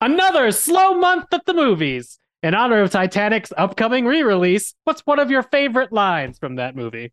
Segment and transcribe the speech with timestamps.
[0.00, 2.18] Another slow month at the movies.
[2.44, 7.12] In honor of Titanic's upcoming re-release, what's one of your favorite lines from that movie?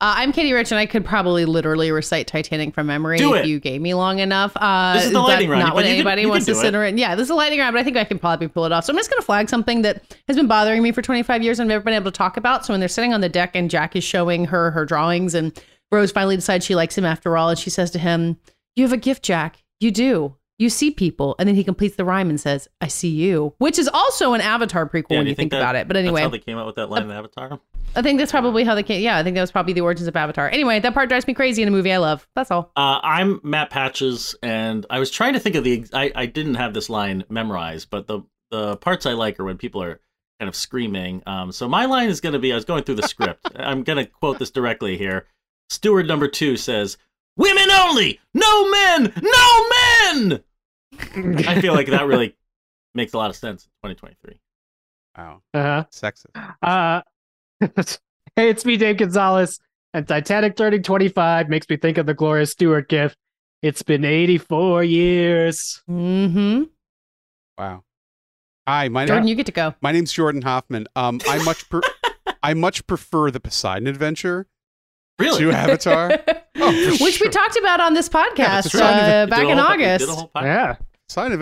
[0.00, 3.44] Uh, I'm Katie Rich, and I could probably literally recite Titanic from memory Do if
[3.44, 3.48] it.
[3.48, 4.52] you gave me long enough.
[4.54, 6.98] Uh, This is the lightning round, Not but what anybody can wants to sit around.
[6.98, 8.84] Yeah, this is a lightning round, but I think I can probably pull it off.
[8.84, 11.58] So I'm just going to flag something that has been bothering me for 25 years
[11.58, 12.64] and I've never been able to talk about.
[12.66, 15.58] So when they're sitting on the deck and Jack is showing her her drawings, and
[15.90, 18.36] Rose finally decides she likes him after all, and she says to him,
[18.76, 19.62] "You have a gift, Jack.
[19.80, 23.08] You do." You see people, and then he completes the rhyme and says, "I see
[23.08, 25.88] you," which is also an Avatar prequel Yeah, when you think, that- about it.
[25.88, 26.22] But anyway.
[26.22, 27.58] How they came out with that line in Avatar.
[27.96, 29.02] I think that's probably how they came.
[29.02, 30.48] Yeah, I think that was probably the origins of Avatar.
[30.48, 32.26] Anyway, that part drives me crazy in a movie I love.
[32.34, 32.72] That's all.
[32.76, 35.86] Uh, I'm Matt Patches, and I was trying to think of the.
[35.92, 39.58] I, I didn't have this line memorized, but the the parts I like are when
[39.58, 40.00] people are
[40.38, 41.22] kind of screaming.
[41.26, 42.52] Um, so my line is going to be.
[42.52, 43.46] I was going through the script.
[43.56, 45.26] I'm going to quote this directly here.
[45.70, 46.96] Steward number two says,
[47.36, 50.44] "Women only, no men, no men."
[51.48, 52.36] I feel like that really
[52.94, 54.38] makes a lot of sense in 2023.
[55.16, 55.42] Wow.
[55.52, 55.84] Uh-huh.
[55.92, 56.26] Sexist.
[56.62, 57.02] Uh,
[58.36, 59.58] hey, it's me, Dave Gonzalez,
[59.92, 63.16] and Titanic turning 25 makes me think of the Gloria Stuart gift.
[63.62, 65.82] It's been 84 years.
[65.90, 66.64] Mm-hmm.
[67.58, 67.82] Wow.
[68.68, 69.28] Hi, my Jordan, name.
[69.30, 69.74] you get to go.
[69.80, 70.86] My name's Jordan Hoffman.
[70.96, 71.80] Um, I much pre-
[72.42, 74.46] I much prefer the Poseidon Adventure
[75.18, 75.40] Really?
[75.40, 76.18] to Avatar.
[76.56, 79.22] Oh, for Which we talked about on this podcast that's right.
[79.22, 80.08] uh, back in whole- did a August.
[80.08, 80.78] whole podcast?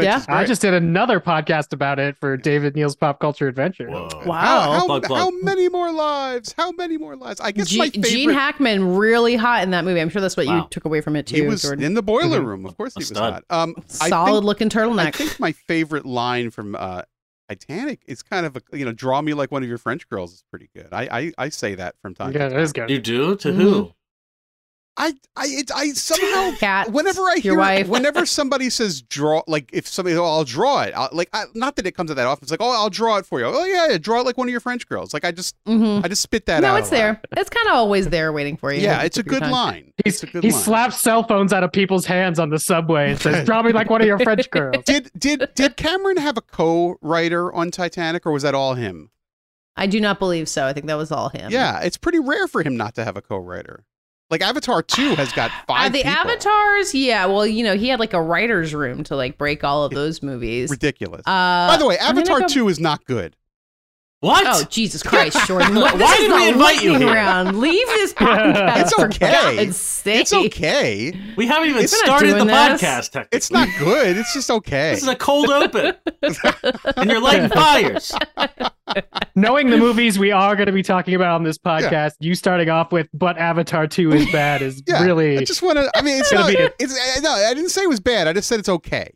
[0.02, 0.24] Yeah.
[0.28, 3.88] I just did another podcast about it for David Neal's Pop Culture Adventure.
[3.88, 4.08] Whoa.
[4.26, 4.40] Wow.
[4.40, 5.18] How, how, Plug, plug.
[5.20, 6.52] how many more lives?
[6.56, 7.40] How many more lives?
[7.40, 8.08] I guess Ge- my favorite.
[8.10, 10.00] Gene Hackman really hot in that movie.
[10.00, 11.36] I'm sure that's what you took away from it too.
[11.36, 11.84] he was Jordan.
[11.84, 12.46] in the boiler Mhm.
[12.46, 12.66] room.
[12.66, 13.34] Of course, he was stud.
[13.34, 13.44] hot.
[13.50, 15.06] Um, I solid think, looking turtleneck.
[15.06, 17.02] I think my favorite line from uh,
[17.48, 20.32] Titanic is kind of a you know, draw me like one of your French girls
[20.32, 20.88] is pretty good.
[20.92, 22.60] I I, I say that from time Yeah, to that time.
[22.62, 22.90] is good.
[22.90, 23.54] You do to Mhm.
[23.54, 23.92] who?
[24.98, 26.92] I I it, I somehow Cat.
[26.92, 27.88] whenever I your hear wife.
[27.88, 31.76] whenever somebody says draw like if somebody oh I'll draw it I'll, like I, not
[31.76, 33.64] that it comes to that often it's like oh I'll draw it for you oh
[33.64, 36.04] yeah, yeah draw it like one of your French girls like I just Mhm.
[36.04, 36.96] I just spit that out No, a it's lot.
[36.98, 37.20] there.
[37.38, 38.82] It's kind of always there waiting for you.
[38.82, 40.60] yeah Just it's a good line He's, it's a good he line.
[40.60, 43.88] slaps cell phones out of people's hands on the subway and says, Draw me like
[43.88, 44.84] one of your French girls.
[44.84, 49.10] did did did Cameron have a co-writer on Titanic or was that all him
[49.74, 50.66] I do not believe so.
[50.66, 51.50] I think that was all him.
[51.50, 53.84] yeah it's pretty rare for him not to have a co-writer
[54.32, 56.10] like Avatar 2 has got Uh, five the people.
[56.10, 57.26] avatars, yeah.
[57.26, 60.22] Well, you know, he had like a writer's room to like break all of those
[60.22, 60.70] movies.
[60.70, 63.36] ridiculous Uh, by the way Avatar go- 2 is not good
[64.22, 64.46] What?
[64.46, 65.74] Oh Jesus Christ, Jordan!
[65.80, 67.16] Why this did is we the invite you lightning here?
[67.16, 67.58] round.
[67.58, 68.80] Leave this podcast.
[68.80, 69.56] It's for okay.
[69.66, 70.20] God's sake.
[70.20, 72.54] it's okay we haven't even It's started the this.
[72.54, 73.10] podcast.
[73.10, 73.36] Technically.
[73.36, 75.94] it's not good it's just okay This is a cold open,
[76.96, 78.12] and you're lighting fires.
[79.34, 82.68] Knowing the movies we are going to be talking about on this podcast, you starting
[82.68, 85.38] off with "But Avatar 2 is bad" is Yeah, really.
[85.38, 85.90] I just want to.
[85.96, 86.48] I mean, it's not.
[86.48, 87.30] be a- It's uh, no.
[87.32, 88.28] I didn't say it was bad.
[88.28, 89.10] I just said it's okay.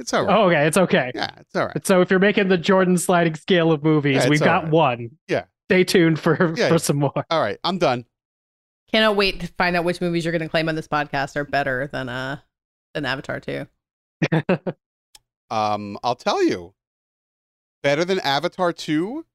[0.00, 0.36] It's all right.
[0.36, 1.12] Oh, okay, it's okay.
[1.14, 1.86] Yeah, it's all right.
[1.86, 4.72] So if you're making the Jordan sliding scale of movies, Yeah, we've got right.
[4.72, 5.10] one.
[5.28, 5.44] Yeah.
[5.68, 6.68] Stay tuned for Yeah.
[6.68, 7.12] for some more.
[7.30, 7.58] All right.
[7.62, 8.06] I'm done.
[8.90, 11.44] Cannot wait to find out which movies you're going to claim on this podcast are
[11.44, 12.38] better than uh
[12.94, 13.66] than Avatar 2.
[15.50, 16.74] Um, I'll tell you.
[17.82, 19.26] Better than Avatar two.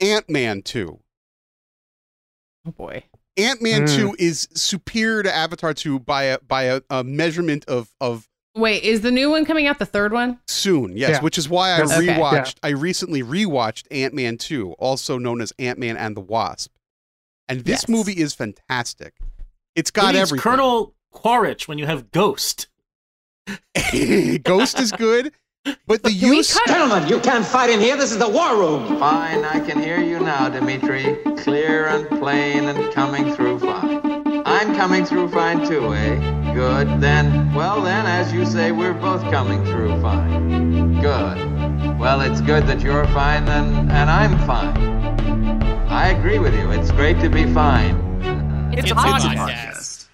[0.00, 1.00] Ant Man two.
[2.66, 3.04] Oh boy.
[3.36, 3.96] Ant Man Mm.
[3.96, 8.82] two is superior to Avatar two by a by a, a measurement of of Wait,
[8.82, 9.78] is the new one coming out?
[9.78, 10.38] The third one?
[10.48, 10.96] soon.
[10.96, 11.20] Yes, Yeah.
[11.20, 12.06] which is why I Okay.
[12.08, 12.56] rewatched.
[12.62, 16.72] I recently rewatched Ant Man two, also known as Ant Man and the Wasp,
[17.48, 17.88] and this Yes.
[17.88, 19.14] movie is fantastic.
[19.76, 20.42] It's got needs everything.
[20.42, 22.66] Colonel Quaritch when you have Ghost.
[24.42, 25.32] Ghost is good,
[25.86, 27.96] but the Can use cut- Gentlemen, you can't fight in here.
[27.96, 28.98] This is the war room.
[28.98, 31.16] Fine, I can hear you now, Dimitri.
[31.38, 34.19] Clear and plain and coming through fine.
[34.80, 36.54] I'm coming through fine too, eh?
[36.54, 37.02] Good.
[37.02, 41.02] Then, well then, as you say, we're both coming through fine.
[41.02, 41.98] Good.
[41.98, 44.74] Well, it's good that you're fine and, and I'm fine.
[45.90, 46.70] I agree with you.
[46.70, 47.94] It's great to be fine.
[48.72, 50.08] It's, a podcast.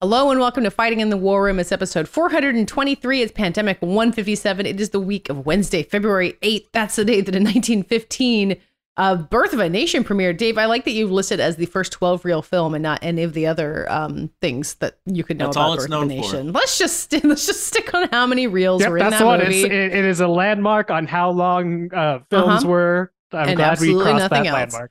[0.00, 1.58] Hello and welcome to Fighting in the War Room.
[1.58, 3.22] It's episode 423.
[3.22, 4.66] It's Pandemic 157.
[4.66, 6.66] It is the week of Wednesday, February 8th.
[6.70, 8.56] That's the day that in 1915,
[8.96, 10.36] uh, Birth of a Nation premiered.
[10.36, 13.22] Dave, I like that you listed as the first 12 reel film and not any
[13.22, 16.02] of the other um, things that you could know That's about all it's Birth of
[16.02, 16.32] a known for.
[16.32, 16.52] Nation.
[16.52, 19.26] Let's just let's just stick on how many reels Yep, were in that's that the
[19.26, 19.38] one.
[19.40, 19.62] movie.
[19.62, 22.68] It's, it, it is a landmark on how long uh, films Uh-huh.
[22.68, 23.12] were.
[23.32, 24.72] I'm And glad we crossed nothing that else.
[24.72, 24.90] landmark.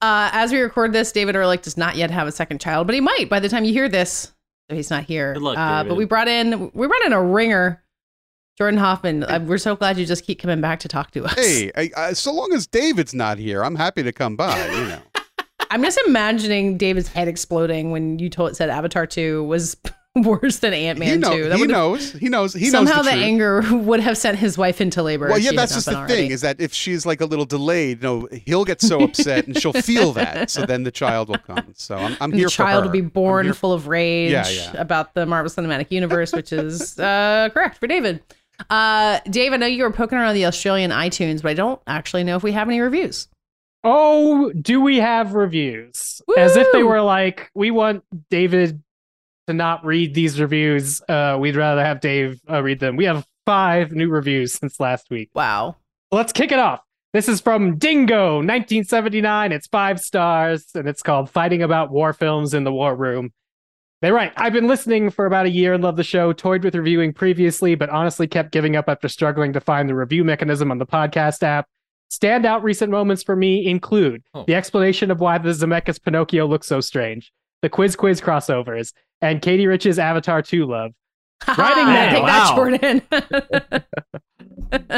[0.00, 2.94] Uh, as we record this, David Ehrlich does not yet have a second child, but
[2.94, 4.32] he might by the time you hear this.
[4.70, 5.34] So he's not here.
[5.34, 7.82] Good luck, uh, but we brought in we brought in a ringer,
[8.60, 9.24] Jordan Hoffman.
[9.24, 11.32] Uh, we're so glad you just keep coming back to talk to us.
[11.34, 14.54] Hey, I, I, so long as David's not here, I'm happy to come by.
[14.66, 15.00] You know,
[15.70, 19.78] I'm just imagining David's head exploding when you told said Avatar Two was
[20.14, 21.48] worse than Ant Man know- two.
[21.48, 22.12] That he knows.
[22.12, 22.52] He knows.
[22.52, 25.28] He somehow knows the, the, anger would have sent his wife into labor.
[25.28, 26.34] Well, yeah, that's just the been thing already.
[26.34, 29.58] is that if she's like a little delayed, you no, he'll get so upset and
[29.58, 30.50] she'll feel that.
[30.50, 31.72] So then the child will come.
[31.76, 34.72] So I'm, I'm here the child for will be born full of rage Yeah, yeah.
[34.78, 38.22] about the Marvel Cinematic Universe, which is uh, correct for David.
[38.68, 42.24] Uh, Dave, I know you were poking around the Australian iTunes, but I don't actually
[42.24, 43.28] know if we have any reviews.
[43.82, 46.20] Oh, do we have reviews?
[46.36, 48.82] As if they were like, we want David
[49.46, 51.00] to not read these reviews.
[51.08, 52.96] Uh, we'd rather have Dave uh, read them.
[52.96, 55.30] We have five new reviews since last week.
[55.34, 55.76] Wow.
[56.12, 56.82] Let's kick it off.
[57.12, 59.50] This is from Dingo, 1979.
[59.50, 63.32] It's five stars, and it's called Fighting About War Films in the War Room.
[64.02, 66.74] They write, I've been listening for about a year and love the show, toyed with
[66.74, 70.78] reviewing previously, but honestly kept giving up after struggling to find the review mechanism on
[70.78, 71.66] the podcast app.
[72.10, 74.44] Standout recent moments for me include Oh.
[74.46, 77.30] the explanation of why the Zemeckis Pinocchio looks so strange,
[77.62, 80.92] the Quiz Quiz crossovers, and Katie Rich's Avatar 2 love.
[81.58, 82.26] Writing Take now.
[82.26, 82.56] that, Wow.
[82.56, 83.02] Jordan.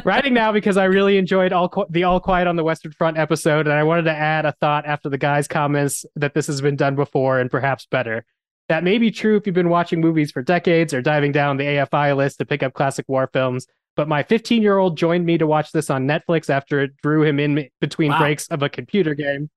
[0.04, 3.18] writing now because I really enjoyed all Qu- the All Quiet on the Western Front
[3.18, 6.60] episode, and I wanted to add a thought after the guy's comments that this has
[6.60, 8.24] been done before and perhaps better.
[8.72, 11.64] That may be true if you've been watching movies for decades or diving down the
[11.64, 13.66] AFI list to pick up classic war films.
[13.96, 17.22] But my 15 year old joined me to watch this on Netflix after it drew
[17.22, 18.20] him in between Wow.
[18.20, 19.50] breaks of a computer game.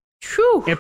[0.68, 0.80] It-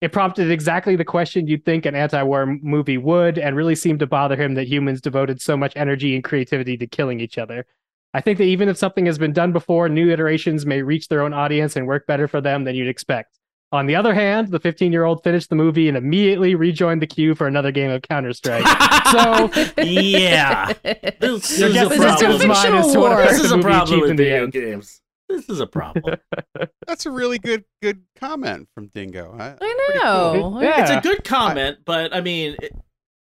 [0.00, 3.98] It prompted exactly the question you'd think an anti war movie would, and really seemed
[3.98, 7.66] to bother him that humans devoted so much energy and creativity to killing each other.
[8.12, 11.22] I think that even if something has been done before, new iterations may reach their
[11.22, 13.40] own audience and work better for them than you'd expect.
[13.74, 17.06] On the other hand, the 15 year old finished the movie and immediately rejoined the
[17.08, 18.64] queue for another game of Counter Strike.
[19.10, 19.50] so,
[19.82, 20.72] yeah.
[21.20, 22.48] This your is a This is a as good as problem.
[22.48, 23.22] mine as to fictional what war.
[23.26, 24.52] This is a problem with in the video end.
[24.52, 25.00] games.
[25.28, 26.16] This is a problem.
[26.86, 29.34] That's a really good good comment from Dingo.
[29.38, 30.60] I, I know.
[30.62, 30.80] Yeah.
[30.82, 32.72] It's a good comment, but I mean, it,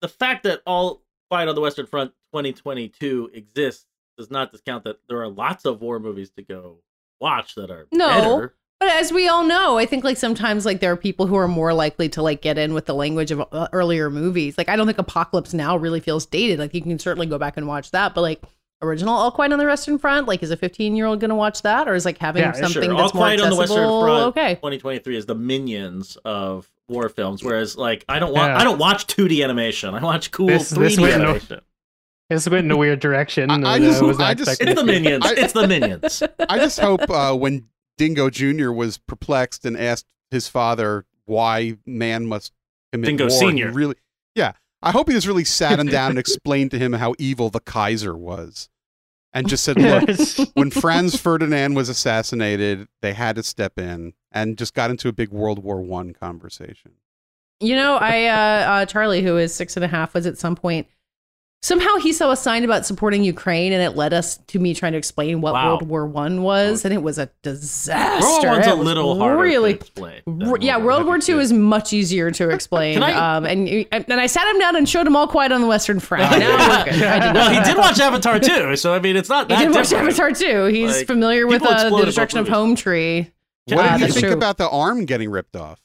[0.01, 3.85] the fact that all Fight on the Western Front 2022 exists
[4.17, 6.79] does not discount that there are lots of war movies to go
[7.21, 8.07] watch that are No.
[8.07, 8.55] better.
[8.81, 11.47] But as we all know, I think like sometimes like there are people who are
[11.47, 14.57] more likely to like get in with the language of uh, earlier movies.
[14.57, 16.57] Like I don't think Apocalypse Now really feels dated.
[16.57, 18.41] Like you can certainly go back and watch that, but like
[18.81, 21.35] original All Quiet on the Western Front, like is a 15 year old going to
[21.35, 22.81] watch that, or is like having Yeah, something sure.
[22.81, 24.01] that's All more Quiet on the Western accessible?
[24.01, 24.55] Front Okay.
[24.55, 28.57] 2023 is the minions of war films, whereas like I don't want Yeah.
[28.57, 29.93] I don't watch 2D animation.
[29.93, 31.61] I watch cool This- 3D this went in a- animation.
[32.31, 33.51] This went in a weird direction.
[33.51, 35.23] I- I just- was not I just- It's the minions.
[35.23, 36.23] I- it's the minions.
[36.49, 37.65] I just hope uh, when
[37.97, 38.71] Dingo Jr.
[38.71, 42.53] was perplexed and asked his father why man must
[42.91, 43.71] commit Dingo war, Senior.
[43.71, 43.95] really,
[44.35, 47.49] yeah, I hope he just really sat him down and explained to him how evil
[47.49, 48.69] the Kaiser was,
[49.33, 50.09] and just said, "Look,
[50.53, 55.13] when Franz Ferdinand was assassinated, they had to step in and just got into a
[55.13, 56.93] big World War One conversation.
[57.59, 60.55] You know, I uh, uh Charlie, who is six and a half, was at some
[60.55, 60.87] point
[61.61, 64.93] somehow he saw a sign about supporting Ukraine, and it led us to me trying
[64.93, 65.67] to explain what Wow.
[65.67, 68.25] World War One was, and it was a disaster.
[68.25, 69.73] World War One's a was little harder really.
[69.73, 70.21] to explain.
[70.27, 71.41] R- yeah, World War Two II.
[71.43, 73.01] is much easier to explain.
[73.03, 75.67] I- um, and and I sat him down and showed him all quiet on the
[75.67, 76.23] Western Front.
[76.39, 77.03] Now we're good.
[77.03, 79.59] I did well, not- he did watch Avatar too, so I mean, it's not That
[79.59, 80.09] He that did watch different.
[80.19, 80.65] Avatar too.
[80.65, 83.31] He's Like, familiar with uh, the destruction of both Home Tree.
[83.67, 84.33] What I- do you think true.
[84.33, 85.79] about the arm getting ripped off?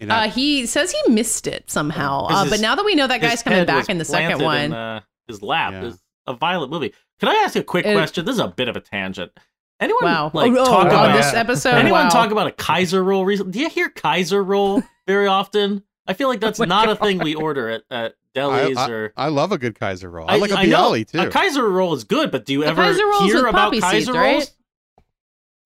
[0.00, 2.94] You know, Uh, he says he missed it somehow, Uh, his- but now that we
[2.94, 5.84] know that guy's coming back in the second one, in, uh, his lap Yeah.
[5.84, 6.92] is a violent movie.
[7.20, 8.24] Can I ask you a quick It- question?
[8.24, 9.32] This is a bit of a tangent.
[9.80, 10.30] Anyone wow.
[10.32, 12.08] like oh, oh, talk on about this episode, anyone wow.
[12.10, 13.52] talk about a Kaiser roll recently?
[13.52, 15.82] Do you hear Kaiser roll very often?
[16.06, 18.90] I feel like that's Oh my not a thing we order at, at delis I,
[18.90, 19.12] or.
[19.16, 20.30] I love a good Kaiser roll.
[20.30, 21.18] I, like a know Bialy too.
[21.20, 22.92] A Kaiser roll is good, but do you The ever
[23.24, 24.16] hear about Kaiser seeds, rolls?
[24.16, 24.50] right?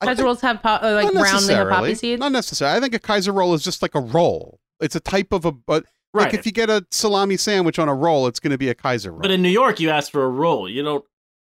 [0.03, 1.71] Kaiser rolls have po- uh, like not brown, they have necessarily.
[1.73, 2.21] poppy seeds.
[2.21, 2.77] Not necessarily.
[2.77, 4.61] I think a Kaiser roll is just like a roll.
[4.81, 5.51] It's a type of a.
[5.53, 6.25] But Right.
[6.25, 8.75] like if you get a salami sandwich on a roll, it's going to be a
[8.75, 9.21] Kaiser roll.
[9.21, 10.69] But in New York, you ask for a roll.
[10.69, 11.05] You don't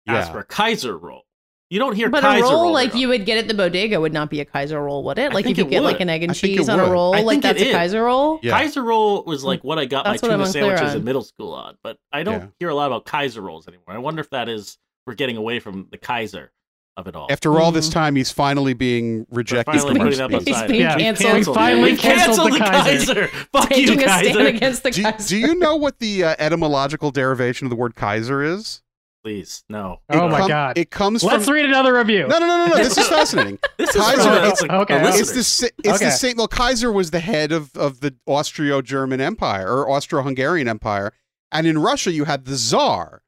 [0.08, 0.34] ask Yeah.
[0.34, 1.24] for a Kaiser roll.
[1.72, 4.00] You don't hear But Kaiser a roll roll like you would get at the bodega
[4.02, 5.32] would not be a Kaiser roll, would it?
[5.32, 6.92] I Like think if you it get like an egg and cheese it on a
[6.92, 7.72] roll, I like think that's it a.
[7.72, 8.40] Kaiser roll.
[8.44, 8.52] Yeah.
[8.60, 11.54] Kaiser roll was like what I got That's my what tuna sandwiches in middle school
[11.54, 12.48] on, but I don't Yeah.
[12.60, 13.86] hear a lot about Kaiser rolls anymore.
[13.88, 14.78] I wonder if that is
[15.08, 16.52] we're getting away from the Kaiser
[16.98, 17.28] of it all.
[17.30, 17.94] After all this Mhm.
[17.94, 20.48] time, he's finally being rejected finally from our putting that speech.
[20.48, 20.68] He's aside.
[20.70, 20.96] being Yeah.
[20.98, 21.32] We've canceled.
[21.34, 23.14] canceled, Finally We've canceled canceled the the Kaiser.
[23.16, 23.28] Kaiser.
[23.54, 24.48] Fuck Taking you, a stand Kaiser.
[24.48, 25.28] against the Do, Kaiser.
[25.30, 28.82] do you know what the uh, etymological derivation of the word Kaiser is?
[29.24, 30.00] Please, no.
[30.10, 30.78] Oh It my God.
[30.80, 31.54] It comes Let's from.
[31.54, 32.28] read another review.
[32.28, 32.76] No, no, no, no, no.
[32.84, 33.60] This is fascinating.
[33.78, 35.08] This is Kaiser- from it's- a- okay, a okay.
[35.10, 35.36] It's listener.
[35.36, 36.06] the sa- it's Okay.
[36.06, 36.38] the same.
[36.38, 41.14] Well, Kaiser was the head of of the Austro-German Empire or Austro-Hungarian Empire,
[41.52, 43.22] and in Russia you had the Tsar,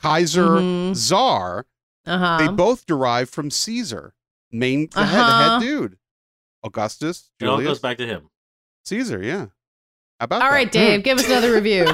[0.00, 0.94] Kaiser, Mhm.
[0.96, 1.66] Tsar.
[2.06, 4.14] Uh They both derive from Caesar,
[4.50, 5.60] main the, head, Uh-huh.
[5.60, 5.98] head dude,
[6.64, 7.40] Augustus, Julius.
[7.40, 8.28] It all Julius, goes back to him.
[8.84, 9.22] Caesar.
[9.22, 9.46] Yeah.
[10.20, 10.54] How about All that?
[10.54, 11.86] right, Dave, give us another review.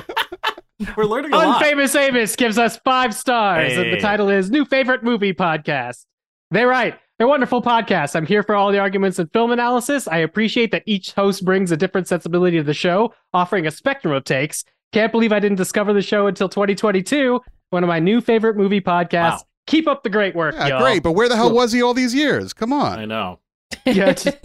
[0.97, 1.63] We're learning a lot.
[1.63, 6.05] Unfamous Amos gives us five stars, and the title is New Favorite Movie Podcast.
[6.51, 8.15] They write, they're wonderful podcasts.
[8.15, 10.07] I'm here for all the arguments and film analysis.
[10.07, 14.15] I appreciate that each host brings a different sensibility to the show, offering a spectrum
[14.15, 14.65] of takes.
[14.93, 17.41] Can't believe I didn't discover the show until 2022.
[17.71, 19.39] One of my new favorite movie podcasts.
[19.39, 19.43] Wow.
[19.69, 20.81] Keep up the great work, Yeah, y'all.
[20.81, 21.03] great.
[21.03, 22.53] But where the hell was he all these years?
[22.53, 22.99] Come on.
[22.99, 23.39] I know.
[23.87, 24.31] Yeah, t-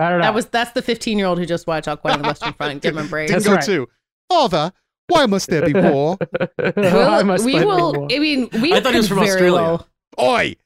[0.00, 0.24] I don't know.
[0.24, 2.52] That was that's the 15 year old who just watched All Quiet on the Western
[2.54, 2.82] Front.
[2.82, 3.28] Give him a break.
[3.28, 3.64] That's Dingo right.
[3.64, 3.88] too.
[4.28, 4.72] Father,
[5.08, 6.16] why must there be war?
[6.58, 7.92] I We'll- must we play will.
[7.94, 8.08] more.
[8.10, 9.52] I mean, we I thought he was from very Australia.
[9.54, 9.88] well-
[10.20, 10.56] Oi!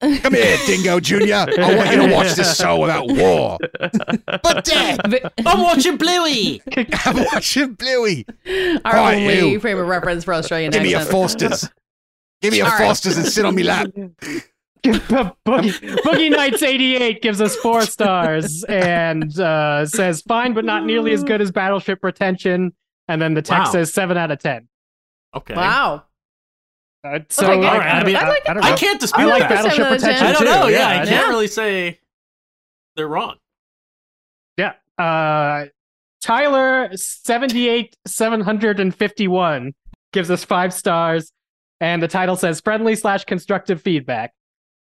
[0.00, 1.46] Come here, Dingo Junior.
[1.58, 3.56] I want you to watch this show about war.
[4.42, 5.00] But Dad,
[5.46, 6.60] I'm watching Bluey.
[7.06, 8.26] I'm watching Bluey.
[8.84, 9.60] Our Quiet, only you.
[9.60, 11.70] frame of reference for Australian Give me a accent.
[12.50, 12.52] Foster's.
[12.52, 12.86] Give me a All right.
[12.86, 13.86] Foster's and sit on me lap.
[14.84, 15.32] Boogie,
[16.04, 21.24] Boogie Nights 88 gives us four stars and uh, says fine, but not nearly as
[21.24, 22.72] good as Battleship Retention.
[23.08, 23.72] And then the text Wow.
[23.72, 24.68] says seven out of ten.
[25.34, 25.54] Okay.
[25.54, 26.04] Wow.
[27.04, 27.94] Uh, so Okay, like, all right.
[27.94, 29.48] I mean, I, I- I I can't dispute I like that.
[29.50, 30.10] Battleship Seven out of ten.
[30.10, 30.44] Retention I don't too.
[30.46, 30.66] know.
[30.68, 31.28] Yeah, I I can't know.
[31.30, 32.00] really say
[32.96, 33.36] they're wrong.
[34.56, 34.72] Yeah.
[34.98, 35.66] Uh,
[36.22, 39.74] Tyler seventy eight seven hundred and fifty one
[40.12, 41.30] gives us five stars,
[41.80, 44.32] and the title says friendly slash constructive feedback.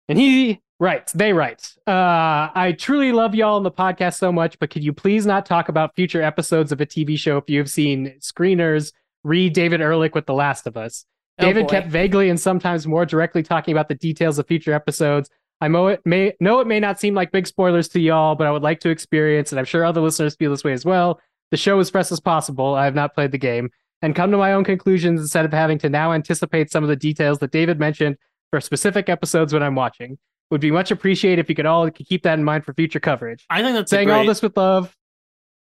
[0.08, 4.58] And he writes, they write, uh, I truly love y'all on the podcast so much,
[4.60, 7.60] but could you please not talk about future episodes of a TV show if you
[7.60, 8.92] have seen screeners?
[9.24, 11.06] Read David Ehrlich with The Last of Us.
[11.40, 11.72] Oh, David boy.
[11.72, 15.30] kept vaguely and sometimes more directly talking about the details of future episodes.
[15.62, 18.48] I know it may know it may not seem like big spoilers to y'all, but
[18.48, 21.20] I would like to experience, and I'm sure other listeners feel this way as well.
[21.52, 22.76] The show as fresh as possible.
[22.76, 23.70] I have not played the game,
[24.02, 26.96] and come to my own conclusions instead of having to now anticipate some of the
[26.96, 28.18] details that David mentioned
[28.52, 30.18] for specific episodes when I'm watching.
[30.52, 33.46] Would be much appreciated if you could all keep that in mind for future coverage.
[33.52, 34.16] I think that's Saying great.
[34.16, 34.96] all this with love.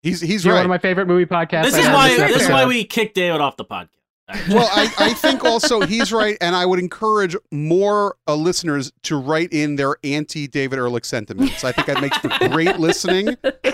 [0.02, 0.60] He's he's You're right.
[0.62, 1.66] one of my favorite movie podcasts.
[1.66, 2.10] this I is why.
[2.10, 3.90] this This is why we kicked David off the podcast.
[4.50, 9.18] well, I, I think also he's right, and I would encourage more uh, listeners to
[9.20, 11.64] write in their anti David Ehrlich sentiments.
[11.64, 13.36] I think that makes for great listening.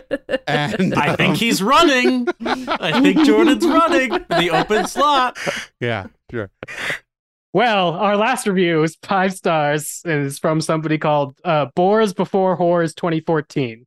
[0.47, 2.27] And I um, think he's running.
[2.39, 5.37] I think Jordan's running the open slot.
[5.79, 6.49] yeah, sure.
[7.53, 12.57] Well, our last review is five stars and is from somebody called uh, Boars Before
[12.57, 13.85] Whores 2014.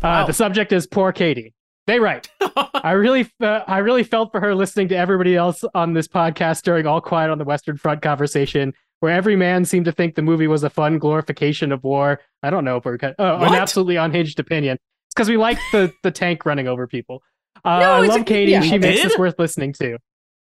[0.02, 0.26] Wow.
[0.26, 1.54] The subject is Poor Katie.
[1.86, 2.28] They write,
[2.74, 6.62] I really, uh, I really felt for her listening to everybody else on this podcast
[6.62, 10.22] during All Quiet on the Western Front conversation, where every man seemed to think the
[10.22, 12.20] movie was a fun glorification of war.
[12.42, 14.78] I don't know if we're cut- oh, an absolutely unhinged opinion.
[15.12, 17.22] It's because we like the the tank running over people.
[17.64, 18.52] Uh, No, I love a- Katie.
[18.52, 18.62] yeah.
[18.62, 19.10] She makes did?
[19.10, 19.98] this worth listening to.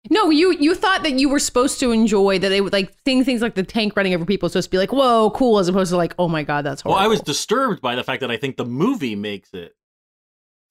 [0.10, 3.24] No, you you thought that you were supposed to enjoy that they would like seeing
[3.26, 5.68] things like the tank running over people was supposed to be like whoa cool as
[5.68, 6.96] opposed to like oh my god that's horrible.
[6.98, 7.04] Well.
[7.06, 9.76] I was disturbed by the fact that I think the movie makes it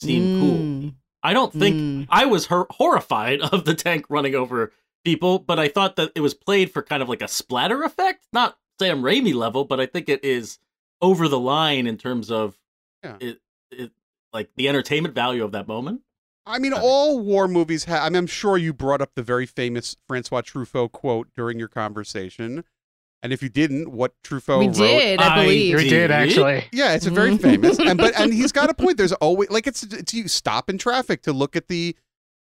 [0.00, 0.58] seem cool.
[0.58, 2.06] Mm, I don't think mm.
[2.10, 4.72] I was hor- horrified of the tank running over
[5.04, 8.24] people, but I thought that it was played for kind of like a splatter effect,
[8.32, 10.58] not Sam Raimi level, but I think it is
[11.00, 12.56] over the line in terms of
[13.02, 13.16] Yeah.
[13.20, 13.40] it,
[13.72, 13.90] it
[14.32, 16.02] like the entertainment value of that moment.
[16.44, 18.02] I mean, all war movies have.
[18.02, 21.68] I mean, I'm sure you brought up the very famous Francois Truffaut quote during your
[21.68, 22.64] conversation,
[23.22, 24.74] and if you didn't, what Truffaut we wrote.
[24.74, 26.64] did I, I believe We did actually.
[26.72, 27.42] Yeah, it's a very Mhm.
[27.42, 28.96] famous, and but and he's got a point.
[28.96, 31.94] There's always like it's it's you stop in traffic to look at the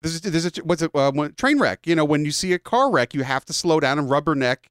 [0.01, 1.85] there's a, there's a what's it uh, train wreck.
[1.85, 4.65] You know, when you see a car wreck, you have to slow down and rubberneck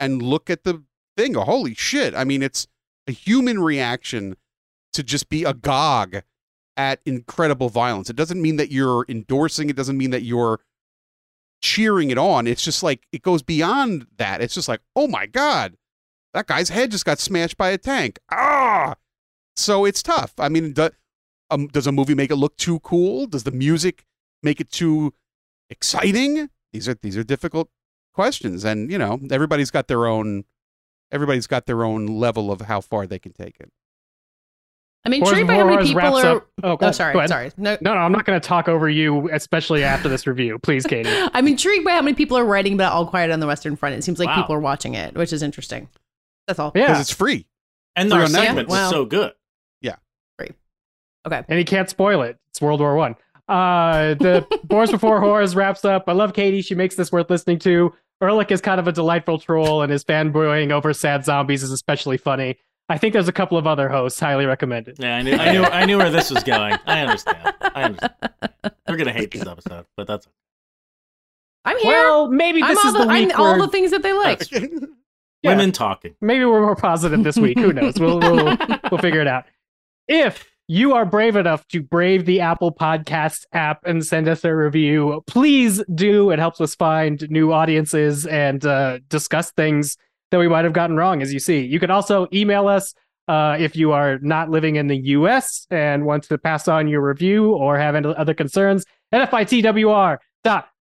[0.00, 0.82] and look at the
[1.16, 1.34] thing.
[1.34, 2.16] Go, holy shit!
[2.16, 2.66] I mean, it's
[3.06, 4.36] a human reaction
[4.96, 6.22] to just be agog
[6.76, 8.10] at incredible violence.
[8.10, 9.70] It doesn't mean that you're endorsing.
[9.70, 10.60] It doesn't mean that you're
[11.62, 12.46] cheering it on.
[12.46, 14.40] It's just like it goes beyond that.
[14.40, 15.76] It's just like, oh my god,
[16.34, 18.18] that guy's head just got smashed by a tank.
[18.30, 18.96] Ah,
[19.54, 20.34] so it's tough.
[20.38, 20.90] I mean, do,
[21.50, 23.26] um, does a movie make it look too cool?
[23.26, 24.04] Does the music
[24.42, 25.14] make it too
[25.70, 26.50] exciting?
[26.72, 27.70] These are these are difficult
[28.14, 30.44] questions, and you know, everybody's got their own.
[31.12, 33.70] Everybody's got their own level of how far they can take it.
[35.06, 37.12] I mean Wars intrigued by Before how many people wraps are up- Oh, oh sorry
[37.12, 37.30] go ahead.
[37.30, 40.58] sorry no No, no, I'm not going to talk over you, especially after this review.
[40.58, 41.08] Please, Katie.
[41.32, 43.94] I'm intrigued by how many people are writing about All Quiet on the Western Front.
[43.94, 44.36] It seems like Wow.
[44.42, 45.88] people are watching it, which is interesting.
[46.46, 46.72] That's all.
[46.74, 47.46] Yeah, because it's free.
[47.94, 48.32] And the our on Netflix.
[48.32, 48.90] segment was Wow.
[48.90, 49.32] so good.
[49.80, 49.96] Yeah,
[50.38, 50.50] free.
[51.26, 51.42] Okay.
[51.48, 52.36] and he can't spoil it.
[52.50, 53.14] It's World War One.
[53.48, 56.04] Uh, the Boars Before Whores wraps up.
[56.08, 56.62] I love Katie.
[56.62, 57.92] She makes this worth listening to.
[58.20, 62.16] Ehrlich is kind of a delightful troll, and his fanboying over sad zombies is especially
[62.16, 62.58] funny.
[62.88, 64.96] I think there's a couple of other hosts highly recommended.
[65.00, 66.76] Yeah, I knew, I knew, I knew where this was going.
[66.86, 67.54] I understand.
[67.60, 68.14] I understand.
[68.86, 70.28] They're gonna hate this episode, but that's
[71.64, 71.92] I'm here.
[71.92, 74.12] Well, maybe I'm this all is the, the I'm week all the things that they
[74.12, 74.42] like.
[75.42, 75.50] Yeah.
[75.52, 76.14] women talking.
[76.22, 77.58] maybe we're more positive this week.
[77.58, 78.00] Who knows?
[78.00, 78.56] We'll we'll,
[78.90, 79.44] we'll figure it out.
[80.08, 84.52] If you are brave enough to brave the Apple Podcasts app and send us a
[84.52, 86.30] review, please do.
[86.30, 89.96] It helps us find new audiences and uh, discuss things
[90.30, 91.60] that we might have gotten wrong, as you see.
[91.64, 92.94] You can also email us
[93.28, 97.00] uh, if you are not living in the US and want to pass on your
[97.00, 100.18] review or have any other concerns at fitwr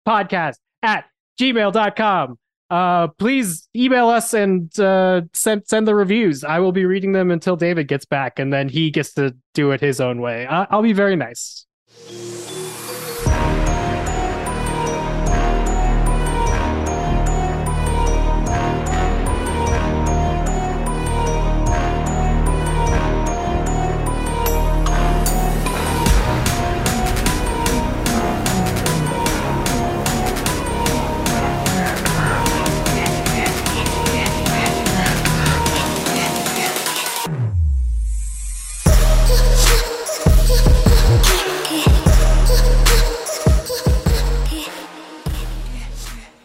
[0.06, 1.04] podcast at
[1.40, 2.38] gmail.com.
[2.70, 6.42] Uh, please email us and uh, send send the reviews.
[6.44, 9.70] I will be reading them until David gets back, and then he gets to do
[9.70, 10.46] it his own way.
[10.46, 11.66] I- I'll be very nice.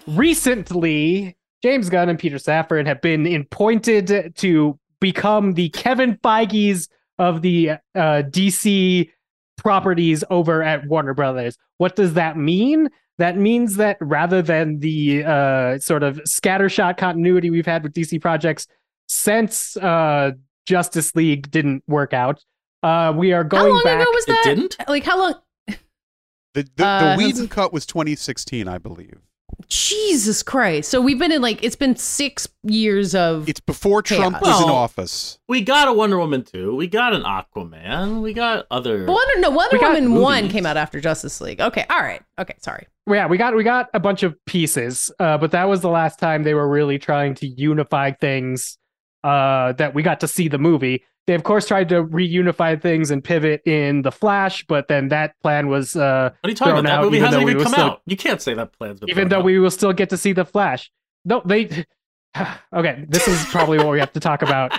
[0.10, 7.42] Recently, James Gunn and Peter Safran have been appointed to become the Kevin Feige's of
[7.42, 9.10] the uh, DC
[9.58, 11.58] properties over at Warner Brothers.
[11.78, 12.89] What does that mean?
[13.18, 18.22] That means that rather than the uh, sort of scattershot continuity we've had with DC
[18.22, 18.68] projects
[19.08, 20.32] since uh,
[20.66, 22.42] Justice League didn't work out,
[22.84, 23.62] uh, we are going.
[23.63, 24.01] How going long back.
[24.01, 24.44] ago was It that?
[24.46, 24.75] didn't?
[24.88, 25.34] Like how long?
[26.54, 29.20] The the, Uh, the Whedon cut was 2016, I believe.
[29.68, 30.89] Jesus Christ!
[30.89, 33.50] So we've been in like it's been six years of.
[33.50, 34.42] It's before Trump Chaos.
[34.42, 35.38] was in Well- office.
[35.48, 36.75] We got a Wonder Woman 2.
[36.75, 38.22] We got an Aquaman.
[38.22, 39.06] We got other.
[39.06, 40.54] Wonder no Wonder We got Woman one movies.
[40.54, 41.60] came out after Justice League.
[41.60, 42.88] Okay, all right, okay, sorry.
[43.10, 46.20] yeah, we got we got a bunch of pieces, uh, but that was the last
[46.20, 48.78] time they were really trying to unify things.
[49.23, 51.03] Uh, that we got to see the movie.
[51.27, 55.35] They of course tried to reunify things and pivot in the Flash, but then that
[55.41, 56.83] plan was uh, What are you talking about?
[56.85, 58.01] That out, movie even hasn't though we even come still- out.
[58.05, 59.43] You can't say that plan's been even though out.
[59.45, 60.89] we will still get to see the Flash.
[61.25, 61.85] No, they.
[62.73, 64.73] okay, this is probably what we have to talk about.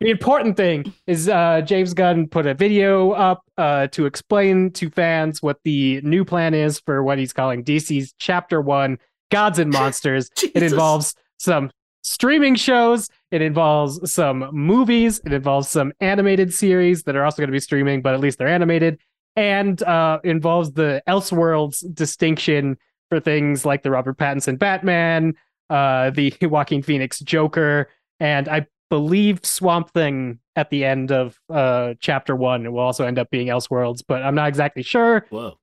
[0.00, 4.88] The important thing is uh, James Gunn put a video up uh, to explain to
[4.90, 8.98] fans what the new plan is for what he's calling DC's Chapter One:
[9.30, 10.30] Gods and Monsters.
[10.54, 11.70] it involves some
[12.02, 13.10] streaming shows.
[13.30, 15.20] It involves some movies.
[15.24, 18.38] It involves some animated series that are also going to be streaming, but at least
[18.38, 18.98] they're animated.
[19.36, 22.76] And uh, involves the Elseworlds distinction
[23.08, 25.34] for things like the Robert Pattinson Batman,
[25.68, 27.88] uh, the Joaquin Phoenix Joker,
[28.18, 32.66] and I believe Swamp Thing at the end of uh, Chapter One.
[32.66, 35.26] It will also end up being Elseworlds, but I'm not exactly sure.
[35.30, 35.56] Whoa.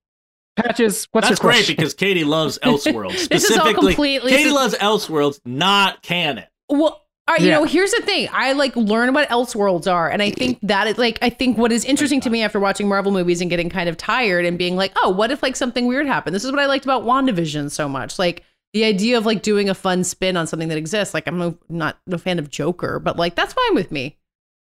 [0.55, 3.27] Patches, what's That's your great because Katie loves Elseworlds.
[3.27, 6.45] This is all Specifically, completely- Katie loves Elseworlds, not canon.
[6.69, 7.55] Well, all right, you Yeah.
[7.57, 8.29] know, here's the thing.
[8.31, 11.71] I like learn what Elseworlds are, and I think that is like I think what
[11.71, 14.75] is interesting to me after watching Marvel movies and getting kind of tired and being
[14.75, 16.35] like, oh, what if like something weird happened?
[16.35, 18.17] This is what I liked about WandaVision so much.
[18.19, 21.13] Like the idea of like doing a fun spin on something that exists.
[21.13, 24.17] Like I'm no, not no fan of Joker, but like that's fine with me.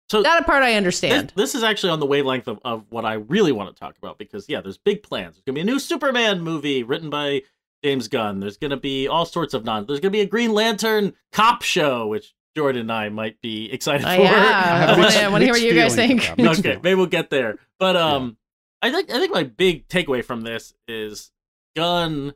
[0.10, 1.32] So That part I this, understand.
[1.38, 4.18] this is actually on the wavelength of, of what I really want to talk about
[4.18, 5.36] because yeah, there's big plans.
[5.36, 7.44] There's gonna be a new Superman movie written by
[7.84, 8.42] James Gunn.
[8.42, 9.86] There's gonna be all sorts of non.
[9.86, 14.06] There's gonna be a Green Lantern cop show, which Jordan and I might be excited
[14.06, 14.22] Oh, for.
[14.22, 16.24] yeah, have I mixed- want to hear what you guys think.
[16.26, 16.44] about it.
[16.44, 17.58] Mixed okay, maybe we'll get there.
[17.80, 18.38] But um,
[18.82, 21.32] I think I think my big takeaway from this is
[21.76, 22.34] Gunn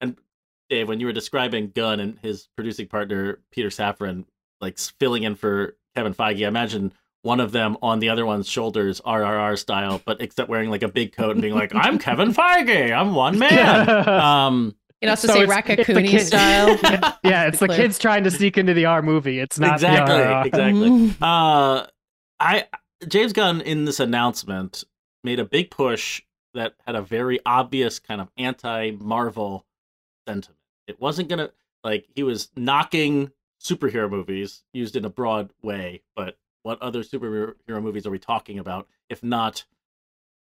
[0.00, 0.16] and
[0.70, 0.88] Dave.
[0.88, 4.24] When you were describing Gunn and his producing partner Peter Safran,
[4.60, 8.48] like filling in for Kevin Feige, I imagine one of them on the other one's
[8.48, 12.32] shoulders, RRR style, but except wearing like a big coat and being like, "I'm Kevin
[12.34, 12.96] Feige.
[12.96, 17.18] I'm one man." Um, You know, also So say it's- it's the Rakakuni style.
[17.24, 17.78] yeah, it's the Clear.
[17.78, 19.38] kids trying to sneak into the R movie.
[19.38, 20.46] It's not the exactly, RRR.
[20.46, 21.14] exactly.
[21.22, 21.86] Uh,
[22.40, 22.64] I
[23.06, 24.84] James Gunn in this announcement
[25.22, 26.22] made a big push
[26.54, 29.66] that had a very obvious kind of anti-Marvel
[30.26, 30.58] sentiment.
[30.86, 31.50] It wasn't gonna
[31.84, 33.30] like he was knocking
[33.62, 38.58] superhero movies used in a broad way, but what other superhero movies are we talking
[38.58, 39.64] about if not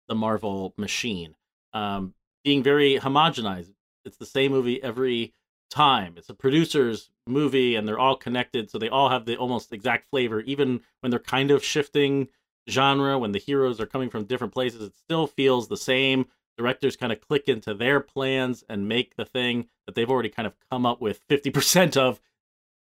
[0.08, 1.36] the Marvel machine?
[1.74, 2.14] Um,
[2.44, 3.74] being very homogenized.
[4.06, 5.34] It's the same movie every
[5.70, 6.14] time.
[6.18, 10.10] It's a producer's movie and they're all connected, so they all have the almost exact
[10.10, 12.30] flavor, even when they're kind of shifting
[12.70, 16.26] genre, when the heroes are coming from different places, it still feels the same.
[16.58, 20.48] Directors kind of click into their plans and make the thing that they've already kind
[20.48, 22.22] of come up with 50% of.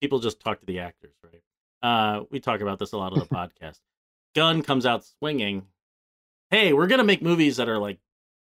[0.02, 1.42] People just talk to the actors, right?
[1.82, 3.80] Uh, we talk about this a lot on the podcast.
[4.36, 5.68] Gunn comes out swinging.
[6.50, 8.00] Hey, we're going to make movies that are like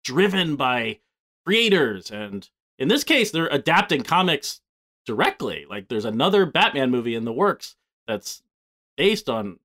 [0.04, 1.00] driven by
[1.44, 2.48] creators and
[2.80, 4.60] in this case they're adapting comics
[5.06, 7.76] directly like there's another batman movie in the works
[8.08, 8.42] that's
[8.96, 9.58] based on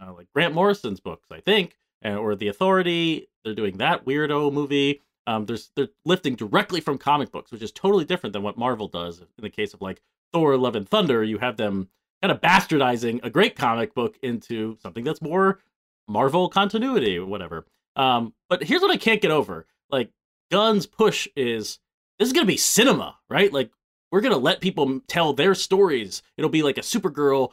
[0.00, 3.28] uh, like grant morrison's books i think or the Authority.
[3.44, 5.00] They're doing that weirdo movie.
[5.26, 8.88] Um, there's they're lifting directly from comic books, which is totally different than what Marvel
[8.88, 9.20] does.
[9.20, 11.88] In the case of like Thor: Love and Thunder, you have them
[12.20, 15.60] kind of bastardizing a great comic book into something that's more
[16.08, 17.64] Marvel continuity or whatever.
[17.96, 20.10] Um, but here's what I can't get over: like
[20.50, 21.78] Gunn's push is
[22.18, 23.52] this is gonna be cinema, right?
[23.52, 23.70] Like
[24.12, 26.22] we're gonna let people tell their stories.
[26.36, 27.50] It'll be like a Supergirl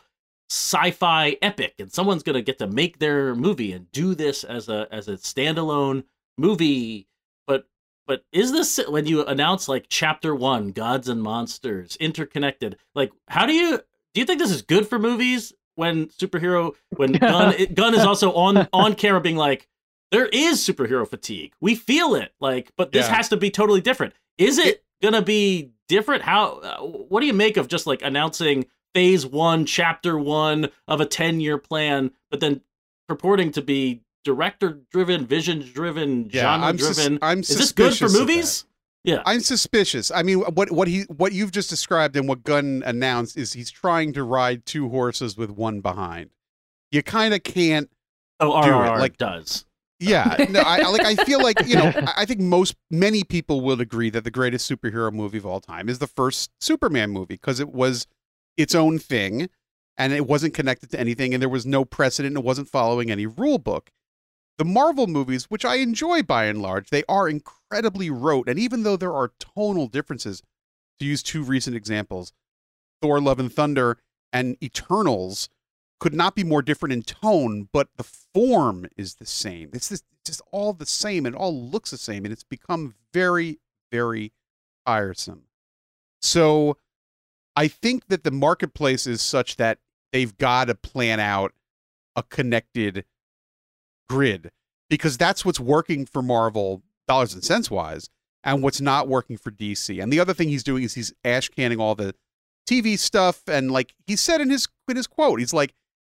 [0.50, 4.88] sci-fi epic, and someone's gonna get to make their movie and do this as a
[4.92, 6.04] as a standalone
[6.38, 7.08] movie.
[7.48, 7.66] But
[8.06, 12.78] but is this when you announce like chapter one, gods and monsters interconnected?
[12.96, 13.78] Like, how do you
[14.14, 18.34] do you think this is good for movies when superhero when gun Gunn is also
[18.34, 19.68] on on camera being like
[20.12, 21.54] there is superhero fatigue.
[21.62, 22.34] We feel it.
[22.42, 23.16] Like, but this Yeah.
[23.16, 24.14] has to be totally different.
[24.42, 26.24] Is it gonna be different?
[26.24, 26.60] How?
[26.60, 31.06] Uh, what do you make of just like announcing phase one, chapter one of a
[31.06, 32.62] ten year plan, but then
[33.08, 37.96] purporting to be director driven, vision driven, Yeah, genre I'm sus- I'm is this good
[37.96, 38.66] for movies?
[39.04, 39.24] Yeah.
[39.26, 40.12] I'm suspicious.
[40.12, 43.72] I mean, what what he what you've just described and what Gunn announced is he's
[43.72, 46.30] trying to ride two horses with one behind.
[46.92, 47.90] You kind of can't.
[48.40, 49.66] Oh, do it, like- does.
[50.02, 51.06] Yeah, no, I I- like.
[51.06, 51.92] I feel like you know.
[52.18, 55.88] I- think most many people will agree that the greatest superhero movie of all time
[55.88, 58.08] is the first Superman movie because it was
[58.58, 59.50] its own thing,
[59.98, 62.36] and it wasn't connected to anything, and there was no precedent.
[62.36, 63.92] and It wasn't following any rule book.
[64.58, 68.84] The Marvel movies, which I enjoy by and large, they are incredibly rote, and even
[68.84, 70.44] though there are tonal differences,
[71.00, 72.34] to use two recent examples,
[73.02, 73.98] Thor: Love and Thunder
[74.34, 75.50] and Eternals
[76.02, 79.70] could not be more different in tone, but the form is the same.
[79.72, 80.04] It's just,
[80.52, 83.60] all the same it all looks the same, and it's become very,
[83.92, 84.34] very
[84.86, 85.44] tiresome.
[86.22, 86.78] So
[87.56, 89.78] I think that the marketplace is such that
[90.12, 91.54] they've got to plan out
[92.16, 93.06] a connected
[94.10, 94.52] grid
[94.90, 98.10] because that's what's working for Marvel dollars and cents wise
[98.44, 100.02] and what's not working for DC.
[100.02, 102.16] And the other thing he's doing is he's ash canning all the
[102.68, 105.74] TV stuff and like he said in his in his quote, he's like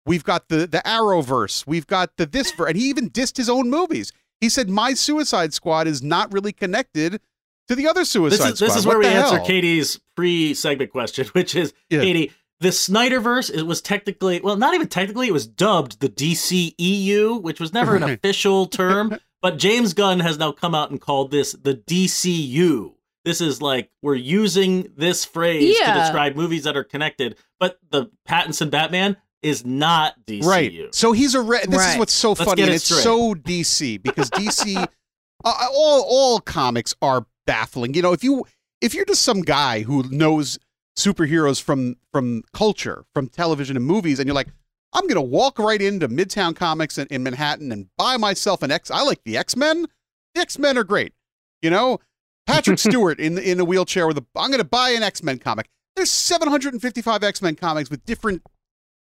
[0.06, 3.48] we've got the the Arrowverse, we've got the this ver-, and he even dissed his
[3.48, 4.12] own movies.
[4.40, 7.20] He said my Suicide Squad is not really connected
[7.68, 8.66] to the other Suicide This is Squad.
[8.68, 9.38] this is What where we the answer?
[9.40, 12.00] Katie's pre-segment question, which is Yeah.
[12.00, 12.32] Katie.
[12.60, 17.60] The Snyderverse it was technically well, not even technically, it was dubbed the DCEU, which
[17.60, 19.18] was never an official term.
[19.42, 22.92] But James Gunn has now come out and called this the DCU.
[23.24, 28.08] This is like we're using this phrase to describe movies that are connected, but the
[28.28, 30.44] Pattinson Batman is not DCU.
[30.44, 30.94] Right.
[30.94, 31.70] So he's a red.
[31.70, 33.02] this is what's so Let's funny get and it it's straight.
[33.02, 34.76] so DC because DC
[35.44, 37.94] uh, all all comics are baffling.
[37.94, 38.44] You know, if you
[38.80, 40.58] if you're just some guy who knows
[40.96, 44.48] superheroes from from culture, from television and movies and you're like
[44.94, 48.70] I'm going to walk right into Midtown Comics in, in Manhattan and buy myself an
[48.70, 49.86] X I like the X-Men.
[50.34, 51.14] The X-Men are great.
[51.62, 51.98] You know,
[52.46, 55.68] Patrick Stewart in in a wheelchair with a I'm going to buy an X-Men comic.
[55.96, 58.42] There's 755 X-Men comics with different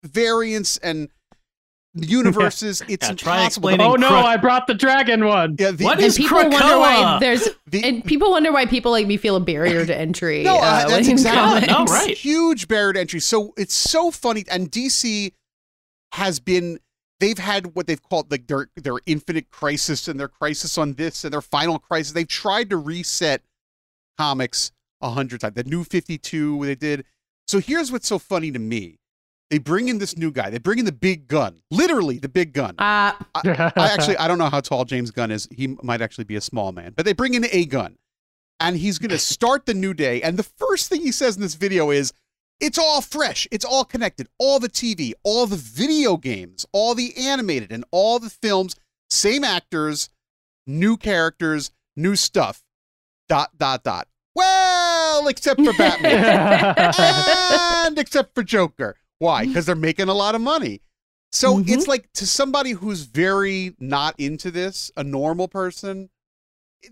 [0.04, 1.08] variants and
[1.94, 2.82] universes.
[2.88, 3.68] It's Yeah, try impossible.
[3.70, 5.56] explaining- Oh no, Crook- I brought the dragon one.
[5.58, 8.92] Yeah, the, What the- And people wonder why there's the- and people wonder why people
[8.92, 10.42] like me feel a barrier to entry.
[10.42, 12.16] No, uh, uh, that's exactly- No, right.
[12.16, 13.20] huge barrier to entry.
[13.20, 15.32] So it's so funny, and DC
[16.12, 16.78] has been.
[17.18, 21.24] They've had what they've called like their their infinite crisis and their crisis on this
[21.24, 22.12] and their final crisis.
[22.12, 23.40] They've tried to reset
[24.18, 25.54] comics a hundred times.
[25.54, 27.06] The new Fifty Two they did.
[27.48, 28.98] So here's what's so funny to me:
[29.50, 30.50] they bring in this new guy.
[30.50, 32.74] They bring in the big gun, literally the big gun.
[32.78, 35.48] Uh, I actually I don't know how tall James Gunn is.
[35.52, 37.96] He might actually be a small man, but they bring in a gun,
[38.58, 40.22] and he's going to start the new day.
[40.22, 42.12] And the first thing he says in this video is,
[42.60, 43.46] "It's all fresh.
[43.52, 44.28] It's all connected.
[44.38, 48.74] All the TV, all the video games, all the animated, and all the films.
[49.08, 50.08] Same actors,
[50.66, 52.64] new characters, new stuff.
[53.28, 54.08] Dot dot dot.
[54.34, 58.96] Well, except for Batman." and except for Joker.
[59.18, 59.46] Why?
[59.46, 60.80] Because they're making a lot of money.
[61.32, 61.68] So Mhm.
[61.68, 66.10] it's like to somebody who's very not into this, a normal person,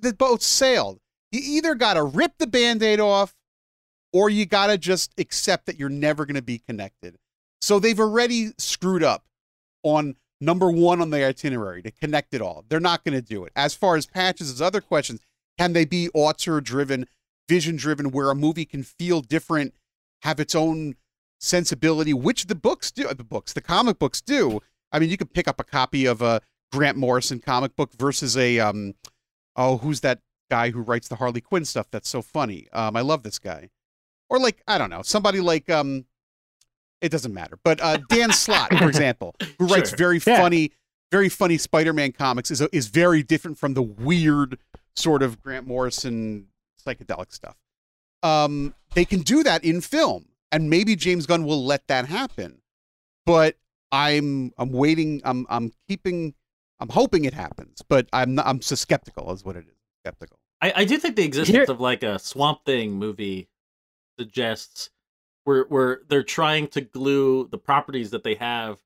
[0.00, 1.00] the boat sailed.
[1.32, 3.34] You either got to rip the band aid off
[4.12, 7.18] or you got to just accept that you're never going to be connected.
[7.60, 9.24] So they've already screwed up
[9.82, 12.64] on number one on the itinerary to connect it all.
[12.68, 13.52] They're not going to do it.
[13.56, 15.20] As far as patches, as other questions,
[15.58, 17.06] can they be auteur driven,
[17.48, 19.74] vision driven, where a movie can feel different,
[20.22, 20.96] have its own
[21.44, 24.60] sensibility, which the books do, the books, the comic books do.
[24.92, 26.40] I mean, you could pick up a copy of a
[26.72, 28.94] Grant Morrison comic book versus a, um,
[29.56, 32.68] oh, who's that guy who writes the Harley Quinn stuff that's so funny?
[32.72, 33.70] Um, I love this guy.
[34.30, 36.06] Or like, I don't know, somebody like, um,
[37.00, 37.58] it doesn't matter.
[37.62, 39.98] But uh, Dan Slott, for example, who writes Sure.
[39.98, 40.38] very Yeah.
[40.40, 40.72] funny
[41.12, 44.58] very funny Spider-Man comics is is very different from the weird
[44.96, 46.48] sort of Grant Morrison
[46.84, 47.54] psychedelic stuff.
[48.24, 50.24] Um, they can do that in film,
[50.54, 52.62] and maybe James Gunn will let that happen.
[53.26, 53.56] But
[53.90, 55.20] I'm I'm waiting.
[55.24, 56.34] I'm I'm keeping.
[56.80, 59.32] I'm hoping it happens, but I'm not, I'm so skeptical.
[59.32, 59.74] Is what it is.
[60.04, 60.38] Skeptical.
[60.60, 63.48] I, I do think the existence Here- of like a Swamp Thing movie
[64.18, 64.90] suggests
[65.44, 68.78] where where they're trying to glue the properties that they have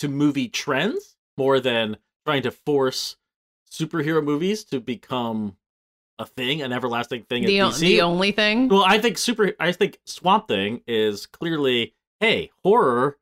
[0.00, 3.16] to movie trends more than trying to force
[3.70, 5.56] superhero movies to become
[6.22, 7.80] a thing, an everlasting thing The, at o- DC.
[7.80, 8.68] the only thing.
[8.68, 9.52] Well, I think super.
[9.60, 13.18] I think Swamp Thing is clearly, hey, horror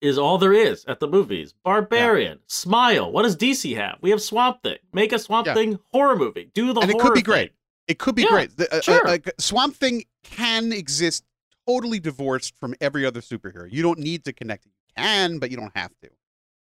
[0.00, 1.54] is all there is at the movies.
[1.64, 3.10] Barbarian, Smile.
[3.12, 3.98] What does DC have?
[4.00, 4.78] We have Swamp Thing.
[4.92, 5.54] Make a Swamp Yeah.
[5.54, 6.50] Thing horror movie.
[6.54, 7.24] Do the and it could be thing.
[7.24, 7.52] great.
[7.88, 8.56] It could be Yeah, great.
[8.56, 9.18] The, uh, uh, sure.
[9.38, 11.24] Swamp Thing can exist
[11.66, 13.66] totally divorced from every other superhero.
[13.70, 14.72] You don't need to connect it.
[14.88, 16.10] You can, but you don't have to.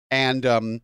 [0.10, 0.82] And um,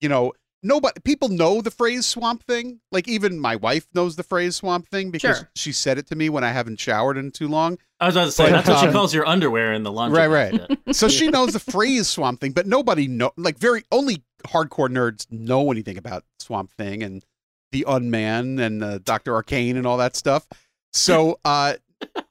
[0.00, 2.80] you know, nobody people know the phrase Swamp Thing.
[2.90, 5.50] Like even my wife knows the phrase Swamp Thing because Sure.
[5.56, 7.78] she said it to me when I haven't showered in too long.
[8.00, 9.92] I was about to say But, that's what she um, calls your underwear in the
[9.92, 10.26] laundry.
[10.26, 10.78] Right, right.
[10.92, 15.26] So she knows the phrase Swamp Thing, but nobody know like very only hardcore nerds
[15.30, 17.24] know anything about Swamp Thing and
[17.70, 20.46] the Un-Men and uh, Doctor Arcane and all that stuff.
[20.92, 21.74] So uh,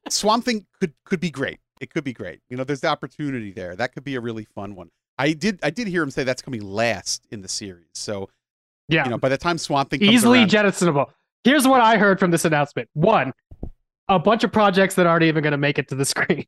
[0.10, 1.60] Swamp Thing could could be great.
[1.80, 2.42] It could be great.
[2.50, 3.76] You know, there's the opportunity there.
[3.76, 4.92] That could be a really fun one.
[5.22, 7.86] I did I did hear him say that's coming last in the series.
[7.94, 8.30] So
[8.88, 11.12] Yeah, you know, by the time Swamp Thing comes easily around, jettisonable.
[11.44, 13.32] Here's what I heard from this announcement: one,
[14.10, 16.46] a bunch of projects that aren't even going to make it to the screen,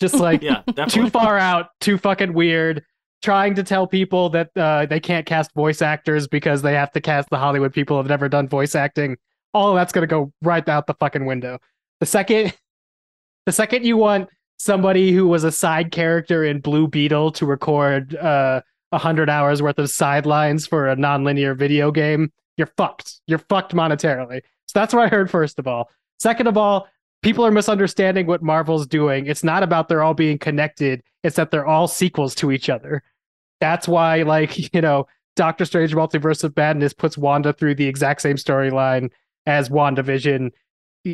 [0.00, 2.84] just like Yeah, too far out, too fucking weird.
[3.22, 7.00] Trying to tell people that uh, they can't cast voice actors because they have to
[7.00, 9.16] cast the Hollywood people who've never done voice acting.
[9.52, 11.58] All of that's going to go right out the fucking window.
[12.00, 12.54] The second,
[13.46, 14.28] the second you want
[14.60, 18.60] somebody who was a side character in Blue Beetle to record uh,
[18.92, 23.22] a hundred hours worth of sidelines for a non-linear video game, you're fucked.
[23.26, 24.42] You're fucked monetarily.
[24.66, 25.88] So that's what I heard first of all.
[26.18, 26.88] Second of all,
[27.22, 29.24] people are misunderstanding what Marvel's doing.
[29.24, 31.02] It's not about they're all being connected.
[31.24, 33.02] It's that they're all sequels to each other.
[33.62, 38.20] That's why, like, you know, Doctor Strange Multiverse of Madness puts Wanda through the exact
[38.20, 39.10] same storyline
[39.46, 40.50] as WandaVision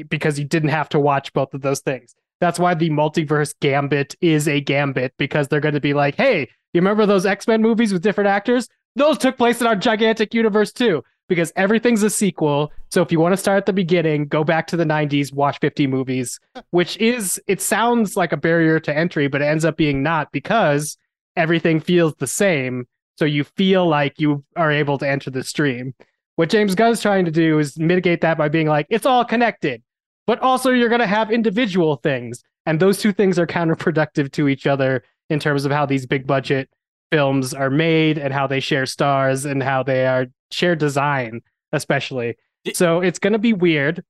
[0.09, 2.16] because you didn't have to watch both of those things.
[2.40, 6.40] That's why the multiverse gambit is a gambit because they're going to be like, hey,
[6.72, 8.68] you remember those X Men movies with different actors?
[8.96, 12.72] Those took place in our gigantic universe too, because everything's a sequel.
[12.90, 15.59] So if you want to start at the beginning, go back to the 90s, watch
[15.61, 16.38] 50 movies,
[16.70, 20.33] which is, it sounds like a barrier to entry, but it ends up being not
[20.33, 20.96] because
[21.37, 22.87] everything feels the same.
[23.18, 25.94] So you feel like you are able to enter the stream.
[26.37, 29.83] What James Gunn's trying to do is mitigate that by being like, it's all connected,
[30.26, 32.42] but also you're going to have individual things.
[32.66, 36.26] And those two things are counterproductive to each other in terms of how these big
[36.26, 36.68] budget
[37.12, 41.40] films are made and how they share stars and how they are share design,
[41.72, 42.36] especially.
[42.74, 44.04] So it's going to be weird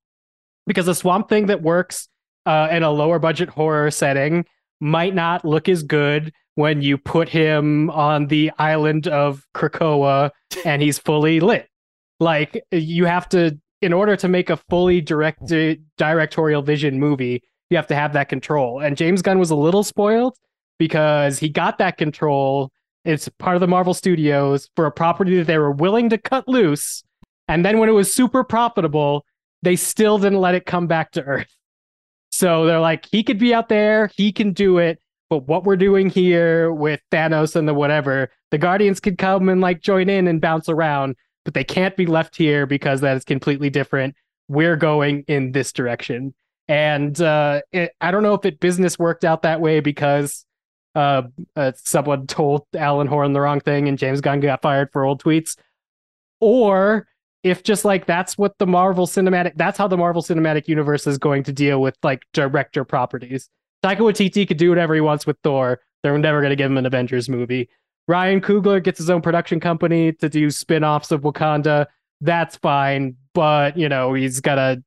[0.66, 2.08] because a swamp thing that works
[2.46, 4.46] uh, in a lower budget horror setting
[4.80, 10.30] might not look as good when you put him on the island of Krakoa
[10.64, 11.68] and he's fully lit.
[12.18, 17.76] Like you have to, in order to make a fully directed directorial vision movie, you
[17.76, 18.80] have to have that control.
[18.80, 20.36] And James Gunn was a little spoiled
[20.78, 22.70] because he got that control.
[23.04, 26.48] It's part of the Marvel Studios for a property that they were willing to cut
[26.48, 27.02] loose.
[27.48, 29.24] And then when it was super profitable,
[29.62, 31.54] they still didn't let it come back to Earth.
[32.30, 35.00] So they're like, he could be out there, he can do it.
[35.28, 39.60] But what we're doing here with Thanos and the whatever, the Guardians could come and
[39.60, 43.24] like join in and bounce around, but they can't be left here because that is
[43.24, 44.16] completely different.
[44.48, 46.34] We're going in this direction.
[46.66, 50.44] And uh, it, I don't know if it business worked out that way because
[50.96, 51.22] uh,
[51.54, 55.22] uh, someone told Alan Horn the wrong thing and James Gunn got fired for old
[55.22, 55.56] tweets,
[56.40, 57.06] or
[57.44, 61.16] if just like that's what the Marvel cinematic, that's how the Marvel Cinematic Universe is
[61.16, 63.48] going to deal with like director properties.
[63.84, 65.78] Taika Waititi could do whatever he wants with Thor.
[66.02, 67.68] They're never going to give him an Avengers movie.
[68.08, 71.86] Ryan Coogler gets his own production company to do spin-offs of Wakanda.
[72.20, 74.82] That's fine, but you know he's got to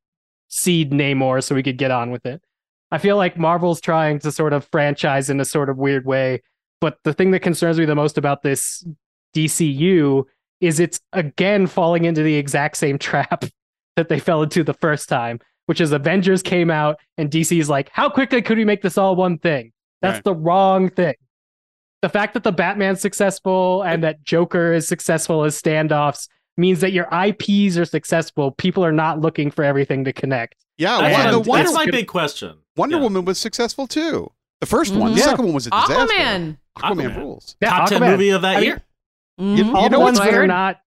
[0.48, 2.42] seed Namor so we could get on with it.
[2.90, 6.42] I feel like Marvel's trying to sort of franchise in a sort of weird way,
[6.80, 8.84] but the thing that concerns me the most about this
[9.36, 10.24] DCU
[10.60, 13.44] is it's again falling into the exact same trap
[13.96, 17.90] that they fell into the first time, which is Avengers came out and DC's like,
[17.92, 19.72] how quickly could we make this all one thing?
[20.02, 20.24] That's Right.
[20.24, 21.14] the wrong thing.
[22.02, 26.92] The fact that the Batman's successful and that Joker is successful as standoffs means that
[26.92, 28.52] your IPs are successful.
[28.52, 30.56] People are not looking for everything to connect.
[30.78, 32.56] yeah, That's, Wonder, the Wonder, that's my gonna- big question.
[32.76, 33.02] Wonder Yeah.
[33.02, 34.30] Woman was successful too.
[34.60, 35.14] The 1st one, Mhm.
[35.14, 35.24] the Yeah.
[35.26, 35.94] second one was a disaster.
[35.94, 36.58] Aquaman.
[36.78, 37.16] Aquaman Aquaman.
[37.18, 37.56] rules.
[37.60, 38.82] Yeah, Top ten movie of that I mean, year.
[39.38, 39.74] Mhm.
[39.74, 40.48] all you the know ones what's that are weird?
[40.48, 40.80] not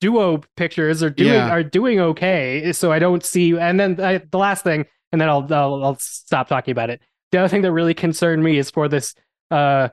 [0.00, 1.50] duo pictures are doing Yeah.
[1.50, 2.72] are doing okay.
[2.72, 3.56] So I don't see.
[3.58, 7.00] And then I, the last thing, and then I'll, I'll I'll stop talking about it.
[7.30, 9.14] The other thing that really concerned me is for this
[9.52, 9.88] uh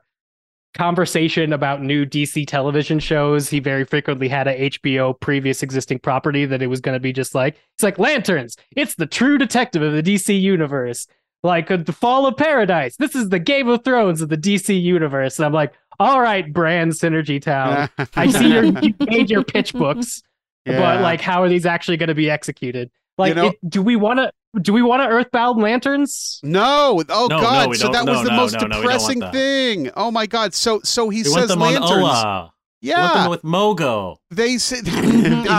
[0.76, 3.50] conversation about new DC television shows.
[3.50, 7.12] He very frequently had a HBO previous existing property that it was going to be
[7.12, 8.56] just like it's like Lanterns.
[8.76, 11.08] It's the true detective of the DC universe.
[11.42, 12.98] Like uh, the Fall of Paradise.
[12.98, 15.40] This is the Game of Thrones of the DC universe.
[15.40, 17.90] And I'm like, all right, brand synergy town.
[18.16, 20.22] I see your you made your pitch books,
[20.66, 22.92] but like, how are these actually going to be executed?
[23.18, 24.32] Like, know- it- do we want to?
[24.62, 26.40] Do we want to Earthbound lanterns?
[26.44, 27.70] No, oh No, no, god!
[27.70, 29.34] we so don't- that was the no, most no, no, we don't want depressing that.
[29.34, 29.92] thing.
[29.96, 30.54] Oh my god!
[30.56, 31.92] So so he We want says them lanterns.
[31.92, 32.02] on Oa.
[32.02, 34.16] We want Yeah, them with Mogo.
[34.32, 34.94] they said he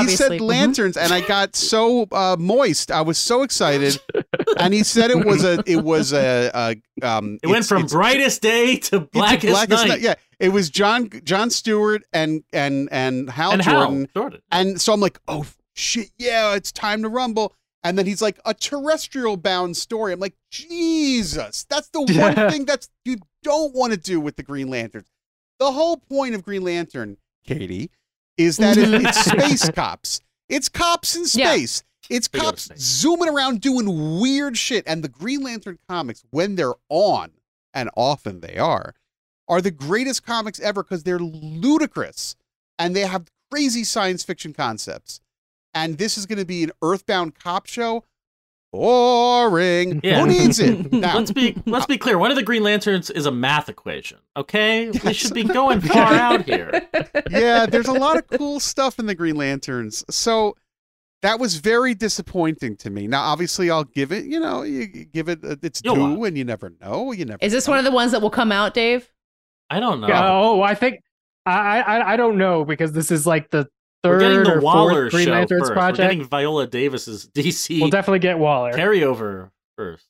[0.08, 0.40] said Mhm.
[0.40, 2.90] lanterns, and I got so uh, moist.
[2.90, 3.96] I was so excited,
[4.58, 7.38] and he said it was a it was a, a um.
[7.44, 10.00] It went from brightest day to it's blackest, Blackest night.
[10.00, 14.08] Yeah, it was John John Stewart and and and Hal and Jordan.
[14.16, 14.20] how?
[14.22, 14.40] Jordan.
[14.50, 15.44] And so I'm like, oh
[15.76, 17.54] shit, yeah, it's time to rumble.
[17.82, 20.12] And then he's like, a terrestrial bound story.
[20.12, 24.42] I'm like, Jesus, that's the one thing that's you don't want to do with the
[24.42, 25.08] Green Lanterns.
[25.58, 27.90] The whole point of Green Lantern, Katie,
[28.36, 30.20] is that it, it's space cops.
[30.48, 31.52] It's cops in Yeah.
[31.52, 31.82] space.
[32.10, 32.80] It's They cops space.
[32.80, 34.84] zooming around doing weird shit.
[34.86, 37.30] And the Green Lantern comics, when they're on,
[37.72, 38.94] and often they are,
[39.48, 42.36] are the greatest comics ever because they're ludicrous
[42.78, 45.20] and they have crazy science fiction concepts.
[45.74, 48.04] And this is going to be an Earthbound cop show.
[48.72, 50.00] Boring.
[50.04, 50.20] Yeah.
[50.20, 50.92] Who needs it?
[51.00, 52.18] Now, Let's be let's be clear.
[52.18, 54.18] One of the Green Lanterns is a math equation.
[54.36, 56.70] Okay, we should be going far out here.
[57.30, 60.04] yeah, there's a lot of cool stuff in the Green Lanterns.
[60.10, 60.56] So
[61.22, 63.06] that was very disappointing to me.
[63.08, 64.24] Now, obviously, I'll give it.
[64.24, 66.28] You know, you you give it uh, its You'll due, watch.
[66.28, 67.12] and you never know.
[67.12, 67.38] You never.
[67.40, 67.72] Is this know.
[67.72, 69.10] one of the ones that will come out, Dave?
[69.68, 70.08] I don't know.
[70.08, 71.00] Yeah, oh, I think
[71.46, 73.68] I, I I don't know because this is like the
[74.04, 75.72] We're getting third the or Waller fourth Green show Lanterns first.
[75.72, 75.98] project.
[75.98, 78.72] We're getting Viola Davis's DC We'll definitely get Waller.
[78.72, 80.06] carryover first.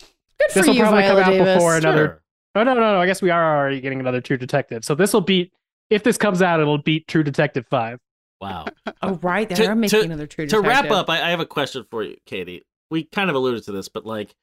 [0.00, 0.08] Good
[0.50, 1.54] for This will you, probably Viola come out Davis.
[1.54, 2.18] before another- Sure.
[2.54, 3.00] Oh no, no, no!
[3.00, 4.84] I guess we are already getting another True Detective.
[4.84, 5.52] So this will beat.
[5.88, 7.98] If this comes out, it'll beat True Detective Five.
[8.42, 8.66] Wow.
[9.04, 9.48] Oh, right.
[9.48, 10.62] They To- are making to- another True Detective.
[10.64, 12.62] to wrap up, I, I have a question for you, Katie.
[12.90, 14.34] We kind of alluded to this, but like,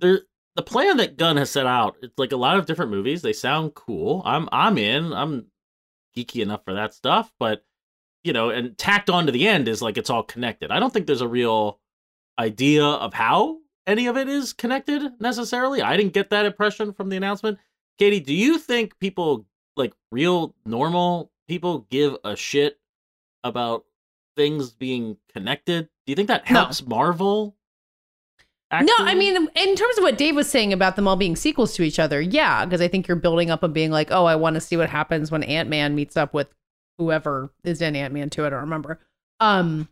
[0.00, 0.20] there,
[0.54, 3.20] the plan that Gunn has set out, it's like a lot of different movies.
[3.22, 4.22] They sound cool.
[4.24, 5.12] I'm, I'm in.
[5.12, 5.46] I'm
[6.16, 7.62] geeky enough for that stuff, but
[8.26, 10.70] you know, and tacked on to the end is like it's all connected.
[10.70, 11.78] I don't think there's a real
[12.38, 15.80] idea of how any of it is connected necessarily.
[15.80, 17.58] I didn't get that impression from the announcement.
[17.98, 22.78] Katie, do you think people like real normal people give a shit
[23.44, 23.84] about
[24.36, 25.88] things being connected?
[26.06, 26.60] Do you think that No.
[26.60, 27.56] helps Marvel?
[28.72, 28.92] No.
[28.98, 31.82] I mean, in terms of what Dave was saying about them all being sequels to
[31.84, 34.54] each other, yeah, because I think you're building up and being like, oh, I want
[34.54, 36.48] to see what happens when Ant Man meets up with
[36.98, 38.44] whoever is in Ant Man 2.
[38.46, 39.00] I don't remember.
[39.40, 39.88] Um,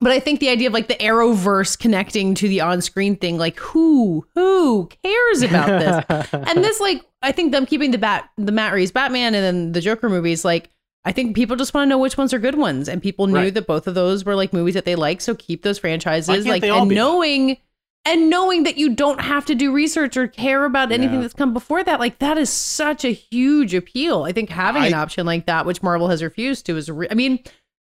[0.00, 3.38] but I think the idea of like the Arrowverse connecting to the on screen thing,
[3.38, 5.66] like, who, who cares about
[6.10, 6.28] this?
[6.32, 9.72] and this like I think them keeping the bat the Matt Reeves Batman and then
[9.72, 10.68] the Joker movies like
[11.06, 13.34] I think people just want to know which ones are good ones and people knew
[13.36, 13.54] Right.
[13.54, 16.62] that both of those were like movies that they like so keep those franchises like
[16.64, 17.46] and knowing.
[17.48, 17.58] that?
[18.06, 21.20] Knowing and knowing that you don't have to do research or care about anything Yeah.
[21.22, 24.94] that's come before that like that is such a huge appeal I think having an
[24.94, 27.38] option like that which Marvel has refused to is re- I mean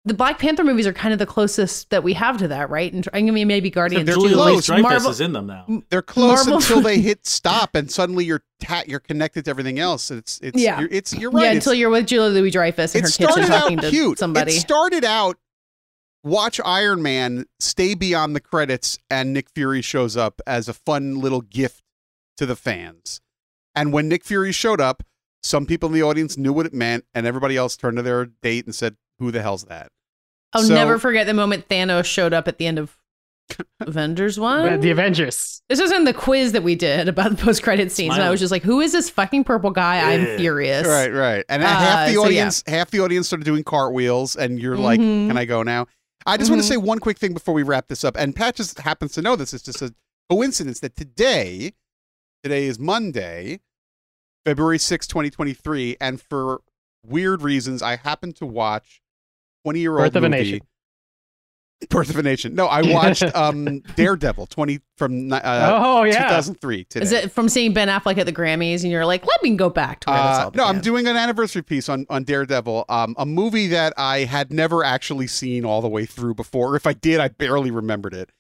[0.05, 2.91] the Black Panther movies are kind of the closest that we have to that, right?
[2.91, 4.23] And I mean, maybe Guardians they're too.
[4.23, 5.67] Julia Like, Louis Marvel- is in them now.
[5.91, 9.79] They're close Marvel- until they hit stop, and suddenly you're ta- you're connected to everything
[9.81, 10.11] else.
[10.11, 10.81] It's it's Yeah.
[10.81, 11.43] You're, it's you're right.
[11.43, 13.91] yeah, It's- until you're with Julia Louis Dreyfus in her kitchen started talking out to
[13.91, 14.19] cute.
[14.19, 14.53] somebody.
[14.53, 15.37] It started out
[16.25, 21.21] watch Iron Man stay beyond the credits and Nick Fury shows up as a fun
[21.21, 21.83] little gift
[22.37, 23.21] to the fans.
[23.75, 25.03] And when Nick Fury showed up,
[25.43, 28.27] some people in the audience knew what it meant and everybody else turned to their
[28.27, 29.91] date and said, "Who the hell's that?"
[30.53, 32.97] I'll So- never forget the moment Thanos showed up at the end of
[33.81, 34.81] Avengers One.
[34.81, 35.63] the Avengers.
[35.69, 38.31] this was in the quiz that we did about the post credit scenes, and I
[38.31, 40.13] was just like, "Who is this fucking purple guy?
[40.13, 40.37] I'm Yeah.
[40.37, 41.45] furious." Right, right.
[41.49, 42.27] And Uh, half the so, yeah.
[42.27, 45.29] audience half the audience started doing cartwheels and you're like, Mhm.
[45.29, 45.87] "Can I go now?"
[46.27, 46.65] I just want Mhm.
[46.65, 48.17] to say one quick thing before we wrap this up.
[48.17, 49.55] And Pat just happens to know this.
[49.55, 49.95] It's just a
[50.29, 51.73] coincidence that today,
[52.43, 53.61] today is Monday,
[54.45, 55.97] February sixth, 2023.
[56.01, 56.61] And for
[57.07, 59.01] weird reasons, I happened to watch
[59.65, 60.63] 20 year old Birth of a movie.
[61.81, 61.89] Nation.
[61.91, 62.55] Birth of a Nation.
[62.55, 66.25] No, I watched um, Daredevil 20 from uh, oh yeah.
[66.25, 67.03] 2003 today.
[67.05, 69.71] Is it from seeing Ben Affleck at the Grammys, and you're like, "Let me go
[69.71, 72.85] back to where this Uh, all no, I'm doing an anniversary piece on on Daredevil,
[72.89, 76.75] um, a movie that I had never actually seen all the way through before.
[76.77, 78.31] If I did, I barely remembered it.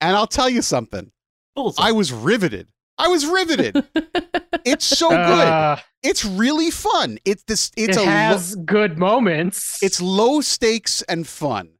[0.00, 1.12] And I'll tell you something.
[1.54, 1.88] Bullseye.
[1.88, 2.68] I was riveted.
[2.98, 3.84] I was riveted.
[4.64, 5.18] it's so good.
[5.18, 7.18] Uh, It's really fun.
[7.24, 7.70] It's this.
[7.76, 8.04] It's it a.
[8.04, 9.82] lo- has good moments.
[9.82, 11.70] it's low stakes and fun.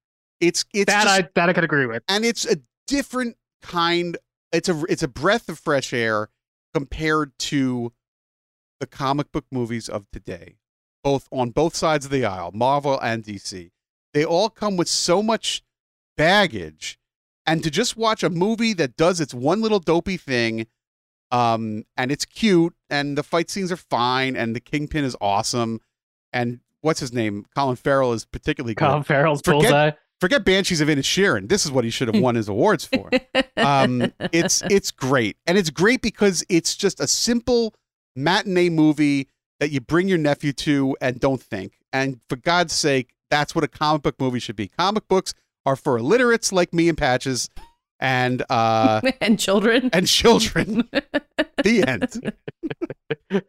[0.40, 2.02] It's it's that just, I that I could agree with.
[2.08, 4.16] and it's a different kind.
[4.52, 6.28] It's a it's a breath of fresh air
[6.74, 7.92] compared to
[8.80, 10.56] the comic book movies of today,
[11.04, 13.70] both on both sides of the aisle, Marvel and DC.
[14.14, 15.62] They all come with so much
[16.16, 16.98] baggage,
[17.46, 20.66] and to just watch a movie that does its one little dopey thing,
[21.30, 25.80] um, and it's cute, and the fight scenes are fine, and the Kingpin is awesome,
[26.32, 27.46] and what's his name?
[27.54, 29.90] Colin Farrell is particularly good Colin Farrell's Forget- bullseye.
[30.20, 31.48] Forget Banshees of Inisherin.
[31.48, 33.10] This is what he should have won his awards for.
[33.56, 37.74] Um, it's it's great, and it's great because it's just a simple
[38.16, 39.28] matinee movie
[39.60, 41.74] that you bring your nephew to and don't think.
[41.92, 44.68] And for God's sake, that's what a comic book movie should be.
[44.68, 45.34] Comic books
[45.66, 47.50] are for illiterates like me and Patches,
[48.00, 49.90] and uh, and children.
[49.92, 50.88] and children.
[51.62, 53.42] the end.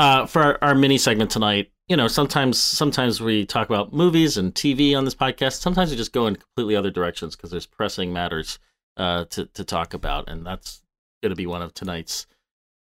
[0.00, 4.38] Uh, for our, our mini segment tonight, you know, sometimes sometimes we talk about movies
[4.38, 5.60] and TV on this podcast.
[5.60, 8.58] Sometimes we just go in completely other directions because there's pressing matters
[8.96, 10.80] uh, to to talk about, and that's
[11.22, 12.26] going to be one of tonight's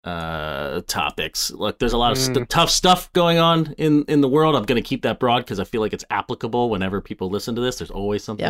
[0.03, 1.51] uh, topics.
[1.51, 4.53] Look, there's a lot of st- tough stuff going on in in the world.
[4.53, 7.55] I'm going to keep that broad because I feel like it's applicable whenever people listen
[7.55, 7.77] to this.
[7.77, 8.45] There's always something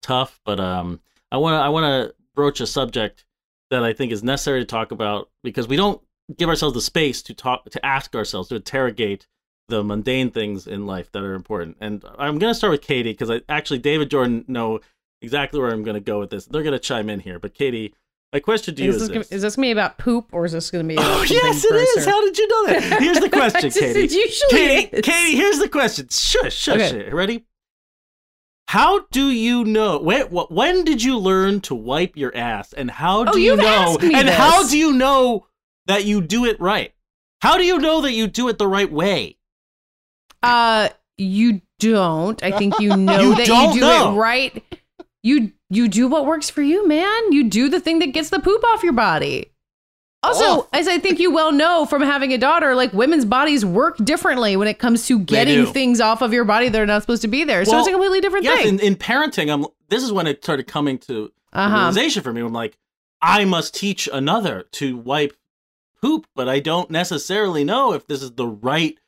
[0.00, 1.00] tough, but um,
[1.30, 3.26] I want to I want to broach a subject
[3.70, 6.00] that I think is necessary to talk about because we don't
[6.36, 9.26] give ourselves the space to talk to ask ourselves to interrogate
[9.68, 11.76] the mundane things in life that are important.
[11.80, 14.80] And I'm going to start with Katie because I actually David Jordan know
[15.22, 16.46] exactly where I'm going to go with this.
[16.46, 17.94] They're going to chime in here, but Katie,
[18.32, 20.44] my question to you Is is, this, gonna, is this gonna be about poop or
[20.44, 20.96] is this gonna be?
[20.98, 22.04] Oh, about Oh yes, it is.
[22.04, 23.00] How did you know that?
[23.00, 24.08] Here's the question, Katie.
[24.08, 25.00] Katie, is.
[25.04, 26.08] Katie, here's the question.
[26.10, 26.92] Shush, shush.
[26.92, 27.10] Okay.
[27.10, 27.46] Ready?
[28.68, 30.26] How do you know when?
[30.26, 33.56] wh- When did you learn to wipe your ass, and how oh, do Oh, you
[33.56, 33.96] know?
[34.02, 34.36] and this.
[34.36, 35.46] how do you know
[35.86, 36.92] that you do it right?
[37.40, 39.36] How do you know that you do it the right way?
[40.42, 42.42] Uh, you don't.
[42.42, 44.12] I think you know You that you do know.
[44.14, 44.64] it right.
[45.22, 47.32] You you do what works for you, man.
[47.32, 49.50] You do the thing that gets the poop off your body.
[50.22, 50.68] Also, Off.
[50.72, 54.56] as I think you well know from having a daughter, like women's bodies work differently
[54.56, 57.28] when it comes to getting things off of your body that are not supposed to
[57.28, 57.64] be there.
[57.64, 58.74] so it's a completely different Yes, thing.
[58.74, 59.66] in, in parenting, I'm.
[59.88, 61.76] This is when it started coming to Uh-huh.
[61.76, 62.40] realization for me.
[62.40, 62.76] I'm like,
[63.20, 65.36] I must teach another to wipe
[66.06, 68.98] poop, but I don't necessarily know if this is the right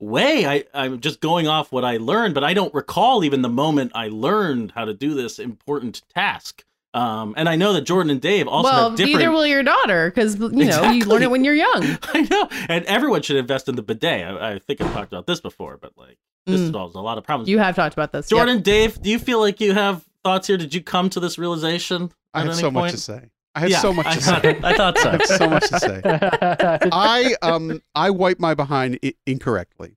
[0.00, 0.46] way.
[0.46, 3.92] I, I'm just going off what I learned, but I don't recall even the moment
[3.94, 6.64] I learned how to do this important task.
[6.94, 9.18] Um, and I know that Jordan and Dave also well, have different.
[9.18, 11.84] neither will your daughter because you know you learn it when you're young.
[12.14, 14.24] I know, and everyone should invest in the bidet.
[14.24, 16.72] I, I think I've talked about this before, but like this Mm.
[16.72, 17.50] solves a lot of problems.
[17.50, 18.38] You have talked about this, yep.
[18.38, 20.56] Jordan, Dave, do you feel like you have thoughts here?
[20.56, 22.10] Did you come to this realization?
[22.32, 23.28] I at have any so much to say.
[23.58, 24.60] I have Yeah, so much I to thought- say.
[24.62, 25.08] I thought so.
[25.08, 26.00] I have so much to say.
[26.92, 29.96] I um I wipe my behind I- incorrectly,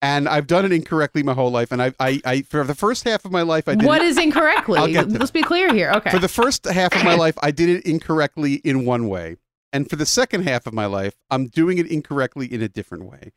[0.00, 1.72] and I've done it incorrectly my whole life.
[1.72, 4.06] And I I, I for the first half of my life I did What it,
[4.08, 4.78] is incorrectly?
[4.78, 5.90] I'll get to Let's be clear here.
[5.96, 6.10] Okay.
[6.10, 9.36] for the first half of my life I did it incorrectly in one way,
[9.72, 13.04] and for the second half of my life I'm doing it incorrectly in a different
[13.04, 13.32] way.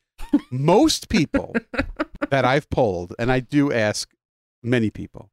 [0.52, 1.56] Most people
[2.30, 4.12] that I've polled, and I do ask
[4.62, 5.32] many people,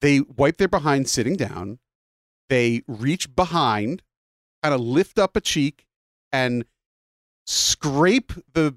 [0.00, 1.78] they wipe their behind sitting down.
[2.52, 4.02] They reach behind,
[4.62, 5.86] kind of lift up a cheek,
[6.30, 6.66] and
[7.46, 8.76] scrape the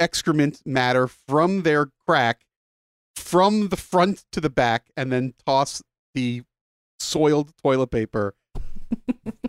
[0.00, 2.44] excrement matter from their crack
[3.14, 5.80] from the front to the back, and then toss
[6.14, 6.42] the
[6.98, 8.34] soiled toilet paper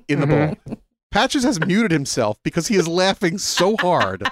[0.08, 0.54] in the mm-hmm.
[0.70, 0.78] bowl.
[1.16, 4.28] Patches has muted himself because he is laughing so hard.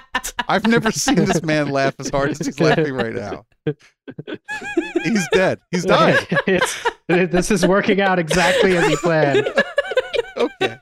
[0.49, 3.45] I've never seen this man laugh as hard as he's laughing right now.
[5.01, 5.61] He's dead.
[5.71, 6.27] He's died.
[6.45, 9.47] it's, this is working out exactly as he planned.
[10.35, 10.77] Okay.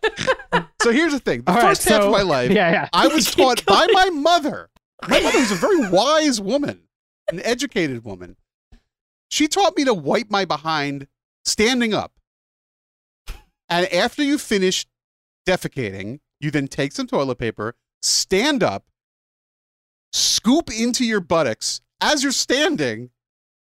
[0.82, 1.43] So here's the thing.
[1.43, 2.89] The All right, first half so- of my life, Yeah, yeah.
[2.93, 4.72] I was taught by my mother.
[5.08, 6.82] My mother was a very wise woman,
[7.32, 8.38] an educated woman.
[9.30, 11.06] She taught me to wipe my behind
[11.45, 12.14] standing up.
[13.70, 14.88] And after you finish
[15.46, 18.86] defecating, you then take some toilet paper, stand up,
[20.14, 23.12] scoop into your buttocks as you're standing,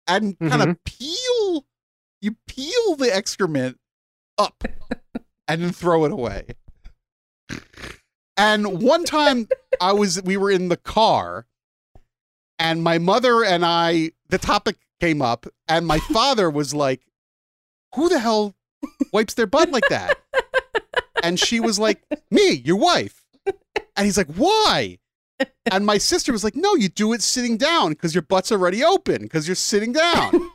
[0.06, 0.48] and mm-hmm.
[0.48, 1.66] kind of peel
[2.20, 3.78] you peel the excrement
[4.38, 4.64] up
[5.48, 6.46] and then throw it away.
[8.36, 9.48] And one time
[9.80, 11.46] I was we were in the car
[12.58, 17.02] And my mother and I, the topic came up, and my father was like,
[17.94, 18.54] Who the hell
[19.12, 20.18] wipes their butt like that?
[21.24, 23.24] And she was like, Me, your wife.
[23.96, 24.98] And he's like, Why?
[25.70, 28.84] And my sister was like, No, you do it sitting down because your butt's already
[28.84, 30.50] open because you're sitting down.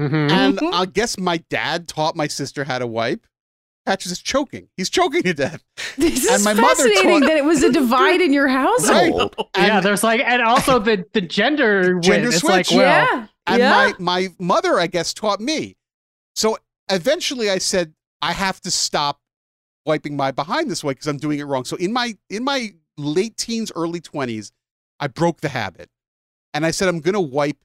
[0.00, 0.30] Mhm.
[0.30, 3.26] And I guess my dad taught my sister how to wipe.
[3.86, 4.68] Patches is choking.
[4.76, 5.62] He's choking to death.
[5.96, 9.34] This And is my mother fascinating taught- that it was a divide in your household.
[9.56, 12.34] yeah, And- there's like, and also the the gender, Gender win.
[12.34, 12.78] It's like, switch.
[12.78, 13.26] well, yeah.
[13.46, 13.70] And yeah.
[13.70, 15.76] my my mother, I guess, taught me.
[16.34, 16.56] So
[16.90, 17.92] eventually, I said
[18.22, 19.20] I have to stop
[19.86, 21.64] wiping my behind this way because I'm doing it wrong.
[21.64, 24.52] So in my in my late teens, early twenties,
[25.00, 25.90] I broke the habit,
[26.52, 27.58] and I said I'm going to wipe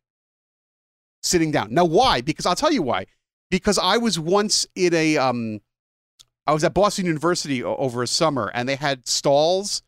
[1.24, 1.74] sitting down.
[1.74, 2.22] Now, why?
[2.22, 3.06] Because I'll tell you why.
[3.52, 5.60] Because I was once in a um,
[6.48, 9.82] I was at Boston University over a summer, and they had stalls.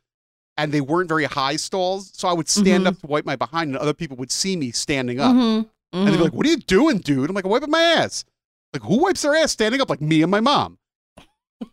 [0.57, 2.87] And they weren't very high stalls, so I would stand Mhm.
[2.87, 5.33] up to wipe my behind, and other people would see me standing up.
[5.33, 5.69] Mhm.
[5.93, 6.21] And they'd be Mhm.
[6.21, 8.25] like, "What are you doing, dude?" I'm like, "I'm wiping my ass."
[8.73, 9.89] Like, who wipes their ass standing up?
[9.89, 10.77] Like me and my mom.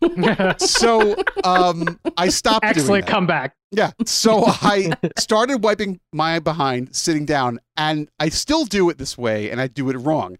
[0.59, 3.55] So um, I stopped doing excellent comeback.
[3.71, 3.91] Yeah.
[4.05, 9.49] So I started wiping my behind sitting down, and I still do it this way,
[9.49, 10.37] and I do it wrong.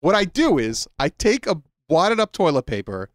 [0.00, 3.10] What I do is I take a wadded up toilet paper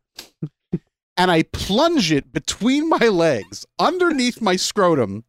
[1.18, 5.24] and I plunge it between my legs underneath my scrotum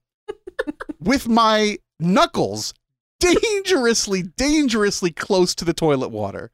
[0.98, 2.74] with my knuckles
[3.20, 6.50] dangerously, dangerously close to the toilet water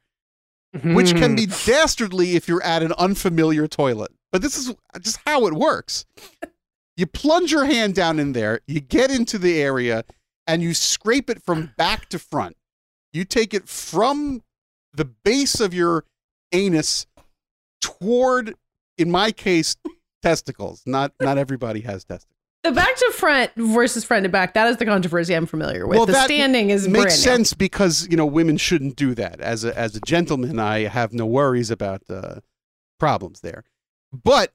[0.73, 1.35] which can Hmm.
[1.35, 4.11] be dastardly if you're at an unfamiliar toilet.
[4.31, 6.05] But this is just how it works.
[6.97, 10.03] You plunge your hand down in there, you get into the area,
[10.47, 12.55] and you scrape it from back to front.
[13.13, 14.43] You take it from
[14.93, 16.05] the base of your
[16.51, 17.05] anus
[17.81, 18.55] toward,
[18.97, 19.75] in my case,
[20.21, 20.83] testicles.
[20.85, 22.37] Not not everybody has testicles.
[22.63, 25.97] The back to front versus front to back, that is the controversy I'm familiar with.
[25.97, 29.41] Well, the standing is makes sense because you know women shouldn't do that.
[29.41, 32.41] As a as a gentleman, I have no worries about uh,
[32.99, 33.63] problems there.
[34.13, 34.53] But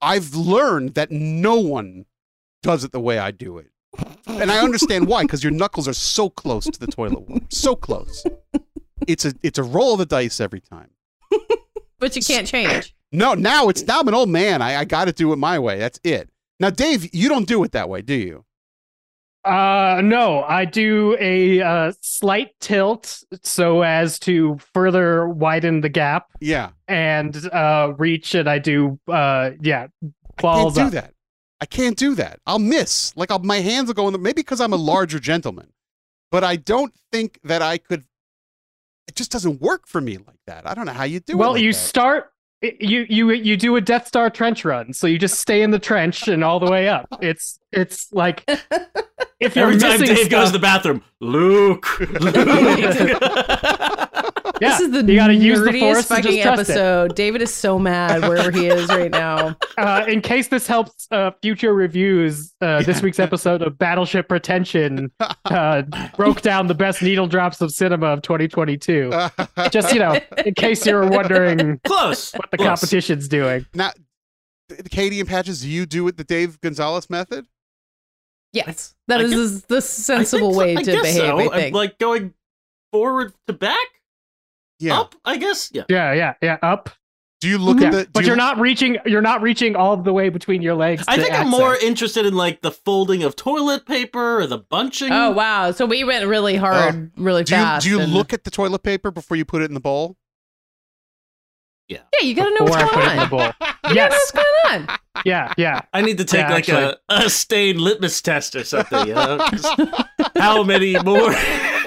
[0.00, 2.06] I've learned that no one
[2.62, 3.72] does it the way I do it,
[4.26, 5.22] and I understand why.
[5.22, 8.24] Because your knuckles are so close to the toilet water, so close.
[9.08, 10.90] It's a it's a roll of the dice every time.
[11.98, 12.94] But you can't change.
[13.10, 14.62] No, now it's now I'm an old man.
[14.62, 15.80] I, I got to do it my way.
[15.80, 16.30] That's it.
[16.60, 18.44] Now, Dave, you don't do it that way, do you?
[19.44, 26.26] Uh, no, I do a uh, slight tilt so as to further widen the gap
[26.40, 30.92] Yeah, and uh, reach, and I do, uh, yeah, I can't do up.
[30.92, 31.14] that.
[31.60, 32.40] I can't do that.
[32.46, 33.16] I'll miss.
[33.16, 35.72] Like I'll, my hands will go in the maybe because I'm a larger gentleman,
[36.30, 38.04] but I don't think that I could.
[39.06, 40.68] It just doesn't work for me like that.
[40.68, 41.36] I don't know how you do it.
[41.36, 41.78] Well, like you that.
[41.78, 42.32] start.
[42.60, 45.78] You you you do a Death Star trench run, so you just stay in the
[45.78, 47.06] trench and all the way up.
[47.22, 48.42] It's it's like
[49.38, 51.86] if you're Every time missing Dave goes to the bathroom, Luke.
[52.00, 52.18] Luke.
[54.60, 56.72] yeah, this is the you gotta use the force fucking just trust it.
[56.72, 57.14] episode.
[57.14, 59.56] David is so mad wherever he is right now.
[59.78, 65.10] uh, in case this helps uh, future reviews, uh, this week's episode of Battleship Pretension
[65.46, 65.82] uh,
[66.16, 69.10] broke down the best needle drops of cinema of 2022.
[69.70, 72.32] Just you know, in case you were wondering Close.
[72.32, 72.68] what the Close.
[72.68, 73.66] competition's doing.
[73.74, 73.90] now,
[74.90, 77.46] Katie and Patches, you do it the Dave Gonzalez method?
[78.52, 81.16] Yes, that I is the I sensible think so- way I to guess behave.
[81.20, 81.38] so.
[81.38, 81.74] I I'm, think.
[81.74, 82.34] Like going
[82.92, 83.86] forward to back,
[84.78, 85.00] Yeah.
[85.00, 85.14] up.
[85.24, 85.70] I guess.
[85.72, 85.84] Yeah.
[85.88, 86.58] Yeah, yeah, yeah.
[86.62, 86.90] Up.
[87.40, 88.08] Do you look Yeah, at the?
[88.12, 88.98] but you- you're not reaching.
[89.06, 91.04] You're not reaching all the way between your legs.
[91.06, 94.58] I to think I'm more interested in like the folding of toilet paper or the
[94.58, 95.12] bunching.
[95.12, 95.70] oh wow!
[95.70, 96.60] So we went really oh.
[96.60, 97.44] hard, really Oh.
[97.44, 97.84] Do you, fast.
[97.84, 100.16] do you and- look at the toilet paper before you put it in the bowl?
[101.88, 103.28] Yeah, Yeah, you gotta know Before what's going it in the on.
[103.30, 103.52] bowl.
[103.88, 104.46] You gotta know what's going
[104.88, 104.98] on.
[105.24, 105.80] Yeah, yeah.
[105.94, 106.96] I need to take Yeah, like actually.
[107.08, 109.08] a, a stain litmus test or something.
[109.08, 109.48] You know?
[110.36, 111.30] How many more?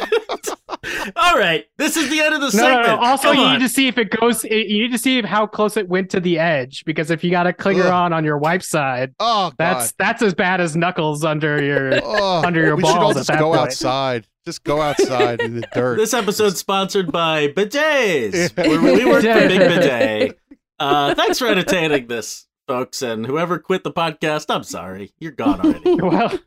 [1.15, 2.87] All right, this is the end of the No, segment.
[2.87, 3.01] no, no.
[3.01, 3.53] Also, Come you on.
[3.53, 4.43] need to see if it goes.
[4.43, 7.47] You need to see how close it went to the edge, because if you got
[7.47, 7.91] a clinger Ugh.
[7.93, 11.91] on on your wipe side, Oh, that's that's as bad as knuckles under your.
[12.03, 13.61] Oh, under your we should all just go point.
[13.61, 14.27] outside.
[14.45, 15.97] Just go outside in the dirt.
[15.97, 18.51] This episode's sponsored by bidets.
[18.57, 18.67] Yeah.
[18.67, 20.39] we work for Big Bidet.
[20.79, 23.03] Uh, thanks for entertaining this, folks.
[23.03, 25.13] And whoever quit the podcast, I'm sorry.
[25.19, 25.93] You're gone already.
[26.01, 26.39] Well,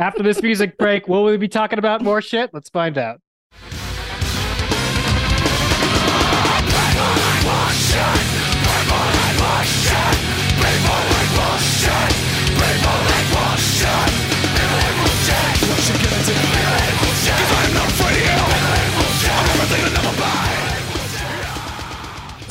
[0.00, 2.50] after this music break, will we be talking about more shit?
[2.54, 3.20] Let's find out.
[7.96, 8.35] Shut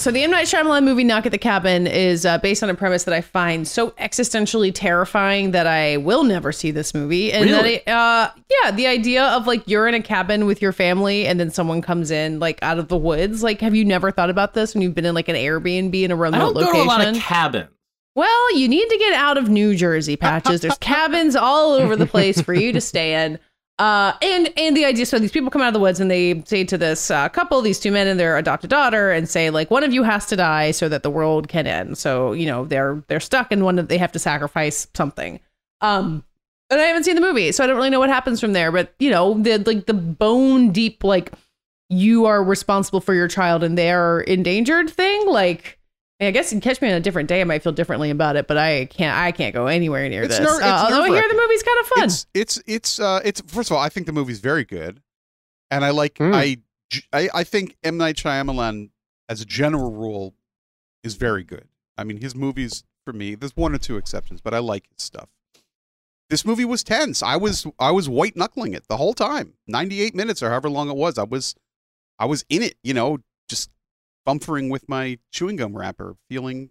[0.05, 2.75] So the M Night Shyamalan movie Knock at the Cabin is uh, based on a
[2.75, 7.33] premise that I find so existentially terrifying that I will never see this movie.
[7.33, 7.81] And Really?
[7.83, 8.29] that it, uh,
[8.61, 11.81] yeah, the idea of like you're in a cabin with your family and then someone
[11.81, 13.41] comes in like out of the woods.
[13.41, 16.11] Like, have you never thought about this when you've been in like an Airbnb in
[16.11, 16.81] a remote don't go location?
[16.81, 17.69] to a lot of cabins.
[18.13, 20.61] Well, you need to get out of New Jersey, Patches.
[20.61, 23.39] There's cabins all over the place for you to stay in.
[23.77, 26.41] Uh, and and the idea, so these people come out of the woods and they
[26.45, 29.69] say to this uh, couple, these two men and their adopted daughter, and say like,
[29.69, 31.97] one of you has to die so that the world can end.
[31.97, 35.41] So you know they're they're stuck and one they have to sacrifice something.
[35.81, 36.23] Um,
[36.69, 38.71] and I haven't seen the movie, so I don't really know what happens from there.
[38.71, 41.33] But you know, the like the bone deep like
[41.89, 45.79] you are responsible for your child and they're endangered thing, like.
[46.21, 48.47] I guess you catch me on a different day, I might feel differently about it,
[48.47, 49.17] but I can't.
[49.17, 50.45] I can't go anywhere near It's this.
[50.47, 52.03] ner- it's uh, although I hear the movie's kind of fun.
[52.05, 55.01] It's it's it's uh it's first of all, I think the movie's very good,
[55.69, 56.33] and I like Hmm.
[56.33, 56.57] I,
[57.11, 58.91] I I think M Night Shyamalan
[59.27, 60.33] as a general rule
[61.03, 61.67] is very good.
[61.97, 65.03] I mean, his movies for me, there's one or two exceptions, but I like his
[65.03, 65.27] stuff.
[66.29, 67.21] This movie was tense.
[67.21, 70.89] I was I was white knuckling it the whole time, 98 minutes or however long
[70.89, 71.17] it was.
[71.17, 71.55] I was
[72.17, 73.17] I was in it, you know,
[73.49, 73.69] just
[74.25, 76.69] bumpering with my chewing gum wrapper, feeling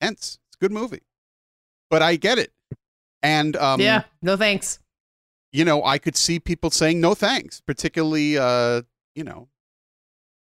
[0.00, 0.38] tense.
[0.48, 1.02] It's a good movie,
[1.90, 2.52] but I get it,
[3.22, 4.78] and um, yeah, no thanks.
[5.52, 8.82] you know, I could see people saying no thanks, particularly, uh,
[9.14, 9.48] you know,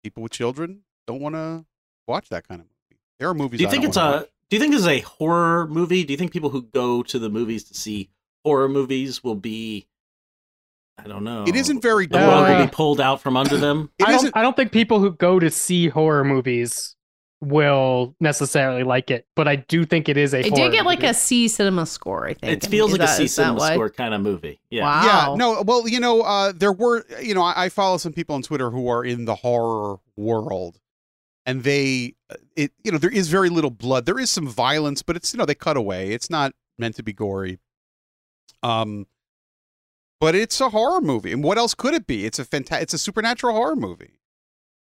[0.04, 1.66] people with children don't want to
[2.08, 3.00] watch that kind of movie.
[3.20, 3.58] There are movies.
[3.58, 4.02] Do you I think don't it's a?
[4.02, 4.28] watch.
[4.50, 6.04] Do you think this is a horror movie?
[6.04, 8.10] Do you think people who go to the movies to see
[8.44, 9.86] horror movies will be?
[11.04, 11.44] I don't know.
[11.48, 13.90] It isn't very The world will be pulled out from under them.
[14.06, 16.96] I don't, I don't think people who go to see horror movies
[17.42, 20.86] will necessarily like it, but I do think it is a It horror did get
[20.86, 21.08] like movie.
[21.12, 22.64] a C CinemaScore, I think.
[22.64, 24.60] It feels like a that- C is that cinema score kind of movie.
[24.70, 24.84] Yeah.
[24.84, 25.32] Wow.
[25.32, 25.62] Yeah, no.
[25.62, 28.70] Well, you know, uh, there were, you know, I, I follow some people on Twitter
[28.72, 30.80] who are in the horror world,
[31.46, 34.06] and they, uh, it, you know, there is very little blood.
[34.06, 36.12] There is some violence, but it's, you know, they cut away.
[36.12, 37.58] It's not meant to be gory.
[38.64, 39.08] Um,
[40.20, 42.26] but it's a horror movie, and what else could it be?
[42.26, 44.20] It's a fanta- It's a supernatural horror movie.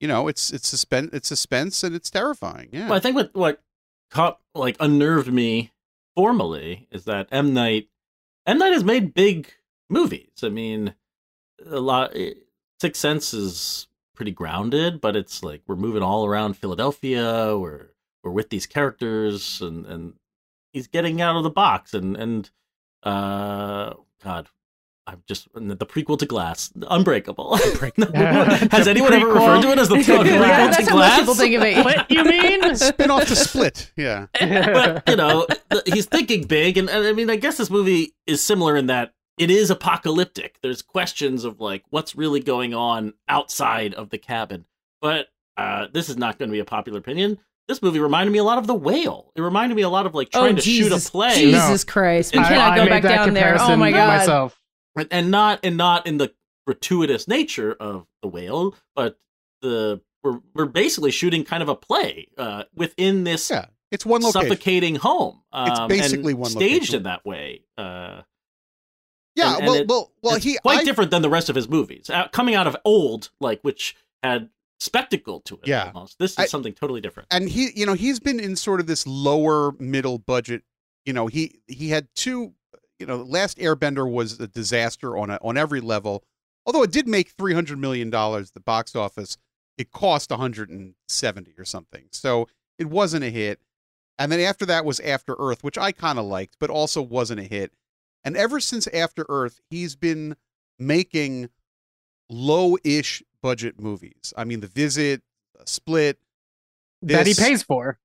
[0.01, 2.68] You know, it's it's suspense, it's suspense, and it's terrifying.
[2.72, 2.85] Yeah.
[2.89, 3.62] Well, I think what what
[4.11, 5.72] caught like unnerved me
[6.14, 7.89] formally is that M Night
[8.47, 9.53] M Night has made big
[9.91, 10.31] movies.
[10.43, 10.95] I mean,
[11.66, 12.12] a lot.
[12.14, 12.35] eh,
[12.81, 17.59] Sixth Sense is pretty grounded, but it's like we're moving all around Philadelphia.
[17.59, 17.89] We're
[18.22, 20.14] we're with these characters, and and
[20.72, 21.93] he's getting out of the box.
[21.93, 22.49] And and
[23.03, 24.49] uh, God,
[25.09, 27.57] I'm just the prequel to Glass, Unbreakable.
[27.57, 30.91] Has The anyone ever referred to it as the prequel Yeah, to that's how most
[30.93, 31.19] Glass?
[31.21, 31.85] people think of it.
[31.85, 32.77] What you mean?
[32.77, 33.91] Spin off to Split.
[33.97, 34.27] Yeah.
[34.39, 35.47] but you know,
[35.87, 39.15] he's thinking big, and, and I mean, I guess this movie is similar in that
[39.39, 40.59] it is apocalyptic.
[40.63, 44.67] There's questions of like what's really going on outside of the cabin.
[45.01, 47.39] But uh, this is not going to be a popular opinion.
[47.69, 49.31] This movie reminded me a lot of The Whale.
[49.37, 51.03] It reminded me a lot of like trying oh to Jesus!
[51.05, 52.35] shoot a play, Jesus Christ!
[52.35, 53.57] We I- cannot I go made back down there.
[53.61, 54.19] Oh my god!
[54.19, 54.58] Myself.
[55.11, 56.32] And, not and not in the
[56.66, 59.18] gratuitous nature of The Whale, but
[59.62, 63.66] the we're we're basically shooting kind of a play uh, within this Yeah.
[63.90, 64.49] It's one location.
[64.51, 65.42] suffocating home.
[65.55, 66.96] It's um, basically and one staged location.
[66.96, 67.62] in that way.
[67.78, 68.22] Uh,
[69.36, 69.53] Yeah.
[69.55, 70.34] and- and well, it- well, well.
[70.36, 72.11] it's He quite I- different than the rest of his movies.
[72.11, 75.66] Uh, coming out of old, like which had spectacle to it.
[75.68, 75.90] Yeah.
[75.94, 76.18] almost.
[76.18, 77.28] This is I- something totally different.
[77.30, 80.62] and he you know he's been in sort of this lower middle budget
[81.07, 82.53] you know he he had two
[82.99, 86.24] you know last airbender was a disaster on a, on every level
[86.66, 89.36] although it did make 300 million dollars the box office
[89.76, 93.61] it cost 170 or something so it wasn't a hit.
[94.20, 97.40] And then after that was after earth which i kind of liked but also wasn't
[97.40, 97.72] a hit.
[98.24, 100.36] And ever since after earth he's been
[100.78, 101.49] making
[102.28, 104.34] low-ish budget movies.
[104.36, 105.22] I mean the visit
[105.64, 106.18] split
[107.03, 107.99] that he pays for.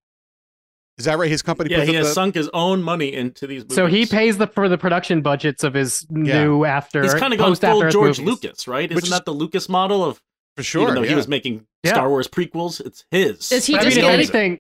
[0.98, 1.30] Is that right?
[1.30, 3.76] His company Yeah, puts he up has the, sunk his own money into these movies.
[3.76, 7.40] So he pays the for the production budgets of his new after He's kind of
[7.40, 8.44] gone post full after George movies.
[8.44, 8.90] Lucas, right?
[8.90, 10.22] Which Isn't is- that the Lucas model of
[10.56, 10.84] for sure.
[10.84, 11.94] even though he was making Yeah.
[11.94, 12.80] Star Wars prequels?
[12.86, 13.50] It's his.
[13.50, 14.60] Does he But I just mean, if get anything,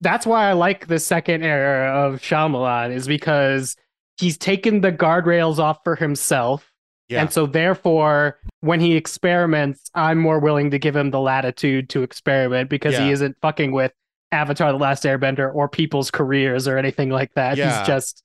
[0.00, 3.74] that's why I like the second era of Shyamalan is because
[4.20, 6.68] he's taken the guardrails off for himself.
[7.08, 7.22] Yeah.
[7.22, 12.02] And so therefore, when he experiments, I'm more willing to give him the latitude to
[12.04, 13.06] experiment because Yeah.
[13.06, 13.92] he isn't fucking with
[14.32, 17.56] Avatar: The Last Airbender or people's careers or anything like that.
[17.56, 17.78] Yeah.
[17.78, 18.22] He's just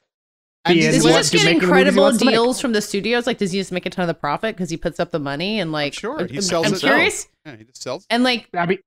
[0.65, 2.33] And Does he just get make the movies he incredible wants make.
[2.33, 3.27] deals from the studios?
[3.27, 5.19] Like, does he just make a ton of the profit because he puts up the
[5.19, 5.93] money and like?
[5.93, 6.25] sure.
[6.25, 6.79] He I'm- sells I'm it.
[6.79, 7.27] curious.
[7.45, 8.05] Yeah, he just sells.
[8.09, 8.79] And like, I mean,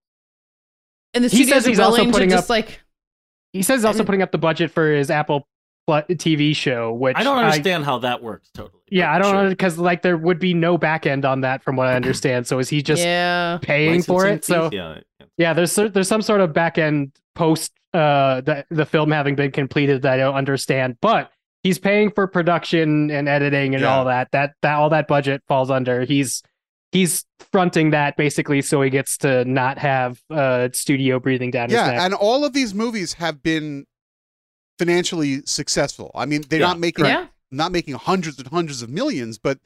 [1.14, 2.80] and the He studios says he's are also willing to putting just up- like.
[3.52, 5.48] he says he's also putting up the budget for his Apple Pl-
[5.88, 8.80] TV show, which I don't understand how that works totally.
[8.90, 9.42] Yeah, I don't sure.
[9.44, 12.46] know because like there would be no back end on that from what I understand.
[12.46, 13.58] So is he just yeah.
[13.62, 14.44] paying for Licensing it?
[14.44, 14.98] So yeah,
[15.36, 19.50] Yeah, there's there's some sort of back end post uh the the film having been
[19.50, 21.30] completed that I don't understand, but
[21.62, 23.94] he's paying for production and editing and Yeah.
[23.96, 24.28] all that.
[24.32, 26.04] That that all that budget falls under.
[26.04, 26.42] He's
[26.92, 31.76] he's fronting that basically so he gets to not have uh studio breathing down his
[31.76, 32.00] yeah, neck.
[32.00, 33.86] and all of these movies have been
[34.80, 36.10] financially successful.
[36.14, 36.66] I mean, they're Yeah.
[36.68, 37.26] not making Yeah.
[37.52, 39.58] not making hundreds and hundreds of millions, but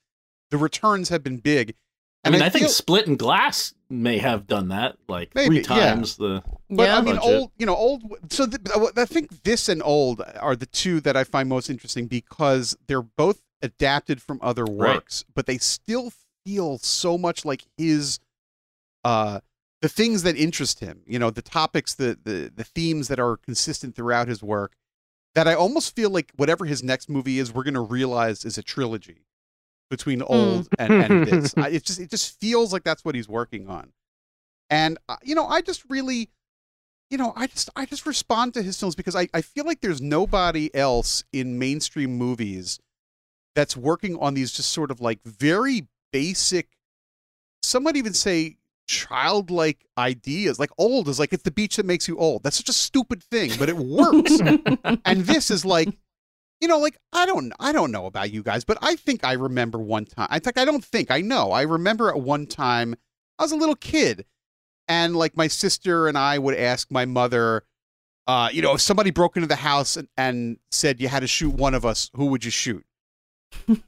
[0.51, 1.75] the returns have been big.
[2.27, 5.63] I mean, I I, think feel- Split and Glass may have done that like Maybe,
[5.63, 5.95] three yeah.
[5.95, 6.43] times the.
[6.71, 6.97] But yeah.
[6.99, 7.31] I mean, Budget.
[7.35, 8.03] old, you know, old.
[8.31, 12.07] So the, I think this and old are the two that I find most interesting
[12.07, 14.95] because they're both adapted from other Right.
[14.95, 16.13] works, but they still
[16.47, 18.19] feel so much like his,
[19.05, 19.41] uh,
[19.83, 21.03] the things that interest him.
[21.07, 24.73] You know, the topics, the the the themes that are consistent throughout his work.
[25.35, 28.57] That I almost feel like whatever his next movie is, we're going to realize is
[28.57, 29.27] a trilogy
[29.91, 31.55] between old and, and this.
[31.57, 33.93] I, it just it just feels like that's what he's working on,
[34.71, 36.31] and uh, you know, I just really
[37.11, 39.81] you know, I just I just respond to his films because I, I feel like
[39.81, 42.79] there's nobody else in mainstream movies
[43.55, 46.69] that's working on these just sort of like very basic
[47.65, 50.59] some might even say childlike ideas.
[50.59, 52.43] Like old is like it's the beach that makes you old.
[52.43, 54.39] That's such a stupid thing, but it works.
[55.05, 55.89] and this is like
[56.61, 59.33] you know, like I don't I don't know about you guys, but I think I
[59.33, 60.29] remember one time.
[60.31, 61.51] I think I don't think I know.
[61.51, 62.95] I remember at one time
[63.39, 64.25] I was a little kid
[64.89, 67.65] and like my sister and I would ask my mother,
[68.27, 71.27] uh, you know, if somebody broke into the house and, and said you had to
[71.27, 72.85] shoot one of us, who would you shoot?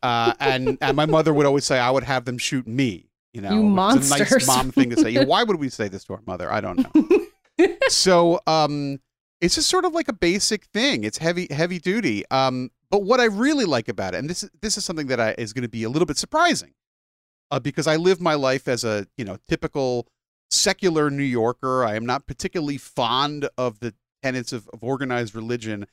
[0.02, 3.08] Uh, and and my mother would always say I would have them shoot me.
[3.36, 3.62] You know, You
[3.98, 5.10] It's a nice mom thing to say.
[5.10, 6.50] You know, why would we say this to our mother?
[6.50, 7.66] I don't know.
[7.88, 8.98] so um,
[9.42, 11.04] it's just sort of like a basic thing.
[11.04, 12.24] It's heavy heavy duty.
[12.30, 15.20] Um, but what I really like about it, and this is this is something that
[15.20, 16.72] I, is going to be a little bit surprising,
[17.50, 20.08] uh, because I live my life as a you know typical
[20.50, 21.84] secular New Yorker.
[21.84, 25.86] I am not particularly fond of the tenets of, of organized religion,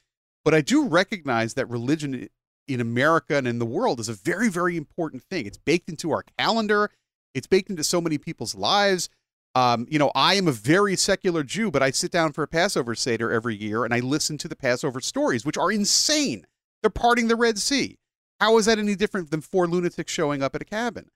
[0.45, 2.29] but I do recognize that religion
[2.69, 5.45] in America and in the world is a very, very important thing.
[5.45, 6.89] It's baked into our calendar.
[7.33, 9.09] It's baked into so many people's lives.
[9.55, 12.47] Um, you know, I am a very secular Jew, but I sit down for a
[12.47, 16.45] Passover Seder every year and I listen to the Passover stories, which are insane.
[16.81, 17.97] They're parting the Red Sea.
[18.39, 21.09] How is that any different than four lunatics showing up at a cabin?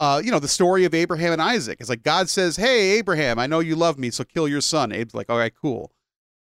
[0.00, 1.78] uh, you know, the story of Abraham and Isaac.
[1.80, 4.92] It's like God says, "Hey, Abraham, I know you love me, so kill your son."
[4.92, 5.90] Abe's like, "All right, cool."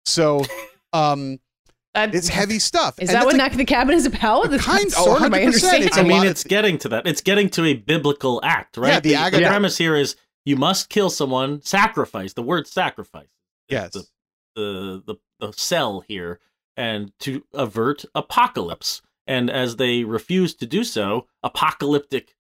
[0.05, 0.45] So,
[0.93, 1.39] um,
[2.07, 2.99] That- it's heavy stuff.
[3.01, 4.51] Is And that what like- Knock the Cabin is about?
[4.51, 5.49] That's Kind- sort of my 100%.
[5.49, 5.91] It's understanding.
[5.93, 7.07] a I mean, lot- it's getting to that.
[7.07, 8.89] It's getting to a biblical act, right?
[8.95, 9.49] Yeah, the the, ag- the yeah.
[9.49, 12.33] premise here is you must kill someone, sacrifice.
[12.33, 13.29] The word sacrifice.
[13.69, 13.93] Yes.
[13.93, 14.07] The,
[14.57, 15.15] the the
[15.47, 16.41] the cell here,
[16.77, 19.03] and to avert apocalypse.
[19.27, 22.35] And as they refuse to do so, apocalyptic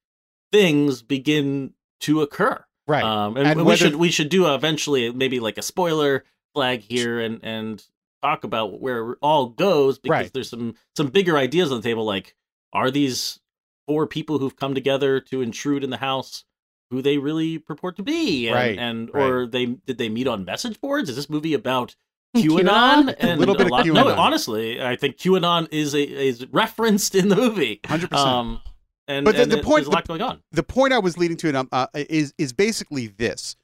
[0.51, 2.65] things begin to occur.
[2.87, 3.05] right.
[3.05, 6.81] Um, and, And we whether- should we should do eventually maybe like a spoiler flag
[6.81, 7.85] here and and
[8.23, 10.33] talk about where it all goes because Right.
[10.33, 12.05] there's some some bigger ideas on the table.
[12.05, 12.35] Like,
[12.73, 13.41] are these
[13.87, 16.45] four people who've come together to intrude in the house
[16.91, 18.49] who they really purport to be?
[18.49, 19.23] And, Right, and right.
[19.31, 21.09] or they did they meet on message boards?
[21.11, 21.95] Is this movie about
[22.37, 23.15] QAnon?
[23.17, 23.25] QAnon?
[23.25, 24.19] A little bit of lot- No, QAnon.
[24.19, 27.81] honestly, I think QAnon is a, is referenced in the movie.
[27.87, 28.29] Hundred percent.
[28.29, 28.61] Um,
[29.07, 30.43] and, But the- and the it- point- there's a lot going on.
[30.53, 33.57] the point I was leading to um, uh, is is basically this: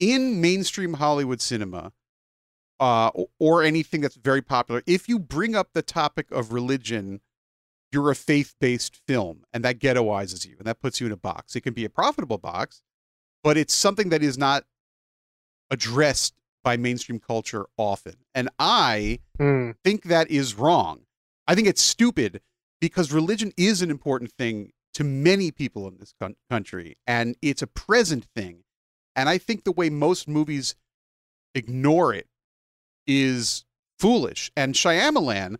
[0.00, 1.92] in mainstream Hollywood cinema,
[2.80, 7.20] uh, or- anything that's very popular, if you bring up the topic of religion,
[7.92, 11.56] you're a faith-based film, and that ghettoizes you, and that puts you in a box.
[11.56, 12.82] It can be a profitable box,
[13.42, 14.64] but it's something that is not
[15.70, 18.16] addressed by mainstream culture often.
[18.34, 19.70] And I Hmm.
[19.84, 21.06] think that is wrong.
[21.46, 22.42] I think it's stupid
[22.80, 27.62] because religion is an important thing to many people in this coun- country, and it's
[27.62, 28.64] a present thing.
[29.14, 30.74] And I think the way most movies
[31.54, 32.28] ignore it
[33.06, 33.64] is
[33.98, 34.50] foolish.
[34.56, 35.56] And Shyamalan,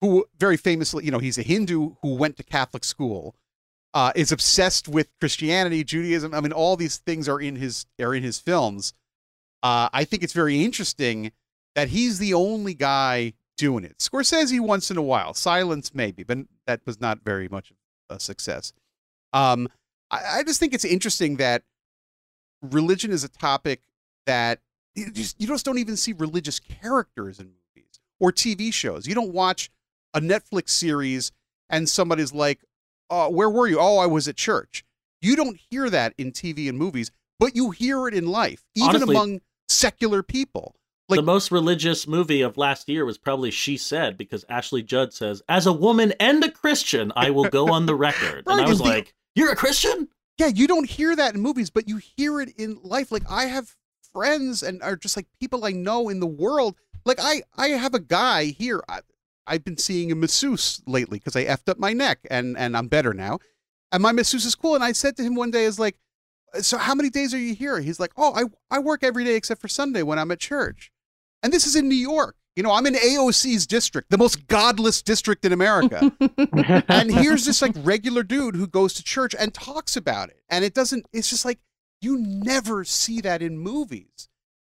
[0.00, 3.34] who very famously, you know, he's a Hindu who went to Catholic school,
[3.94, 6.34] uh, is obsessed with Christianity, Judaism.
[6.34, 8.92] I mean, all these things are in his are in his films.
[9.62, 11.32] Uh, I think it's very interesting
[11.74, 13.98] that he's the only guy doing it.
[13.98, 17.72] Scorsese once in a while, Silence maybe, but that was not very much
[18.08, 18.72] a success.
[19.32, 19.68] Um,
[20.10, 21.62] I, I just think it's interesting that
[22.62, 23.82] religion is a topic
[24.26, 24.60] that
[25.00, 29.06] you just you just don't even see religious characters in movies or TV shows.
[29.06, 29.70] You don't watch
[30.14, 31.32] a Netflix series
[31.68, 32.60] and somebody's like,
[33.08, 33.78] "Oh, where were you?
[33.80, 34.84] Oh, I was at church."
[35.22, 38.88] You don't hear that in TV and movies, but you hear it in life, even
[38.90, 40.74] Honestly- among secular people.
[41.08, 45.12] Like the most religious movie of last year was probably She Said because Ashley Judd
[45.12, 48.66] says, "As a woman and a Christian, I will go on the record." Right, and
[48.66, 51.68] I was and the- like, "You're a Christian?" Yeah, you don't hear that in movies,
[51.68, 53.10] but you hear it in life.
[53.12, 53.76] Like I have
[54.12, 56.76] friends and are just like people I know in the world.
[57.04, 58.82] Like I I have a guy here.
[58.88, 59.00] I,
[59.46, 62.88] I've been seeing a masseuse lately because I effed up my neck and and I'm
[62.88, 63.38] better now.
[63.92, 64.74] And my masseuse is cool.
[64.74, 65.96] And I said to him one day, "Is like,
[66.60, 69.34] so how many days are you here?" He's like, "Oh, I I work every day
[69.34, 70.92] except for Sunday when I'm at church."
[71.42, 72.36] And this is in New York.
[72.56, 76.12] You know, I'm in AOC's district, the most godless district in America.
[76.88, 80.42] and here's this like regular dude who goes to church and talks about it.
[80.50, 81.58] And it doesn't, it's just like,
[82.00, 84.28] you never see that in movies.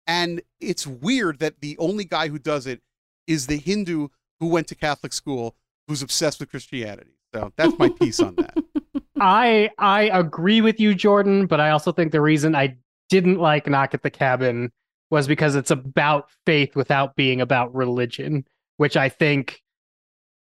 [0.05, 2.82] And it's weird that the only guy who does it
[3.28, 4.07] is the Hindu
[4.39, 5.55] who went to Catholic school
[5.88, 7.17] who's obsessed with Christianity.
[7.34, 8.57] So that's my piece on that.
[9.19, 12.78] I I agree with you, Jordan, but I also think the reason I
[13.09, 14.71] didn't like Knock at the Cabin
[15.09, 18.45] was because it's about faith without being about religion,
[18.78, 19.61] which I think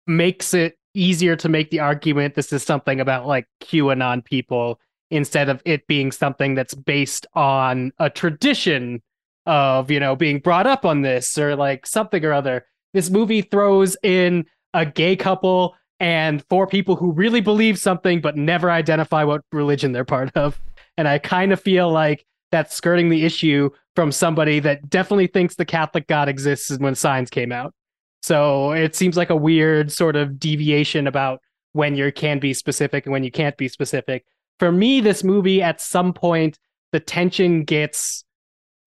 [0.06, 4.80] makes it easier to make the argument this is something about like QAnon people
[5.10, 9.02] instead of it being something that's based on a tradition
[9.46, 12.66] of, you know, being brought up on this or like something or other.
[12.94, 18.36] This movie throws in a gay couple and four people who really believe something but
[18.36, 20.60] never identify what religion they're part of.
[20.98, 25.56] And I kind of feel like that's skirting the issue from somebody that definitely thinks
[25.56, 27.74] the Catholic God exists when Signs came out.
[28.22, 31.40] So it seems like a weird sort of deviation about
[31.74, 34.26] when you can be specific and when you can't be specific.
[34.60, 36.58] For me, this movie at some point
[36.92, 38.24] the tension gets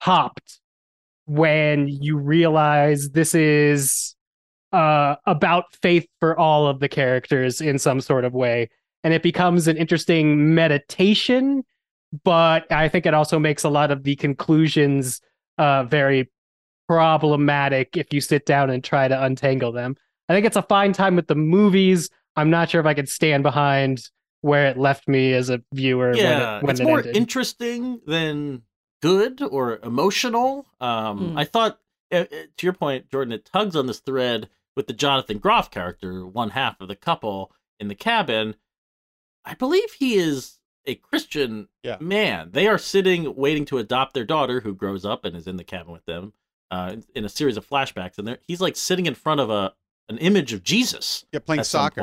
[0.00, 0.60] hopped
[1.26, 4.16] when you realize this is
[4.72, 8.68] uh, about faith for all of the characters in some sort of way.
[9.04, 11.62] And it becomes an interesting meditation,
[12.24, 15.20] but I think it also makes a lot of the conclusions
[15.58, 16.30] uh, very
[16.88, 19.96] problematic if you sit down and try to untangle them.
[20.28, 22.10] I think it's a fine time with the movies.
[22.36, 24.08] I'm not sure if I could stand behind
[24.42, 26.14] where it left me as a viewer.
[26.14, 27.16] Yeah, when it, when it's it more ended.
[27.16, 28.62] interesting than
[29.02, 30.66] good or emotional.
[30.80, 31.38] Um, Hmm.
[31.38, 31.78] I thought,
[32.12, 32.24] uh, uh,
[32.56, 36.50] to your point, Jordan, it tugs on this thread with the Jonathan Groff character, one
[36.50, 38.56] half of the couple in the cabin.
[39.44, 41.96] I believe he is a Christian Yeah.
[42.00, 42.50] man.
[42.52, 45.64] They are sitting waiting to adopt their daughter, who grows up and is in the
[45.64, 46.32] cabin with them,
[46.70, 49.74] uh, in a series of flashbacks, and they're- he's like sitting in front of a
[50.08, 52.00] an image of Jesus Yeah, playing at some soccer.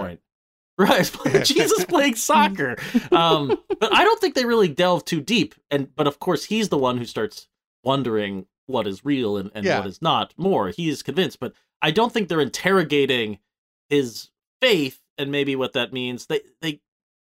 [0.80, 1.10] Right,
[1.44, 2.78] Jesus playing soccer.
[3.12, 5.56] Um, but I don't think they really delve too deep.
[5.72, 7.48] And but of course, he's the one who starts
[7.84, 9.80] wondering what is real and, and Yeah.
[9.80, 10.34] what is not.
[10.38, 13.40] More, he is convinced, but I don't think they're interrogating
[13.90, 14.30] his
[14.62, 16.28] faith and maybe what that means.
[16.28, 16.82] They they,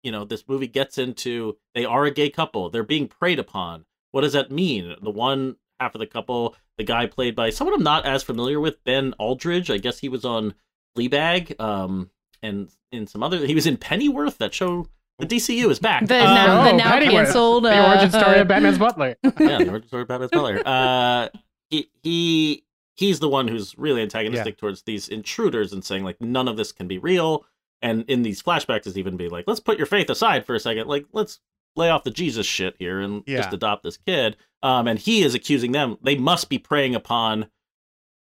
[0.04, 2.70] you know, this movie gets into they are a gay couple.
[2.70, 3.86] They're being preyed upon.
[4.12, 4.94] What does that mean?
[5.02, 8.60] The one half of the couple, the guy played by someone I'm not as familiar
[8.60, 9.68] with, Ben Aldridge.
[9.68, 10.54] I guess he was on
[10.96, 11.58] Fleabag.
[11.60, 12.10] Um,
[12.42, 14.38] and in some other, he was in Pennyworth.
[14.38, 14.86] That show,
[15.18, 16.06] the DCU is back.
[16.06, 17.24] The Um, now, the Oh, now Pennyworth.
[17.26, 17.64] canceled.
[17.64, 19.16] the origin story uh, of Batman's butler.
[19.24, 20.62] yeah, the origin story of Batman's Butler.
[20.66, 21.28] Uh,
[21.70, 22.64] he he
[22.96, 26.72] he's the one who's really antagonistic towards these intruders and saying like none of this
[26.72, 27.44] can be real.
[27.80, 30.60] And in these flashbacks, is even be like, let's put your faith aside for a
[30.60, 30.86] second.
[30.86, 31.40] Like, let's
[31.74, 33.38] lay off the Jesus shit here and Yeah.
[33.38, 34.36] just adopt this kid.
[34.62, 35.96] Um, and he is accusing them.
[36.00, 37.46] They must be preying upon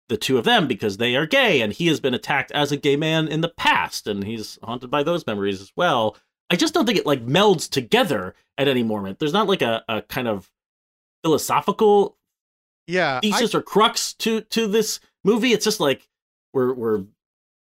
[0.08, 2.76] the two of them because they are gay, and he has been attacked as a
[2.76, 6.16] gay man in the past, and he's haunted by those memories as well.
[6.50, 9.18] I just don't think it like melds together at any moment.
[9.18, 10.50] There's not like a, a kind of
[11.22, 12.16] philosophical
[12.86, 15.52] Yeah, I- thesis or crux to to this movie.
[15.52, 16.08] It's just like
[16.52, 17.04] we're we're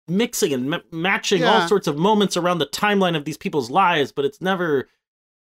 [0.08, 1.60] mixing and ma- matching Yeah.
[1.62, 4.88] all sorts of moments around the timeline of these people's lives, but it's never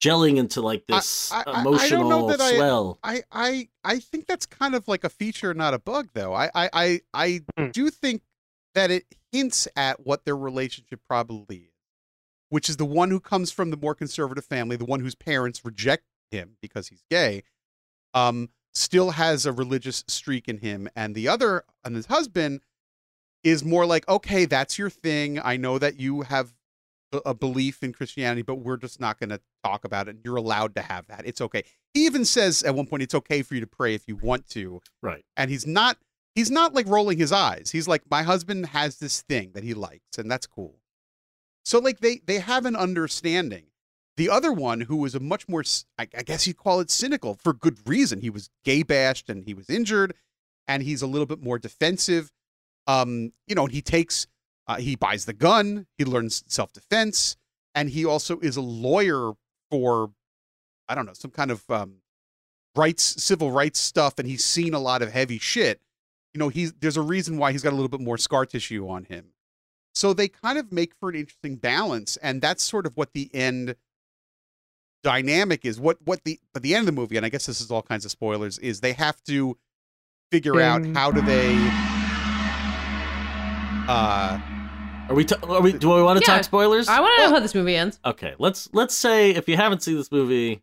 [0.03, 2.99] gelling into like this I- I- I don't emotional know that I- swell.
[3.03, 6.35] I, I I think that's kind of like a feature, not a bug, though.
[6.35, 7.71] I I I, I Hmm.
[7.71, 8.23] do think
[8.75, 11.73] that it hints at what their relationship probably is,
[12.49, 15.65] which is the one who comes from the more conservative family, the one whose parents
[15.65, 17.43] reject him because he's gay,
[18.15, 22.61] um, still has a religious streak in him, and the other, and his husband,
[23.43, 25.41] is more like, okay, that's your thing.
[25.43, 26.53] I know that you have
[27.13, 30.17] a- belief in Christianity, but we're just not going to talk about it.
[30.25, 31.23] You're allowed to have that.
[31.25, 31.65] It's okay.
[31.95, 34.49] He even says at one point, it's okay for you to pray if you want
[34.51, 34.81] to.
[35.03, 35.25] Right.
[35.37, 35.99] And he's not,
[36.35, 37.71] he's not like rolling his eyes.
[37.71, 40.77] He's like, my husband has this thing that he likes, and that's cool.
[41.65, 43.67] So like they they have an understanding.
[44.17, 47.79] The other one, who was a much more—I guess you'd call it cynical for good
[47.87, 48.21] reason.
[48.21, 50.15] He was gay bashed and he was injured,
[50.67, 52.33] and he's a little bit more defensive.
[52.87, 54.27] Um, you know, he takes,
[54.69, 57.37] uh, he buys the gun, he learns self defense,
[57.75, 59.33] and he also is a lawyer
[59.71, 60.13] for,
[60.89, 61.97] I don't know, some kind of um,
[62.77, 65.81] rights, civil rights stuff, and he's seen a lot of heavy shit.
[66.35, 68.89] You know, he's there's a reason why he's got a little bit more scar tissue
[68.89, 69.33] on him.
[69.95, 73.31] So they kind of make for an interesting balance, and that's sort of what the
[73.35, 73.75] end
[75.05, 77.61] dynamic is what what the but the end of the movie, and I guess this
[77.61, 79.57] is all kinds of spoilers, is they have to
[80.31, 81.57] figure out how do they
[83.89, 84.39] uh
[85.09, 85.25] Are we?
[85.25, 85.73] T- are we?
[85.73, 86.37] Do we want to Yeah.
[86.37, 86.89] talk spoilers?
[86.89, 87.99] I want to know how this movie ends.
[88.05, 90.63] Okay, let's let's say if you haven't seen this movie,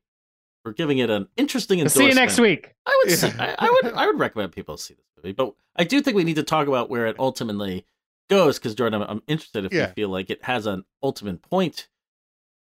[0.64, 2.76] we're giving it an interesting See you next week.
[2.86, 3.16] I would Yeah.
[3.18, 6.16] say, I, I would I would recommend people see this movie, but I do think
[6.16, 7.86] we need to talk about where it ultimately
[8.30, 9.88] goes because Jordan, I'm, I'm interested if Yeah.
[9.88, 11.88] you feel like it has an ultimate point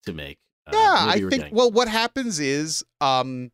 [0.04, 0.38] to make.
[0.66, 1.54] uh, yeah, I think getting.
[1.54, 3.50] well what happens is um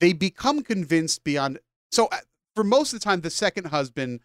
[0.00, 1.58] they become convinced beyond
[1.90, 2.18] so uh,
[2.54, 4.20] for most of the time the second husband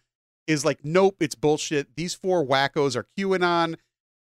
[0.46, 1.94] is like nope, it's bullshit.
[1.96, 3.76] These four wackos are QAnon.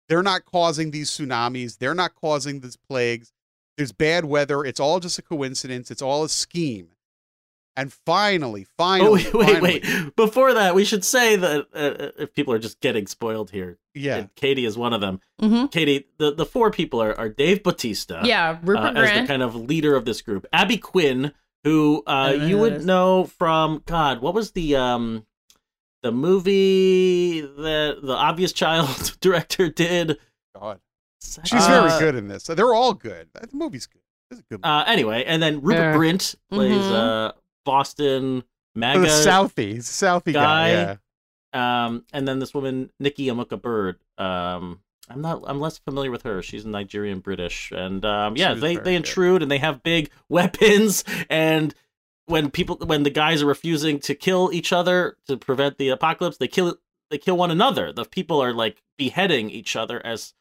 [0.08, 1.78] They're not causing these tsunamis.
[1.78, 3.32] They're not causing these plagues.
[3.78, 4.64] There's bad weather.
[4.66, 5.92] It's all just a coincidence.
[5.92, 6.90] It's all a scheme.
[7.78, 10.16] And finally, Oh finally, wait, wait, finally- wait!
[10.18, 14.26] Before that, we should say that uh, if people are just getting spoiled here, Yeah.
[14.36, 15.22] Katey is one of them.
[15.40, 19.28] hmm Katey, the, the four people are, are Dave Bautista, Yeah, uh, Rupert as the
[19.28, 20.46] kind of leader of this group.
[20.52, 21.32] Abby Quinn,
[21.64, 25.26] who uh, you would know from God, what was the um
[26.04, 30.18] the movie that the Obvious Child director did?
[30.56, 30.80] God.
[31.22, 32.43] She's She's Uh, very good in this.
[32.43, 33.28] They're all good.
[33.34, 34.02] The movie's good.
[34.32, 34.64] It's a good movie.
[34.64, 35.95] Uh, anyway, and then Rupert Yeah.
[35.95, 36.91] Grint plays Mhm.
[36.93, 37.32] uh,
[37.66, 38.43] Boston
[38.76, 39.74] the Southie.
[39.74, 40.72] He's a Southie guy.
[40.74, 40.97] guy.
[41.54, 41.86] Yeah.
[41.86, 43.97] Um, and then this woman, Nikki Amuka Bird.
[44.18, 44.80] Um,
[45.10, 45.41] I'm not.
[45.47, 46.41] I'm less familiar with her.
[46.43, 48.95] She's Nigerian British, and um, yeah, She they very they good.
[48.97, 51.04] intrude and they have big weapons.
[51.30, 51.74] And
[52.30, 56.38] when people, when the guys are refusing to kill each other to prevent the apocalypse,
[56.38, 56.76] they kill
[57.10, 57.92] they kill one another.
[57.92, 60.34] The people are like beheading each other as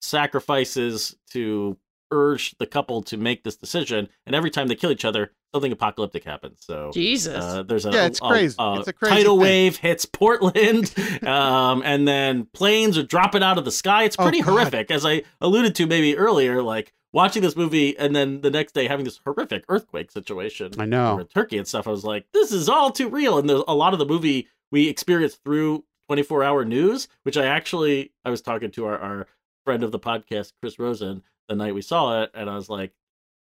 [0.00, 1.76] sacrifices to
[2.10, 4.08] urge the couple to make this decision.
[4.26, 6.60] And every time they kill each other, something apocalyptic happens.
[6.64, 7.34] So Jesus.
[7.42, 8.54] uh, there's a, Yeah, it's a- crazy.
[8.58, 9.42] a It's a crazy tidal thing.
[9.42, 10.94] wave hits Portland,
[11.26, 14.04] um, and then planes are dropping out of the sky.
[14.04, 14.52] It's Oh, pretty God.
[14.52, 16.62] horrific, as I alluded to maybe earlier.
[16.62, 20.72] Like watching this movie, and then the next day having this horrific earthquake situation.
[20.78, 21.18] I know.
[21.18, 21.86] in Turkey and stuff.
[21.86, 23.38] I was like, this is all too real.
[23.38, 27.46] And there's a lot of the movie we experienced through 24 hour news, which I
[27.46, 29.26] actually I was talking to our, our
[29.64, 32.92] friend of the podcast, Chris Rosen, the night we saw it, and I was like,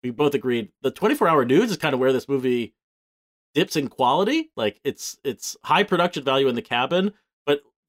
[0.03, 2.73] we both agreed the 24 hour news is kind of where this movie
[3.53, 4.51] dips in quality.
[4.55, 7.13] Like it's it's high production value in the cabin,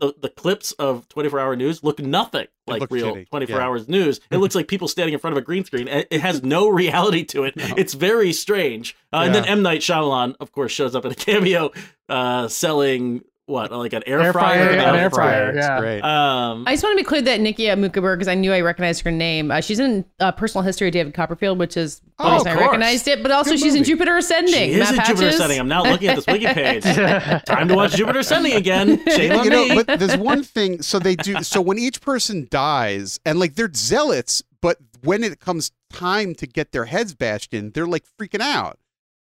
[0.02, 3.64] the, the clips of 24 hour news look nothing like real shitty, 24 yeah.
[3.64, 4.20] hours news.
[4.32, 5.86] It looks like people standing in front of a green screen.
[5.86, 7.56] It it has no reality to it.
[7.56, 7.68] No.
[7.76, 8.96] It's very strange.
[9.12, 9.50] Uh, And then Yeah.
[9.52, 11.70] M Night Shyamalan, of course, shows up in a cameo,
[12.08, 13.22] uh, selling
[13.52, 14.64] what like an air, Air fryer.
[14.66, 15.78] fryer, an air fryer, It's yeah.
[15.78, 16.00] great.
[16.00, 19.02] Um, I just want to be clear that Nikki Mukaberg, because I knew I recognized
[19.02, 19.50] her name.
[19.50, 22.58] Uh, she's in uh, Personal History of David Copperfield, which is the Oh, reason of
[22.58, 23.22] I recognized it.
[23.22, 23.84] But also, Good she's in.
[23.84, 24.54] Jupiter Ascending.
[24.54, 25.60] she is Matt in Jupiter Ascending.
[25.60, 26.82] I'm now looking at this wiki page.
[26.84, 29.00] Time to watch Jupiter Ascending again.
[29.08, 29.68] Shame on you me.
[29.68, 30.82] know, but there's one thing.
[30.82, 31.42] So they do.
[31.42, 36.46] So when each person dies, and like they're zealots, but when it comes time to
[36.46, 38.78] get their heads bashed in, they're like freaking out.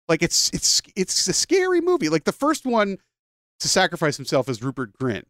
[0.07, 2.09] Like it's it's it's a scary movie.
[2.09, 2.97] Like the first one
[3.59, 5.23] to sacrifice himself as Rupert Grint,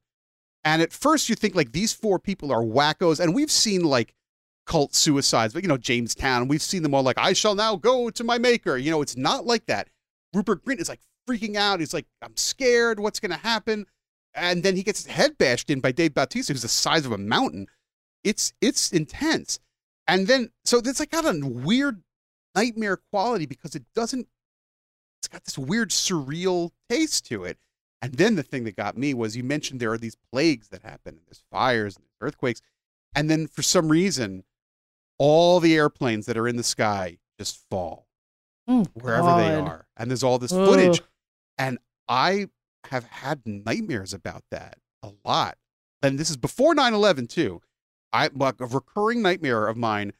[0.63, 4.13] and at first you think like these four people are wackos, and we've seen like
[4.65, 6.47] cult suicides, but you know Jonestown.
[6.47, 8.77] We've seen them all like I shall now go to my maker.
[8.77, 9.89] You know, it's not like that.
[10.33, 11.79] Rupert Grint is like freaking out.
[11.79, 12.99] He's like, I'm scared.
[12.99, 13.85] What's going to happen?
[14.35, 17.11] and then he gets his head bashed in by Dave Bautista, who's the size of
[17.11, 17.67] a mountain.
[18.23, 19.59] It's it's intense,
[20.07, 22.03] and then so it's like got a weird
[22.53, 24.27] nightmare quality because it doesn't.
[25.19, 27.57] It's got this weird surreal taste to it.
[28.05, 30.83] And then the thing that got me was you mentioned there are these plagues that
[30.83, 32.61] happen, and there's fires and there's earthquakes,
[33.15, 34.43] and then for some reason,
[35.17, 38.07] all the airplanes that are in the sky just fall
[38.67, 41.01] Oh, wherever they are, and there's all this footage.
[41.57, 42.49] And I
[42.85, 45.57] have had nightmares about that a lot.
[46.01, 47.61] And this is before 9/11 too.
[48.13, 50.13] I like a recurring nightmare of mine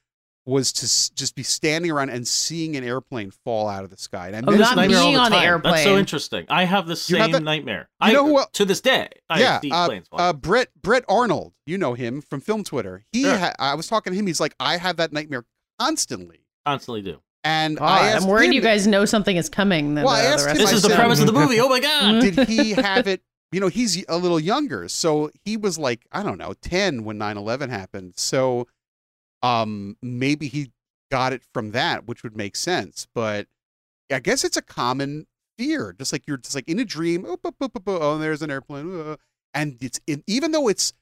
[0.45, 3.97] was to s- just be standing around and seeing an airplane fall out of the
[3.97, 4.27] sky.
[4.27, 5.61] And I Oh, not mentioned nightmare all the on the time.
[5.63, 6.45] That's so interesting.
[6.49, 7.89] I have the same that- nightmare.
[8.01, 11.03] You I, know who to this day, I yeah, see uh, planes uh, Brett Brett
[11.09, 13.03] Arnold, you know him from Film Twitter.
[13.11, 13.37] He, Sure.
[13.37, 14.27] ha- I was talking to him.
[14.27, 15.45] He's like, I have that nightmare
[15.79, 16.45] constantly.
[16.65, 17.19] Constantly do.
[17.43, 19.95] And God, I asked I'm worried him, you guys know something is coming.
[19.95, 21.27] Than Well, I the, the asked rest him, This I is the said- premise of
[21.27, 21.59] the movie.
[21.59, 22.21] Oh my god!
[22.21, 23.21] did he have it
[23.51, 27.17] you know he's a little younger so he was like i don't know 10 when
[27.17, 28.67] 9-11 happened so
[29.43, 30.71] um maybe he
[31.11, 33.47] got it from that which would make sense but
[34.11, 35.25] i guess it's a common
[35.57, 38.17] fear just like you're just like in a dream oh, boop, boop, boop, boop, oh
[38.17, 39.15] there's an airplane uh,
[39.53, 40.93] and it's it, even though it's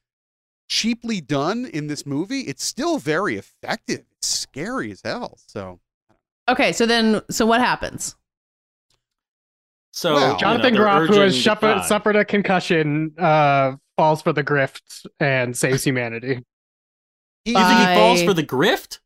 [0.70, 5.80] cheaply done in this movie it's still very effective it's scary as hell so
[6.50, 8.16] Okay, so then, so what happens?
[9.92, 14.22] So Well, you know, Jonathan Groff, who has urging suffered, suffered a concussion, uh, falls
[14.22, 16.44] for the grift and saves humanity.
[17.46, 19.00] He, You think he falls for the grift?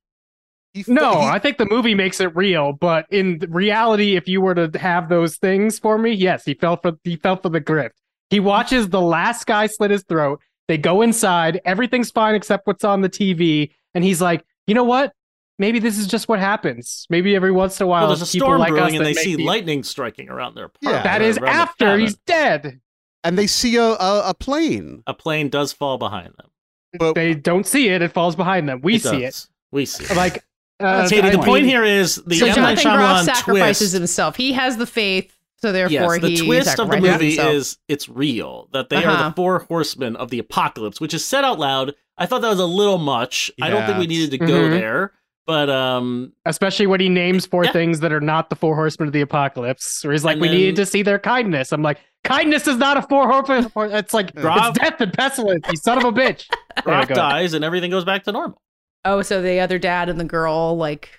[0.73, 4.41] He, No, he- I think the movie makes it real, but in reality, if you
[4.41, 7.61] were to have those things for me, yes, he fell for he fell for the
[7.61, 7.91] grift.
[8.29, 10.39] He watches the last guy slit his throat.
[10.67, 14.83] They go inside, everything's fine except what's on the TV, and he's like, you know
[14.83, 15.13] what?
[15.59, 17.07] Maybe this is just what happens.
[17.09, 19.35] Maybe every once in a while, Well, there's a storm like brewing, and they see
[19.37, 20.89] the- lightning striking around their Yeah.
[20.89, 22.81] apartment, That or is around the after he's dead.
[23.23, 25.01] and they see a, a, a plane.
[25.07, 26.49] A plane does fall behind them.
[26.97, 28.81] But They don't see it; it falls behind them.
[28.81, 29.49] We It see does.
[29.71, 30.11] We see it.
[30.11, 30.17] it.
[30.17, 30.43] Like,
[30.79, 32.55] uh, Katey, I the mean- point here is the so M.
[32.61, 33.93] Night Jonathan Groff sacrifices twist.
[33.93, 34.35] himself.
[34.37, 37.53] He has the faith, so therefore Yes, the he twist of the movie himself.
[37.53, 39.29] is it's real that they are Uh-huh.
[39.29, 41.93] the four horsemen of the apocalypse, which is said out loud.
[42.17, 43.51] I thought that was a little much.
[43.61, 44.69] I don't think we needed to go Mhm.
[44.71, 45.11] there,
[45.45, 47.71] but um, especially when he names four Yeah.
[47.73, 50.03] things that are not the four horsemen of the apocalypse.
[50.03, 51.71] Where he's like, And we then- needed to see their kindness.
[51.73, 53.71] I'm like, kindness is not a four horsemen.
[53.93, 55.65] It's like Groff- it's death and pestilence.
[55.69, 56.47] You son of a bitch.
[56.85, 57.15] There we Groff go.
[57.15, 58.61] dies and everything goes back to normal.
[59.03, 61.09] Oh, so the other dad and the girl like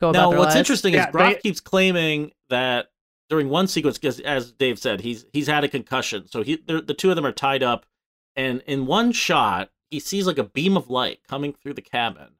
[0.00, 0.58] go about Now, their what's lives?
[0.58, 2.86] interesting Yeah, is Groff they- keeps claiming that
[3.28, 6.94] during one sequence, because as Dave said, he's he's had a concussion, so he the
[6.96, 7.84] two of them are tied up,
[8.36, 12.36] and in one shot, he sees like a beam of light coming through the cabin,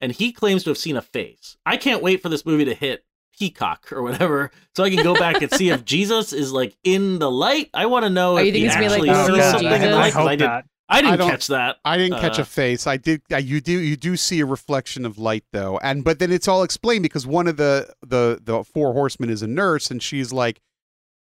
[0.00, 1.56] and he claims to have seen a face.
[1.66, 3.04] I can't wait for this movie to hit
[3.40, 7.18] Peacock or whatever, so I can go back and see if Jesus is like in
[7.18, 7.70] the light.
[7.74, 9.50] I want to know Oh, if you he it's like, actually Oh, literal sees God.
[9.52, 9.90] something in Jesus?
[9.90, 10.44] the I hope I did.
[10.44, 10.64] not.
[10.88, 11.76] I I didn't don't- catch that.
[11.84, 12.86] I didn't catch Uh, a face.
[12.86, 13.22] I did.
[13.32, 13.72] Uh, you do.
[13.72, 17.26] You do see a reflection of light though, and but then it's all explained because
[17.26, 20.60] one of the the the four horsemen is a nurse, and she's like,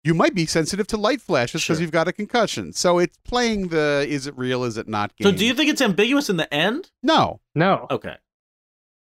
[0.04, 1.82] "You might be sensitive to light flashes because Sure.
[1.82, 4.62] you've got a concussion." So it's playing the "Is it real?
[4.62, 6.90] Is it not?" So, do you think it's ambiguous in the end?
[7.02, 8.14] No, No, Okay.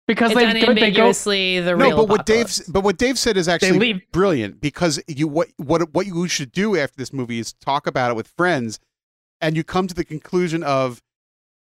[0.08, 0.72] Because it's they go, they go.
[0.72, 1.86] unambiguously the no.
[1.86, 2.70] real But what Dave apocalypse.
[2.70, 6.52] but what Dave said is actually leave- brilliant because you what what what you should
[6.52, 8.80] do after this movie is talk about it with friends,
[9.42, 11.02] and you come to the conclusion of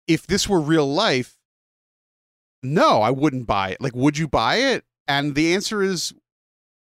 [0.06, 1.36] if this were real life,
[2.62, 3.80] no, I wouldn't buy it.
[3.80, 4.84] Like, would you buy it?
[5.08, 6.12] And the answer is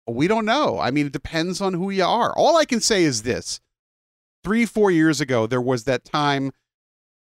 [0.07, 0.78] we don't know.
[0.78, 2.32] I mean, it depends on who you are.
[2.36, 3.61] All I can say is this
[4.45, 6.51] three, four years ago, there was that time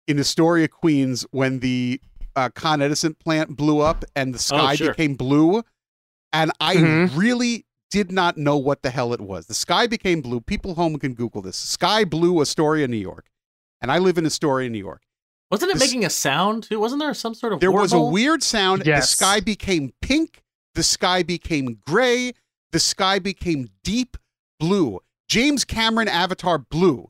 [0.07, 1.99] in Astoria, Queens, when the
[2.37, 4.89] uh, Con Edison plant blew up and the sky sure.
[4.91, 5.63] became blue.
[6.31, 7.17] And I Mhm.
[7.17, 9.47] really did not know what the hell it was.
[9.47, 10.39] The sky became blue.
[10.41, 11.55] People home can Google this.
[11.57, 13.27] Sky blue, Astoria, New York.
[13.81, 15.01] And I live in Astoria, New York.
[15.49, 16.79] Wasn't it This- making a sound too?
[16.79, 18.85] Wasn't there some sort of There was a weird sound.
[18.85, 19.09] Yes.
[19.09, 20.43] The sky became pink.
[20.75, 22.33] The sky became gray.
[22.71, 24.17] The sky became deep
[24.59, 24.99] blue.
[25.29, 27.09] James Cameron Avatar blue.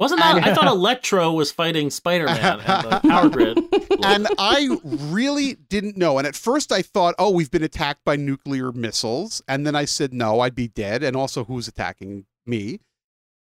[0.00, 0.36] Wasn't that?
[0.38, 3.58] And- I thought Electro was fighting Spider Man and the power grid.
[4.04, 6.18] And I really didn't know.
[6.18, 9.42] And at first I thought, oh, we've been attacked by nuclear missiles.
[9.46, 11.02] And then I said, no, I'd be dead.
[11.02, 12.80] And also, who's attacking me?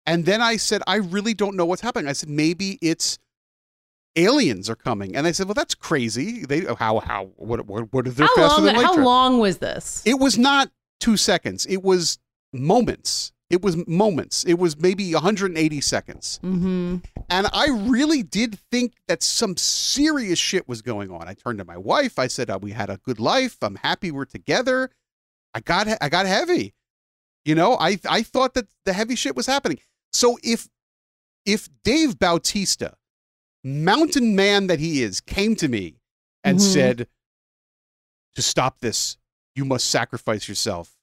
[0.05, 2.09] And then I said, I really don't know what's happening.
[2.09, 3.19] I said, maybe it's
[4.15, 5.15] aliens are coming.
[5.15, 6.43] And I said, well, that's crazy.
[6.45, 8.65] They how how what what what are they How faster long?
[8.65, 9.05] than light How travel?
[9.11, 10.01] long was this?
[10.05, 11.65] It was not two seconds.
[11.67, 12.17] It was
[12.51, 13.31] moments.
[13.49, 14.43] It was moments.
[14.43, 16.39] It was maybe 180 seconds.
[16.43, 16.97] mm-hmm.
[17.29, 21.27] And I really did think that some serious shit was going on.
[21.27, 22.19] I turned to my wife.
[22.19, 23.57] I said, uh, "We had a good life.
[23.61, 24.91] I'm happy we're together."
[25.53, 26.73] I got I got heavy.
[27.45, 29.79] You know, I I thought that the heavy shit was happening.
[30.11, 30.67] So if
[31.45, 32.95] if Dave Bautista,
[33.63, 35.95] mountain man that he is, came to me
[36.43, 36.73] and Mhm.
[36.73, 37.07] said,
[38.35, 39.15] "To stop this,
[39.55, 40.96] you must sacrifice yourself."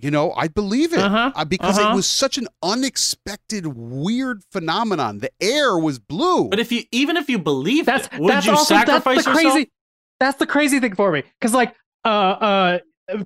[0.00, 1.32] You know, I believe it Uh-huh.
[1.34, 1.92] uh, because Uh-huh.
[1.92, 5.18] it was such an unexpected, weird phenomenon.
[5.18, 6.48] The air was blue.
[6.48, 9.24] But if you even if you believe That's it, would that's you also sacrifice that's
[9.26, 9.52] the yourself?
[9.54, 9.70] crazy.
[10.20, 11.74] That's the crazy thing for me, because like
[12.04, 12.78] uh uh.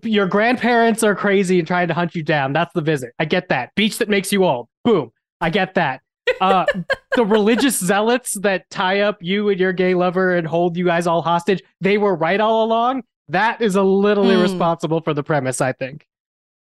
[0.03, 2.53] Your grandparents are crazy and trying to hunt you down.
[2.53, 3.15] That's the visit.
[3.19, 3.75] I get that.
[3.77, 4.69] Beach that makes you old.
[4.85, 5.11] Boom.
[5.41, 6.03] I get that.
[6.39, 6.67] Uh,
[7.17, 11.07] the religious zealots that tie up you and your gay lover and hold you guys
[11.07, 13.05] all hostage, they were right all along.
[13.31, 14.33] That is a little Hmm.
[14.33, 16.07] irresponsible for the premise, I think.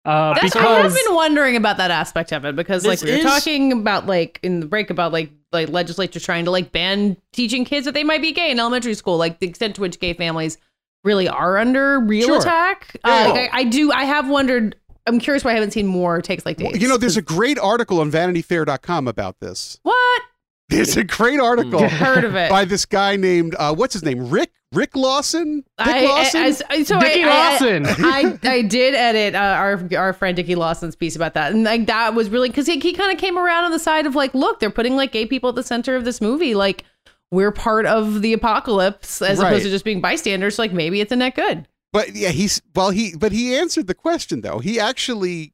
[0.04, 3.12] Uh, That's, I have been wondering about that aspect of it because, like, This we
[3.12, 6.72] were is- talking about, like, in the break about, like, like legislatures trying to like
[6.72, 9.80] ban teaching kids that they might be gay in elementary school, like the extent to
[9.80, 10.58] which gay families
[11.04, 12.38] really are under real Sure.
[12.40, 12.96] attack.
[13.04, 13.10] Yeah.
[13.12, 13.92] Uh, I, I do.
[13.92, 14.74] I have wondered.
[15.06, 17.56] I'm curious why I haven't seen more takes like Well, you know, there's a great
[17.60, 19.78] article on VanityFair.com about this.
[19.84, 20.22] what
[20.70, 22.50] There's a great article heard of it.
[22.50, 24.28] by this guy named uh, what's his name?
[24.30, 25.64] Rick Rick Lawson.
[25.84, 26.40] Dick Lawson.
[26.40, 27.86] I, I, so Dickie I, I- Lawson.
[28.04, 31.86] I, I did edit uh, our our friend Dickie Lawson's piece about that, and like
[31.86, 34.34] that was really because he, he kind of came around on the side of like,
[34.34, 36.84] look, they're putting like gay people at the center of this movie, like
[37.30, 39.48] we're part of the apocalypse as Right.
[39.48, 40.58] opposed to just being bystanders.
[40.58, 41.66] Like maybe it's a net good.
[41.92, 42.90] But yeah, he's well.
[42.90, 44.58] He but he answered the question though.
[44.58, 45.52] He actually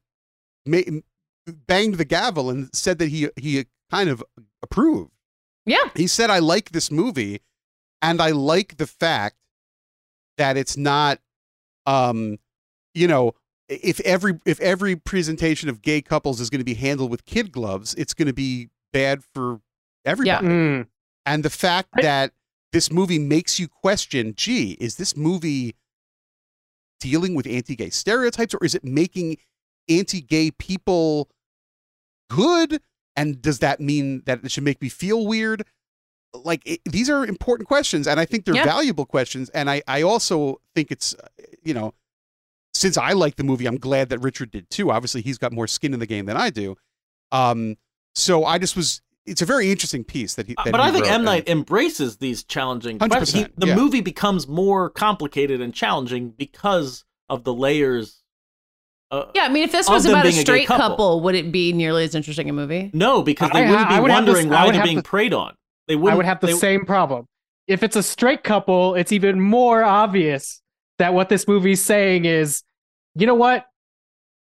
[0.65, 0.79] ma-
[1.67, 4.23] banged the gavel and said that he he kind of
[4.63, 5.11] approved.
[5.65, 7.39] Yeah, He said, "I like this movie,
[8.01, 9.35] and I like the fact
[10.37, 11.19] that it's not
[11.85, 12.37] um
[12.93, 13.33] you know
[13.69, 17.51] if every if every presentation of gay couples is going to be handled with kid
[17.51, 19.61] gloves it's going to be bad for
[20.05, 20.47] everybody.
[20.47, 20.87] Mm.
[21.25, 22.31] and the fact I- that
[22.71, 25.75] this movie makes you question gee is this movie
[26.99, 29.37] dealing with anti-gay stereotypes or is it making
[29.89, 31.27] anti-gay people
[32.29, 32.79] good?
[33.15, 35.65] And does that mean that it should make me feel weird
[36.33, 38.63] like it, these are important questions and i think they're Yeah.
[38.65, 41.27] valuable questions and i i also think it's uh,
[41.63, 41.93] you know
[42.73, 45.67] since i like the movie i'm glad that richard did too obviously he's got more
[45.67, 46.75] skin in the game than i do
[47.33, 47.75] um
[48.15, 50.87] so i just was it's a very interesting piece that he Uh, that but he
[50.87, 53.45] I think wrote, M and- Night embraces these challenging 100%, questions.
[53.47, 53.75] He- the yeah.
[53.75, 58.23] movie becomes more complicated and challenging because of the layers.
[59.11, 60.87] Uh, Yeah, I mean, if this was about a being a straight couple.
[60.89, 61.21] couple.
[61.21, 62.89] would it be nearly as interesting a movie?
[62.93, 65.03] No, because they I- wouldn't I be would wondering I why would they're being to-
[65.03, 65.53] preyed on.
[65.91, 66.13] They wouldn't.
[66.13, 67.25] I would have the they- same problem.
[67.67, 70.61] If it's a straight couple, it's even more obvious
[70.99, 72.63] that what this movie's saying is,
[73.15, 73.65] you know what?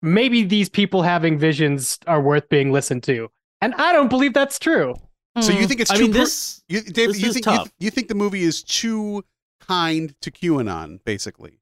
[0.03, 3.29] Maybe these people having visions are worth being listened to.
[3.61, 4.95] And I don't believe that's true.
[5.41, 5.69] so you Mm.
[5.69, 6.62] think it's I too mean, per- this.
[6.69, 7.73] you, David, this you is think you, tough.
[7.79, 9.23] you think the movie is too
[9.61, 11.61] kind to QAnon, basically?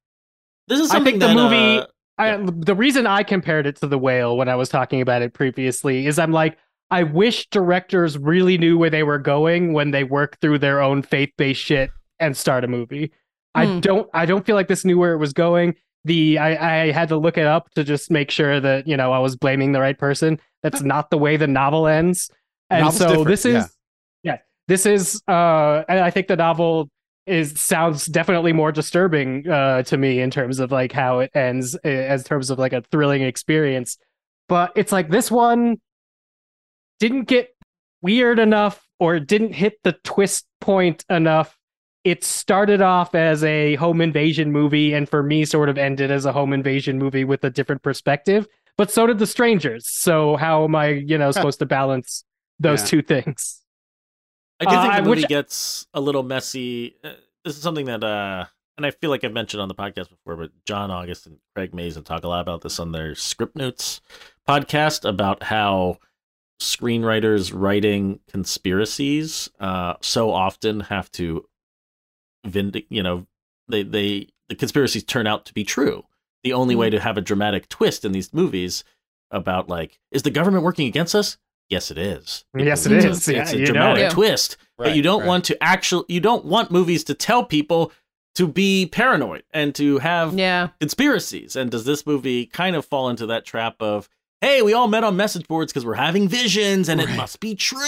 [0.68, 1.86] This is I something think the movie- uh,
[2.18, 5.32] I, the reason I compared it to the whale when I was talking about it
[5.34, 6.56] previously is I'm like,
[6.90, 11.02] I wish directors really knew where they were going when they work through their own
[11.02, 13.12] faith-based shit and start a movie.
[13.54, 13.80] I Hmm.
[13.80, 15.74] don't I don't feel like this knew where it was going.
[16.04, 19.12] The I, I had to look it up to just make sure that, you know,
[19.12, 20.40] I was blaming the right person.
[20.62, 22.30] That's not the way the novel ends.
[22.70, 23.54] And novel's so different, this is
[24.22, 24.32] yeah.
[24.32, 24.38] yeah.
[24.68, 26.88] this is uh and I think the novel
[27.26, 31.74] is sounds definitely more disturbing uh to me in terms of like how it ends
[31.84, 33.98] uh, as terms of like a thrilling experience
[34.48, 35.76] but it's like this one
[37.00, 37.54] didn't get
[38.02, 41.56] weird enough or didn't hit the twist point enough
[42.04, 46.24] it started off as a home invasion movie and for me sort of ended as
[46.24, 48.46] a home invasion movie with a different perspective
[48.76, 52.24] but so did the strangers so how am i you know supposed to balance
[52.60, 52.86] those Yeah.
[52.86, 53.62] two things
[54.60, 56.96] I do think Uh, the movie which- gets a little messy.
[57.04, 57.12] Uh,
[57.44, 58.46] This is something that, uh,
[58.76, 61.72] and I feel like I've mentioned on the podcast before, but John August and Craig
[61.72, 64.00] Mazin talk a lot about this on their Script Notes
[64.48, 65.98] podcast about how
[66.60, 71.46] screenwriters writing conspiracies uh, so often have to
[72.46, 73.26] vindic, you know,
[73.68, 76.04] they they the conspiracies turn out to be true.
[76.44, 78.84] The only way to have a dramatic twist in these movies
[79.30, 81.36] about like, is the government working against us?
[81.68, 82.44] Yes, it is.
[82.56, 84.10] Yes, Because it it's Yeah, it's a you know dramatic it.
[84.12, 87.92] twist but you don't want to actually you don't want movies to tell people
[88.36, 90.68] to be paranoid and to have Yeah.
[90.80, 94.08] conspiracies and does this movie kind of fall into that trap of
[94.40, 97.54] hey we all met on message boards because we're having visions and it must be
[97.54, 97.78] true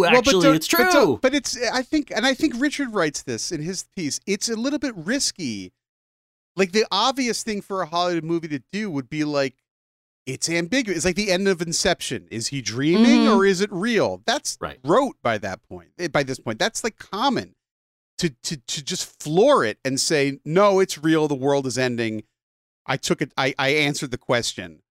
[0.00, 2.94] Well, but actually don't- it's true don't- But, it's I think and I think Richard
[2.94, 4.20] writes this in his piece.
[4.26, 5.72] It's a little bit risky.
[6.56, 9.54] Like the obvious thing for a Hollywood movie to do would be like
[10.24, 10.98] it's ambiguous.
[10.98, 12.28] It's like the end of Inception.
[12.30, 13.36] Is he dreaming Mhm.
[13.36, 14.22] or is it real?
[14.24, 14.78] That's Right.
[14.84, 15.90] rote by that point.
[15.98, 17.54] eh, By this point, that's like common
[18.18, 21.26] to to to just floor it and say no, it's real.
[21.26, 22.22] The world is ending.
[22.86, 23.32] I took it.
[23.36, 24.81] I I answered the question.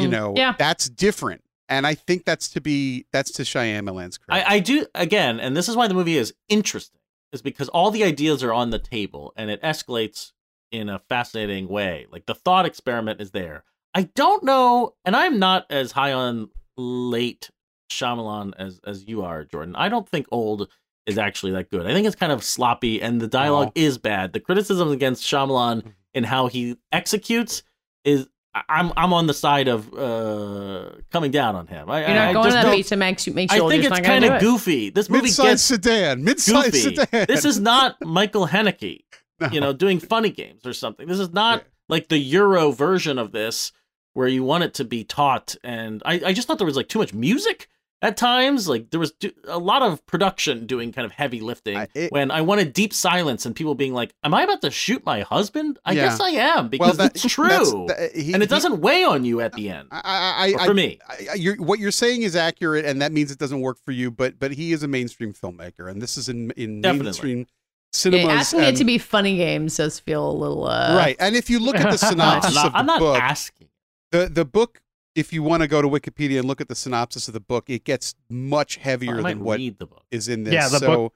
[0.00, 0.10] You Mm.
[0.10, 0.54] know, Yeah.
[0.58, 1.42] that's different.
[1.68, 4.48] And I think that's to be that's to Shyamalan's credit.
[4.48, 7.00] I, I do again and this is why the movie is interesting
[7.32, 10.32] is because all the ideas are on the table and it escalates
[10.72, 13.62] in a fascinating way like the thought experiment is there
[13.94, 17.50] i don't know and i'm not as high on late
[17.90, 20.68] Shyamalan as as you are jordan i don't think old
[21.06, 23.72] is actually that good i think it's kind of sloppy and the dialogue Oh.
[23.80, 27.62] is bad the criticism against Shyamalan and how he executes
[28.04, 31.88] is I- I'm I'm on the side of uh, coming down on him.
[31.90, 33.58] I, You're not I going just to that don't- beat to make you make I
[33.68, 34.40] think it's kind do of it.
[34.40, 34.90] goofy.
[34.90, 36.24] This movie Mid-sized gets sedan.
[36.24, 36.96] Mid-sized goofy.
[36.96, 37.26] sedan.
[37.28, 39.02] This is not Michael Haneke,
[39.40, 39.48] No.
[39.52, 41.06] you know, doing funny games or something.
[41.06, 41.64] This is not Yeah.
[41.88, 43.70] like the Euro version of this
[44.14, 45.54] where you want it to be taught.
[45.62, 47.68] And I, I just thought there was like too much music
[48.02, 48.68] at times.
[48.68, 52.12] Like there was do- a lot of production doing kind of heavy lifting I- it-
[52.12, 55.20] when I wanted deep silence and people being like, "Am I about to shoot my
[55.22, 56.06] husband?" I Yeah.
[56.08, 59.04] guess I am because that- it's true, that's- that- he- and it he- doesn't weigh
[59.04, 59.88] on you at the end.
[59.90, 60.98] I, I, I, for me.
[61.08, 63.92] I, I, you're, what you're saying is accurate, and that means it doesn't work for
[63.92, 64.10] you.
[64.10, 67.04] But but he is a mainstream filmmaker, and this is in in Definitely.
[67.04, 67.44] mainstream Yeah,
[67.92, 68.28] cinemas.
[68.28, 71.16] asking it to be funny games does feel a little uh, right.
[71.18, 73.68] And if you look at the I'm synopsis not, of the I'm not book, asking.
[74.12, 74.80] the the book,
[75.14, 77.64] if you want to go to Wikipedia and look at the synopsis of the book,
[77.68, 80.04] it gets much heavier than what the book.
[80.10, 80.54] is in this.
[80.54, 81.14] Yeah, the so book-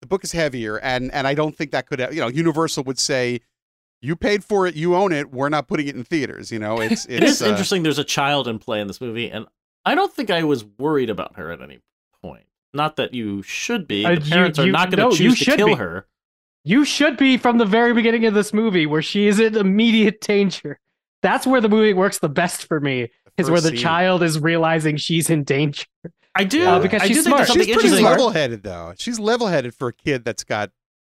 [0.00, 2.98] the book is heavier, and and I don't think that could you know Universal would
[2.98, 3.40] say.
[4.04, 5.30] You paid for it, you own it.
[5.30, 6.50] We're not putting it in theaters.
[6.50, 7.84] You know, it's it's it is uh, interesting.
[7.84, 9.46] There's a child in play in this movie, and
[9.84, 11.78] I don't think I was worried about her at any
[12.20, 12.46] point.
[12.74, 14.04] Not that you should be.
[14.04, 15.66] Uh, The you- parents are you- not going to no, you choose to should kill
[15.68, 15.74] be.
[15.74, 16.08] her.
[16.64, 20.20] You should be from the very beginning of this movie where she is in immediate
[20.20, 20.80] danger.
[21.22, 23.76] That's where the movie works the best for me, is where the scene.
[23.78, 25.84] child is realizing she's in danger.
[26.34, 27.46] I do Uh, because I she's do smart.
[27.46, 28.94] think there's something She's pretty level-headed though.
[28.98, 30.70] She's level-headed for a kid that's got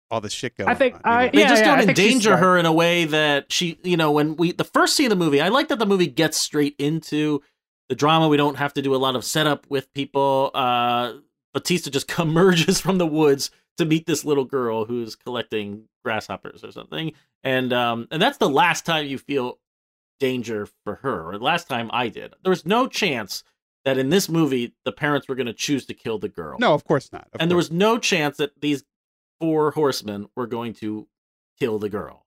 [0.10, 0.70] all this shit going.
[0.70, 1.32] I think on, you I- know?
[1.34, 4.12] They Yeah, just yeah, don't think endanger her in a way that she, you know,
[4.12, 6.76] when we the first scene of the movie, I like that the movie gets straight
[6.80, 7.42] into
[7.90, 8.28] the drama.
[8.28, 10.52] We don't have to do a lot of setup with people.
[10.54, 11.14] Uh
[11.54, 16.72] Batista just emerges from the woods to meet this little girl who's collecting grasshoppers or
[16.72, 17.12] something.
[17.44, 19.60] And um and that's the last time you feel
[20.20, 22.34] danger for her, or last time I did.
[22.44, 23.44] There was no chance
[23.86, 26.74] that in this movie the parents were going to choose to kill the girl no,
[26.74, 27.28] of course not.
[27.34, 28.84] Of and there was no chance that these
[29.40, 31.08] four horsemen were going to
[31.60, 32.26] kill the girl.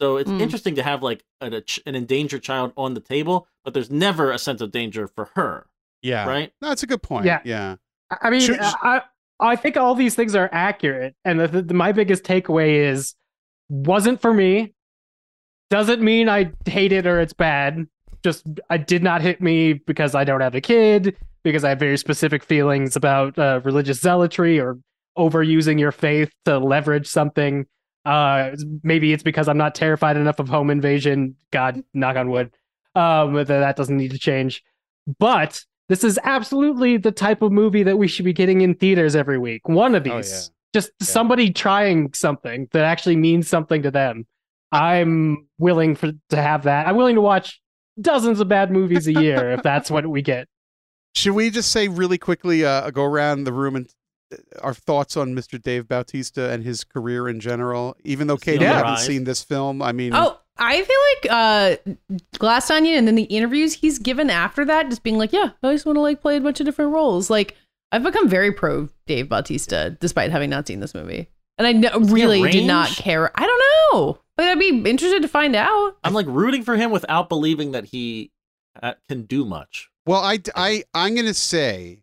[0.00, 0.40] So it's Mm.
[0.40, 3.90] interesting to have like an, a ch- an endangered child on the table, but there's
[3.90, 5.66] never a sense of danger for her,
[6.02, 6.26] yeah.
[6.26, 6.52] right?
[6.62, 7.26] No, that's a good point.
[7.26, 7.40] Yeah.
[7.44, 7.76] yeah.
[8.10, 9.02] I- I mean, Should- I
[9.40, 13.16] I think all these things are accurate, and the, the, my biggest takeaway is
[13.68, 14.72] wasn't for me.
[15.72, 17.86] Doesn't mean I hate it or it's bad.
[18.22, 21.78] Just I did not hit me because I don't have a kid, because I have
[21.78, 24.78] very specific feelings about uh, religious zealotry or
[25.16, 27.64] overusing your faith to leverage something.
[28.04, 28.50] Uh,
[28.82, 31.36] maybe it's because I'm not terrified enough of home invasion.
[31.52, 32.50] God, knock on wood.
[32.94, 34.62] Um, that that doesn't need to change.
[35.18, 39.16] But this is absolutely the type of movie that we should be getting in theaters
[39.16, 39.66] every week.
[39.70, 40.50] One of Oh, these.
[40.74, 44.26] Just somebody trying something that actually means something to them.
[44.72, 46.88] I'm willing for to have that.
[46.88, 47.60] I'm willing to watch
[48.00, 50.48] dozens of bad movies a year if that's what we get.
[51.14, 53.88] Should we just say really quickly, uh, go around the room and
[54.32, 55.60] uh, our thoughts on Mr.
[55.60, 57.94] Dave Bautista and his career in general?
[58.02, 60.96] Even though Katey, on you the haven't seen this film, I mean, Oh, I feel
[61.14, 65.34] like uh Glass Onion and then the interviews he's given after that, just being like,
[65.34, 67.28] yeah, I just want to like play a bunch of different roles.
[67.28, 67.56] Like
[67.90, 71.28] I've become very pro Dave Bautista despite having not seen this movie.
[71.58, 73.30] And I no, really did not care.
[73.34, 73.62] I don't
[73.92, 74.18] know.
[74.36, 75.96] But I'd be interested to find out.
[76.04, 78.30] I'm like rooting for him without believing that he
[78.82, 79.90] uh, can do much.
[80.06, 82.02] Well, I, I, I'm going to say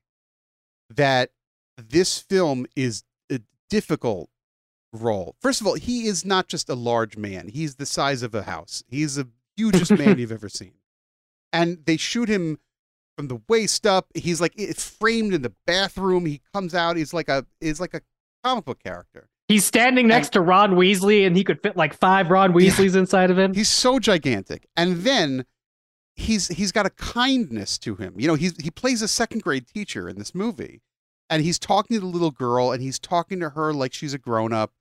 [0.90, 1.32] that
[1.78, 3.40] this film is a
[3.70, 4.30] difficult
[4.94, 5.36] role.
[5.42, 7.48] First of all, he is not just a large man.
[7.48, 8.84] He's the size of a house.
[8.88, 9.28] He's the
[9.58, 10.74] hugest man you've ever seen.
[11.52, 12.60] And they shoot him
[13.18, 14.08] from the waist up.
[14.14, 16.26] He's like it's framed in the bathroom.
[16.26, 16.96] He comes out.
[16.96, 18.02] He's like a is like a
[18.44, 19.29] comic book character.
[19.50, 23.32] He's standing next to Ron Weasley, and he could fit like five Ron Weasleys inside
[23.32, 23.56] of him.
[23.56, 24.68] He's so gigantic.
[24.78, 25.44] And then
[26.14, 28.14] he's he's got a kindness to him.
[28.18, 30.82] You know, he's he plays a second grade teacher in this movie.
[31.32, 34.20] And he's talking to the little girl and he's talking to her like she's a
[34.20, 34.72] grown up.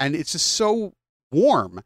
[0.00, 0.94] And it's just so
[1.30, 1.82] warm.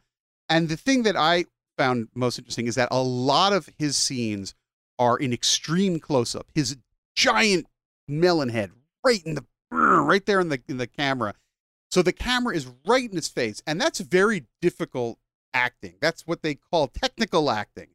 [0.49, 1.47] And the thing that I
[1.77, 4.55] found most interesting is that a lot of his scenes
[4.99, 6.47] are in extreme close up.
[6.55, 6.77] His
[7.15, 7.67] giant
[8.09, 8.71] melon head
[9.05, 11.35] right in the right there in the in the camera.
[11.93, 15.19] So the camera is right in his face, and that's very difficult
[15.53, 15.97] acting.
[16.01, 17.89] That's what they call technical acting.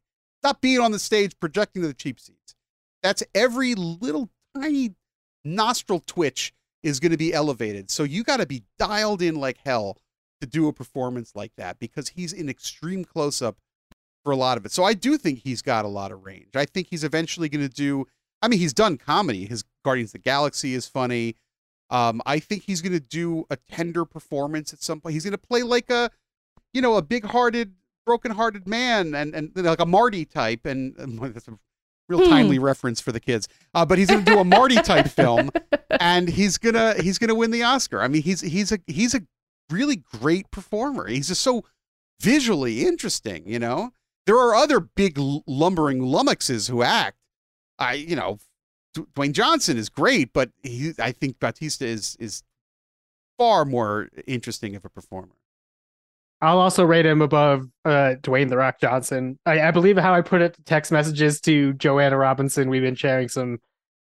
[0.44, 2.54] Not being on the stage projecting to the cheap seats.
[3.02, 4.94] That's every little tiny
[5.44, 6.54] nostril twitch
[6.84, 7.90] is going to be elevated.
[7.90, 9.98] So you got to be dialed in like hell
[10.40, 13.56] to do a performance like that because he's in extreme close up
[14.22, 14.70] for a lot of it.
[14.70, 16.54] So I do think he's got a lot of range.
[16.54, 18.06] I think he's eventually going to do.
[18.42, 19.46] I mean, he's done comedy.
[19.46, 21.34] His Guardians of the Galaxy is funny.
[21.90, 25.14] Um, I think he's going to do a tender performance at some point.
[25.14, 26.10] He's going to play like a,
[26.72, 27.74] you know, a big-hearted,
[28.06, 30.66] broken-hearted man, and and like a Marty type.
[30.66, 31.58] And, and that's a
[32.08, 32.30] real Hmm.
[32.30, 33.48] timely reference for the kids.
[33.74, 35.50] Uh, but he's going to do a Marty type film,
[36.00, 38.00] and he's gonna he's gonna win the Oscar.
[38.02, 39.22] I mean, he's he's a he's a
[39.70, 41.06] really great performer.
[41.06, 41.64] He's just so
[42.20, 43.44] visually interesting.
[43.46, 43.92] You know,
[44.26, 47.16] there are other big lumbering lummoxes who act.
[47.78, 48.38] I you know,
[49.14, 52.42] Dwayne Johnson is great, but he I think Batista is is
[53.38, 55.34] far more interesting of a performer.
[56.40, 59.38] I'll also rate him above uh, Dwayne the Rock Johnson.
[59.44, 62.70] I, I believe how I put it text messages to Joanna Robinson.
[62.70, 63.58] We've been sharing some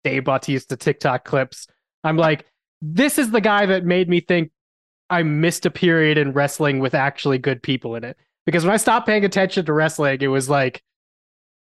[0.03, 1.67] Dave Bautista TikTok clips.
[2.03, 2.45] I'm like,
[2.81, 4.51] this is the guy that made me think
[5.09, 8.17] I missed a period in wrestling with actually good people in it.
[8.45, 10.81] Because when I stopped paying attention to wrestling, it was like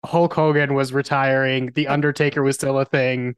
[0.07, 3.35] Hulk Hogan was retiring, The Undertaker was still a thing.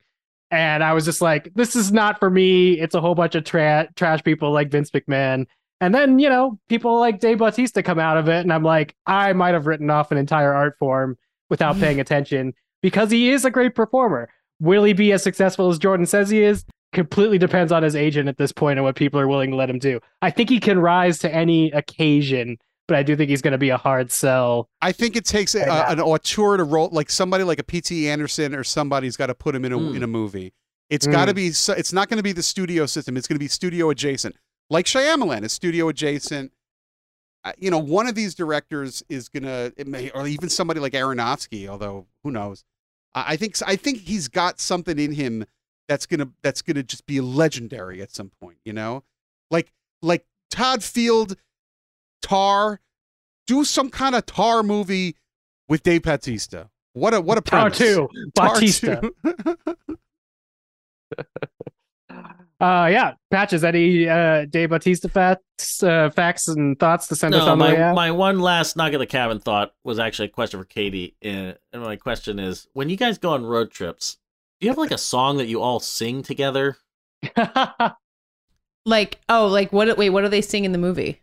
[0.51, 2.79] And I was just like, this is not for me.
[2.79, 5.45] It's a whole bunch of tra- trash people like Vince McMahon.
[5.81, 8.95] And then, you know, people like Dave Bautista come out of it, and I'm like,
[9.05, 11.17] I might have written off an entire art form
[11.49, 14.29] without paying attention because he is a great performer.
[14.59, 16.65] Will he be as successful as Jordan says he is?
[16.91, 19.69] Completely depends on his agent at this point and what people are willing to let
[19.69, 19.99] him do.
[20.21, 22.57] I think he can rise to any occasion,
[22.89, 24.67] but I do think he's going to be a hard sell.
[24.81, 28.09] I think it takes a, Right an auteur to roll like somebody like a P.T.
[28.09, 29.95] Anderson or somebody's got to put him in a Mm.
[29.95, 30.53] in a movie.
[30.89, 31.11] It's Mm.
[31.13, 31.47] got to be.
[31.47, 33.15] It's not going to be the studio system.
[33.15, 34.35] It's going to be studio adjacent.
[34.69, 36.51] like Shyamalan is studio adjacent.
[37.45, 41.67] Uh, you know, one of these directors is gonna, may, or even somebody like Aronofsky,
[41.67, 42.63] although who knows.
[43.15, 45.45] I I think I think he's got something in him
[45.87, 48.57] that's gonna that's gonna just be legendary at some point.
[48.65, 49.03] You know,
[49.49, 49.71] like
[50.01, 51.35] like Todd Field,
[52.29, 52.79] Tar,
[53.47, 55.15] do some kind of Tar movie
[55.67, 56.69] with Dave Bautista.
[56.93, 57.77] What a what a Tar premise.
[57.77, 59.01] two, Tar Batista.
[59.01, 59.15] 2.
[62.61, 63.63] Uh, yeah, patches.
[63.63, 67.71] Any uh, Dave Bautista facts, uh, facts and thoughts to send us on the way
[67.71, 67.95] my, out?
[67.95, 71.13] my one last knock at the cabin thought was actually a question for Katey.
[71.21, 74.17] And and my question is when you guys go on road trips,
[74.59, 76.75] do you have like a song that you all sing together?
[78.85, 79.97] Like, oh, like what?
[79.97, 81.21] Wait, what do they sing in the movie?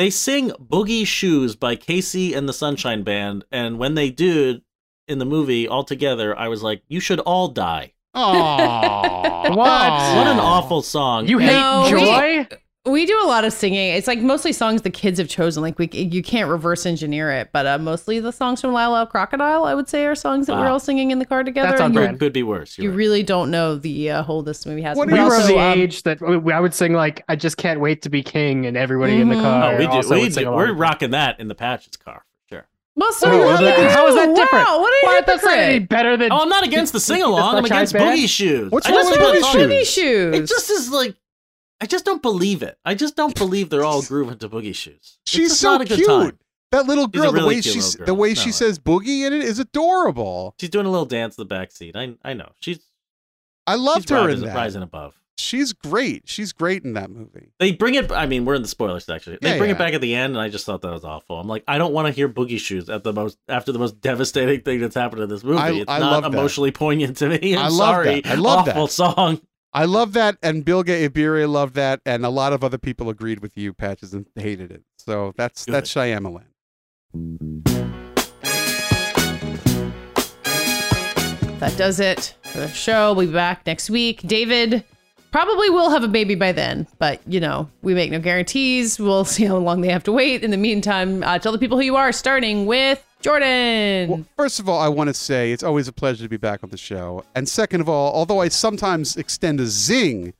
[0.00, 3.44] They sing Boogie Shoes by KC and the Sunshine Band.
[3.52, 4.62] And when they do
[5.06, 7.92] in the movie all together, I was like, you should all die.
[8.14, 9.42] Aw.
[9.50, 9.56] What?
[9.56, 11.28] What an awful song.
[11.28, 12.46] you hate No, joy?
[12.50, 13.90] We do a lot of singing.
[13.94, 15.62] It's like mostly songs the kids have chosen.
[15.62, 19.06] Like we, you can't reverse engineer it, but uh, mostly the songs from Lyle Lyle
[19.06, 21.68] Crocodile, I would say, are songs that we're all singing in the car together.
[21.68, 22.18] That's on brand.
[22.18, 22.78] could be worse.
[22.78, 22.96] You're right.
[22.96, 24.96] really don't know the uh, whole this movie has.
[24.96, 27.22] What We we do were of also, the um, age that I would sing like
[27.28, 29.42] "I just can't wait to be king," and everybody in the Mhm.
[29.42, 29.74] car.
[29.74, 30.08] Oh, we do.
[30.08, 30.52] We would sing do.
[30.52, 32.66] We're rocking that in the Patches car for sure.
[32.96, 34.66] Well, so Oh, do that- how is that different?
[34.66, 36.32] Wow, what a Why that's not any better than?
[36.32, 37.56] Oh, I'm not against the sing along.
[37.56, 38.18] I'm against Band?
[38.18, 38.70] Boogie Shoes.
[38.70, 39.70] What's I wrong just with Boogie Shoes?
[39.70, 40.36] Boogie shoes.
[40.36, 41.14] It just is like
[41.80, 42.76] I just don't believe it.
[42.84, 45.18] I just don't believe they're all grooving to Boogie Shoes.
[45.26, 46.08] She's so not a good cute.
[46.08, 46.38] time.
[46.72, 50.54] That little girl, the way the way she says boogie in it is adorable.
[50.60, 51.96] She's doing a little dance in the back seat.
[51.96, 52.50] I I know.
[52.60, 52.78] She's
[53.66, 54.54] I loved she's her rising, in that.
[54.56, 55.14] rising above.
[55.38, 56.24] She's great.
[56.26, 57.50] She's great in that movie.
[57.58, 58.12] They bring it.
[58.12, 59.38] I mean, we're in the spoilers section.
[59.40, 59.76] They Yeah, bring yeah.
[59.76, 61.40] it back at the end, and I just thought that was awful.
[61.40, 64.00] I'm like, I don't want to hear Boogie Shoes at the most after the most
[64.02, 65.58] devastating thing that's happened in this movie.
[65.58, 66.38] I- it's I not love that.
[66.38, 67.56] emotionally poignant to me.
[67.56, 67.58] I'm sorry.
[67.62, 68.20] I love sorry.
[68.20, 68.26] that.
[68.30, 68.92] I love awful that.
[68.92, 69.40] song.
[69.72, 73.38] I love that, and Bilge Ebiri loved that, and a lot of other people agreed
[73.38, 74.82] with you, Patches, and hated it.
[74.98, 75.74] So that's Good.
[75.74, 76.46] that's Shyamalan.
[81.60, 83.12] That does it for the show.
[83.12, 84.22] We'll be back next week.
[84.22, 84.82] David
[85.30, 88.98] probably will have a baby by then, but you know, we make no guarantees.
[88.98, 90.42] We'll see how long they have to wait.
[90.42, 94.08] In the meantime, uh, tell the people who you are, starting with Jordan.
[94.08, 96.64] Well, first of all, I want to say it's always a pleasure to be back
[96.64, 97.24] on the show.
[97.34, 100.32] And second of all, although I sometimes extend a zing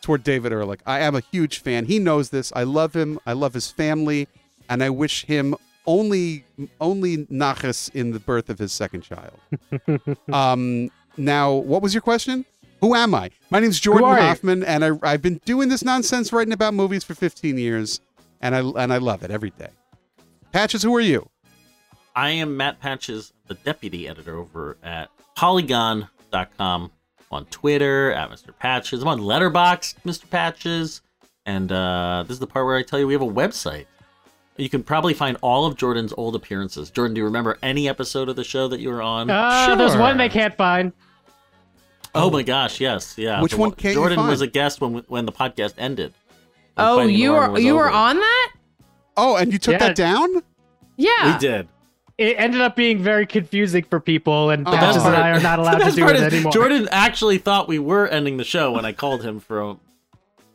[0.00, 1.84] toward David Ehrlich, I am a huge fan.
[1.84, 2.52] He knows this.
[2.56, 3.18] I love him.
[3.26, 4.26] I love his family,
[4.70, 5.54] and I wish him
[5.86, 6.44] only
[6.80, 9.38] only nachas in the birth of his second child.
[10.32, 12.44] um, now, what was your question?
[12.80, 13.30] Who am I?
[13.50, 14.04] My name's Jordan?
[14.08, 18.00] Hoffman, and I, I've been doing this nonsense writing about movies for 15 years,
[18.40, 19.70] and I and I love it every day.
[20.52, 21.28] Patches, who are you?
[22.18, 26.90] I am Matt Patches, the deputy editor over at Polygon.com
[27.30, 28.48] on Twitter at Mr.
[28.58, 29.02] Patches.
[29.02, 30.28] I'm on Letterboxd, Mr.
[30.28, 31.00] Patches,
[31.46, 33.86] and uh, this is the part where I tell you we have a website.
[34.56, 36.90] You can probably find all of Jordan's old appearances.
[36.90, 39.30] Jordan, do you remember any episode of the show that you were on?
[39.30, 40.92] Uh, There's one they can't find.
[42.16, 43.40] oh my gosh, yes, yeah.
[43.40, 46.14] Which The one can't you Jordan was a guest when when the podcast ended.
[46.76, 48.52] Oh, you were was you were on that?
[49.16, 49.78] Oh, and you took Yeah.
[49.86, 50.42] that down?
[50.96, 51.34] Yeah.
[51.34, 51.68] We did.
[52.18, 54.72] It ended up being very confusing for people, and Oh.
[54.72, 56.52] Patches and I are not allowed the to best do part it is anymore.
[56.52, 59.70] Jordan actually thought we were ending the show when I called him for a,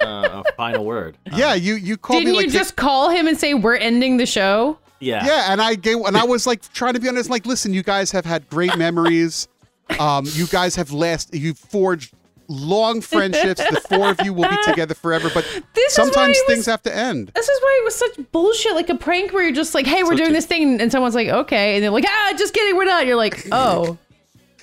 [0.02, 1.18] uh, a final word.
[1.36, 4.18] Yeah, you you called Didn't me you like just call him and say we're ending
[4.18, 4.78] the show?
[5.00, 5.26] yeah.
[5.26, 7.82] yeah, and I gave and I was like trying to be honest, like, listen, you
[7.84, 9.48] guys have had great memories.
[10.00, 12.14] Um, you guys have last you've forged
[12.48, 13.62] long friendships.
[13.70, 16.84] The four of you will be together forever, but This sometimes it was- things have
[16.84, 17.32] to end.
[17.36, 20.04] This is why it was such bullshit, like a prank where you're just like, "Hey,
[20.04, 22.54] we're Such doing a- this thing," and someone's like, "Okay," and they're like, "Ah, just
[22.54, 23.98] kidding, we're not." You're like, "Oh,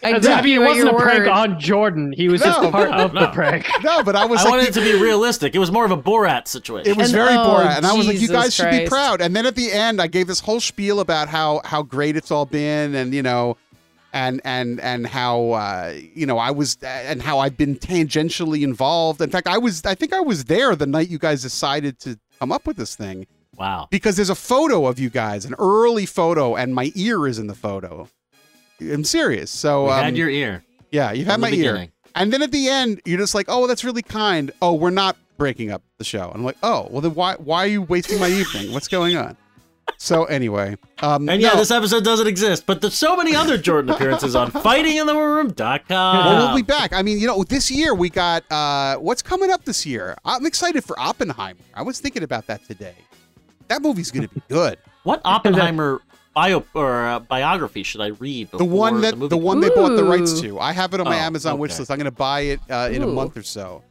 [0.03, 2.13] I I took mean, it wasn't a your prank on Jordan.
[2.17, 3.67] He was just No, part of the prank.
[3.83, 5.55] No, but I was I like wanted it to be realistic.
[5.55, 6.91] It was more of a Borat situation.
[6.91, 8.87] It was And- very oh, Borat, and I was like, "You Jesus guys should be
[8.87, 12.17] proud." And then at the end, I gave this whole spiel about how how great
[12.17, 13.59] it's all been, and you know,
[14.13, 19.21] and and and how uh, you know I was, and how I've been tangentially involved.
[19.21, 22.19] In fact, I was, I think I was there the night you guys decided to
[22.39, 23.27] come up with this thing
[23.57, 23.87] wow.
[23.91, 27.47] because there's a photo of you guys, an early photo, and my ear is in
[27.47, 28.09] the photo.
[28.81, 29.51] I'm serious.
[29.51, 30.65] So um, had your ear.
[30.91, 31.89] yeah, you had my ear.
[32.15, 35.17] And then at the end, you're just like, "Oh, that's really kind." Oh, we're not
[35.37, 36.31] breaking up the show.
[36.35, 38.73] I'm like, "Oh, well then why why are you wasting my evening?
[38.73, 39.37] What's going on?"
[40.03, 43.59] So anyway, um, And yeah, no, this episode doesn't exist, but there's so many other
[43.59, 46.17] Jordan appearances on fightingintheroom.com.
[46.17, 46.95] well, we'll be back.
[46.95, 50.17] I mean, you know, this year we got uh, what's coming up this year.
[50.25, 51.61] I'm excited for Oppenheimer.
[51.75, 52.95] I was thinking about that today.
[53.69, 54.79] That movie's going to be good.
[55.03, 56.01] What Oppenheimer
[56.35, 58.51] bio or uh, biography should I read?
[58.53, 60.59] The one that the, the one they bought the rights to.
[60.59, 61.61] I have it on my Oh, Amazon okay.
[61.61, 61.91] wish list.
[61.91, 63.83] I'm going to buy it uh, in a month or so.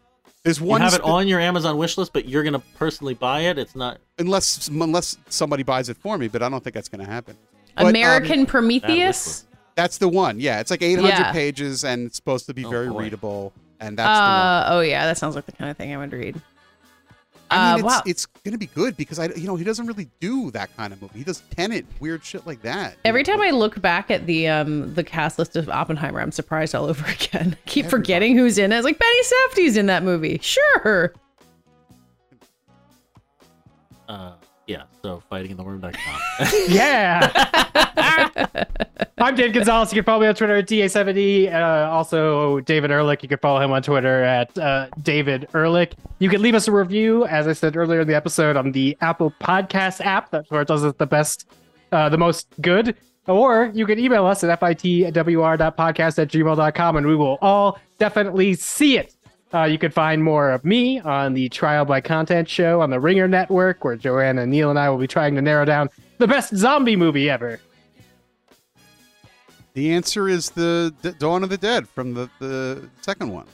[0.43, 3.13] There's You one have it spe- on your Amazon wish list, but you're gonna personally
[3.13, 3.57] buy it.
[3.57, 3.99] It's not.
[4.19, 7.35] unless unless somebody buys it for me, but I don't think that's going to happen.
[7.75, 9.45] But, um, American That Prometheus.
[9.75, 10.39] that's the one.
[10.39, 11.31] Yeah, it's like 800 Yeah.
[11.31, 12.99] pages and it's supposed to be Oh, very boy.
[13.03, 13.53] readable.
[13.81, 14.29] And that's the one.
[14.31, 16.41] Uh, oh yeah, that sounds like the kind of thing I would read.
[17.51, 18.01] I mean, uh, it's, wow.
[18.05, 20.93] it's going to be good because I, you know, he doesn't really do that kind
[20.93, 21.19] of movie.
[21.19, 22.95] He does Tenet, weird shit like that.
[23.05, 26.75] Every time I look back at the um the cast list of Oppenheimer, I'm surprised
[26.75, 27.57] all over again.
[27.65, 28.77] Keep forgetting who's in it.
[28.77, 30.39] It's like Benny Safdie's in that movie.
[30.41, 31.13] Sure.
[34.07, 34.33] Uh,
[34.69, 34.83] yeah.
[35.01, 36.21] So fightinginthewarroom.com.
[36.69, 37.29] Yeah.
[39.17, 39.91] I'm Dave Gonzalez.
[39.91, 41.53] You can follow me on Twitter at DA70.
[41.53, 43.21] Uh, also, David Ehrlich.
[43.21, 45.93] You can follow him on Twitter at uh, David Ehrlich.
[46.19, 48.95] You can leave us a review, as I said earlier in the episode, on the
[49.01, 50.31] Apple Podcast app.
[50.31, 51.47] That's where it does it the best,
[51.91, 52.95] uh, the most good.
[53.27, 58.97] Or you can email us at fitwr.podcast at gmail.com and we will all definitely see
[58.97, 59.15] it.
[59.51, 62.99] Uh, you can find more of me on the Trial by Content show on the
[62.99, 65.89] Ringer Network, where Joanna, Neil, and I will be trying to narrow down
[66.19, 67.59] the best zombie movie ever.
[69.73, 73.45] The answer is the D- Dawn of the Dead from the, the second one.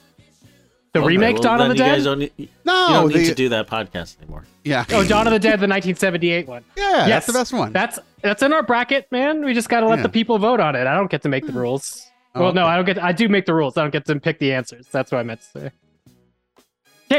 [0.94, 1.96] The Okay, remake well, Dawn of the Dead?
[1.96, 4.46] Guys don't need, you don't need to do that podcast anymore.
[4.64, 4.86] Yeah.
[4.92, 6.64] Oh, Dawn of the Dead, the 1978 one.
[6.78, 7.74] Yeah, yes, that's the best one.
[7.74, 9.44] That's that's in our bracket, man.
[9.46, 10.04] We just got to let Yeah.
[10.04, 10.88] the people vote on it.
[10.88, 12.06] I don't get to make the rules.
[12.34, 12.70] Oh, well, no, okay.
[12.72, 13.04] I don't get.
[13.04, 13.78] I do make the rules.
[13.78, 14.88] I don't get to pick the answers.
[14.92, 15.72] That's what I meant to say.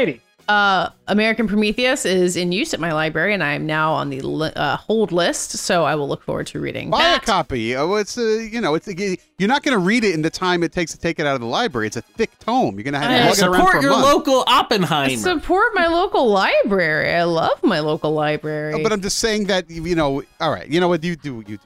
[0.05, 4.09] Katey, Uh, American Prometheus is in use at my library, and I am now on
[4.09, 5.51] the li- uh, hold list.
[5.57, 7.75] So I will look forward to reading Buy a copy.
[7.75, 10.63] Oh, it's uh, you know, it's you're not going to read it in the time
[10.63, 11.87] it takes to take it out of the library.
[11.87, 12.75] It's a thick tome.
[12.75, 14.05] You're going to have Hey, to lug it around for Support a your month.
[14.05, 15.17] local Oppenheimer.
[15.17, 17.13] Support my local library.
[17.13, 18.71] I love my local library.
[18.77, 20.23] No, but I'm just saying that you know.
[20.39, 21.43] All right, you know what you do.
[21.45, 21.59] You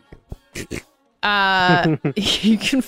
[0.56, 0.78] do.
[1.22, 2.84] Uh, you can.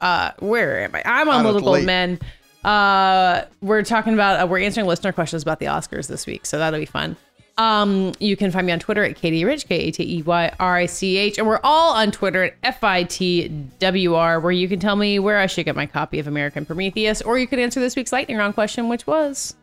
[0.00, 1.02] Uh, where am I?
[1.04, 1.78] I'm on Out of Little late.
[1.80, 2.18] Gold Men.
[2.64, 4.40] Uh, we're talking about.
[4.42, 7.16] Uh, we're answering listener questions about the Oscars this week, so that'll be fun.
[7.56, 10.52] Um, you can find me on Twitter at Katey Rich, K A T E Y
[10.58, 14.40] R I C H, and we're all on Twitter at F I T W R,
[14.40, 17.38] where you can tell me where I should get my copy of American Prometheus, or
[17.38, 19.54] you could answer this week's lightning round question, which was.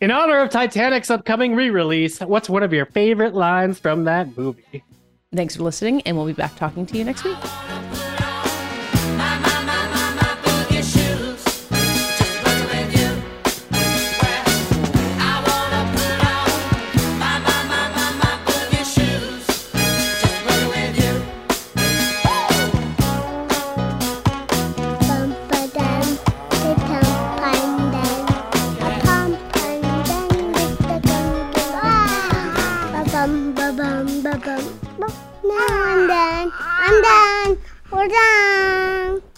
[0.00, 4.82] in honor of Titanic's upcoming re-release, what's one of your favorite lines from that movie?
[5.34, 7.38] Thanks for listening, and we'll be back talking to you next week.
[37.00, 37.58] Ba bum.
[37.92, 39.31] Now I'm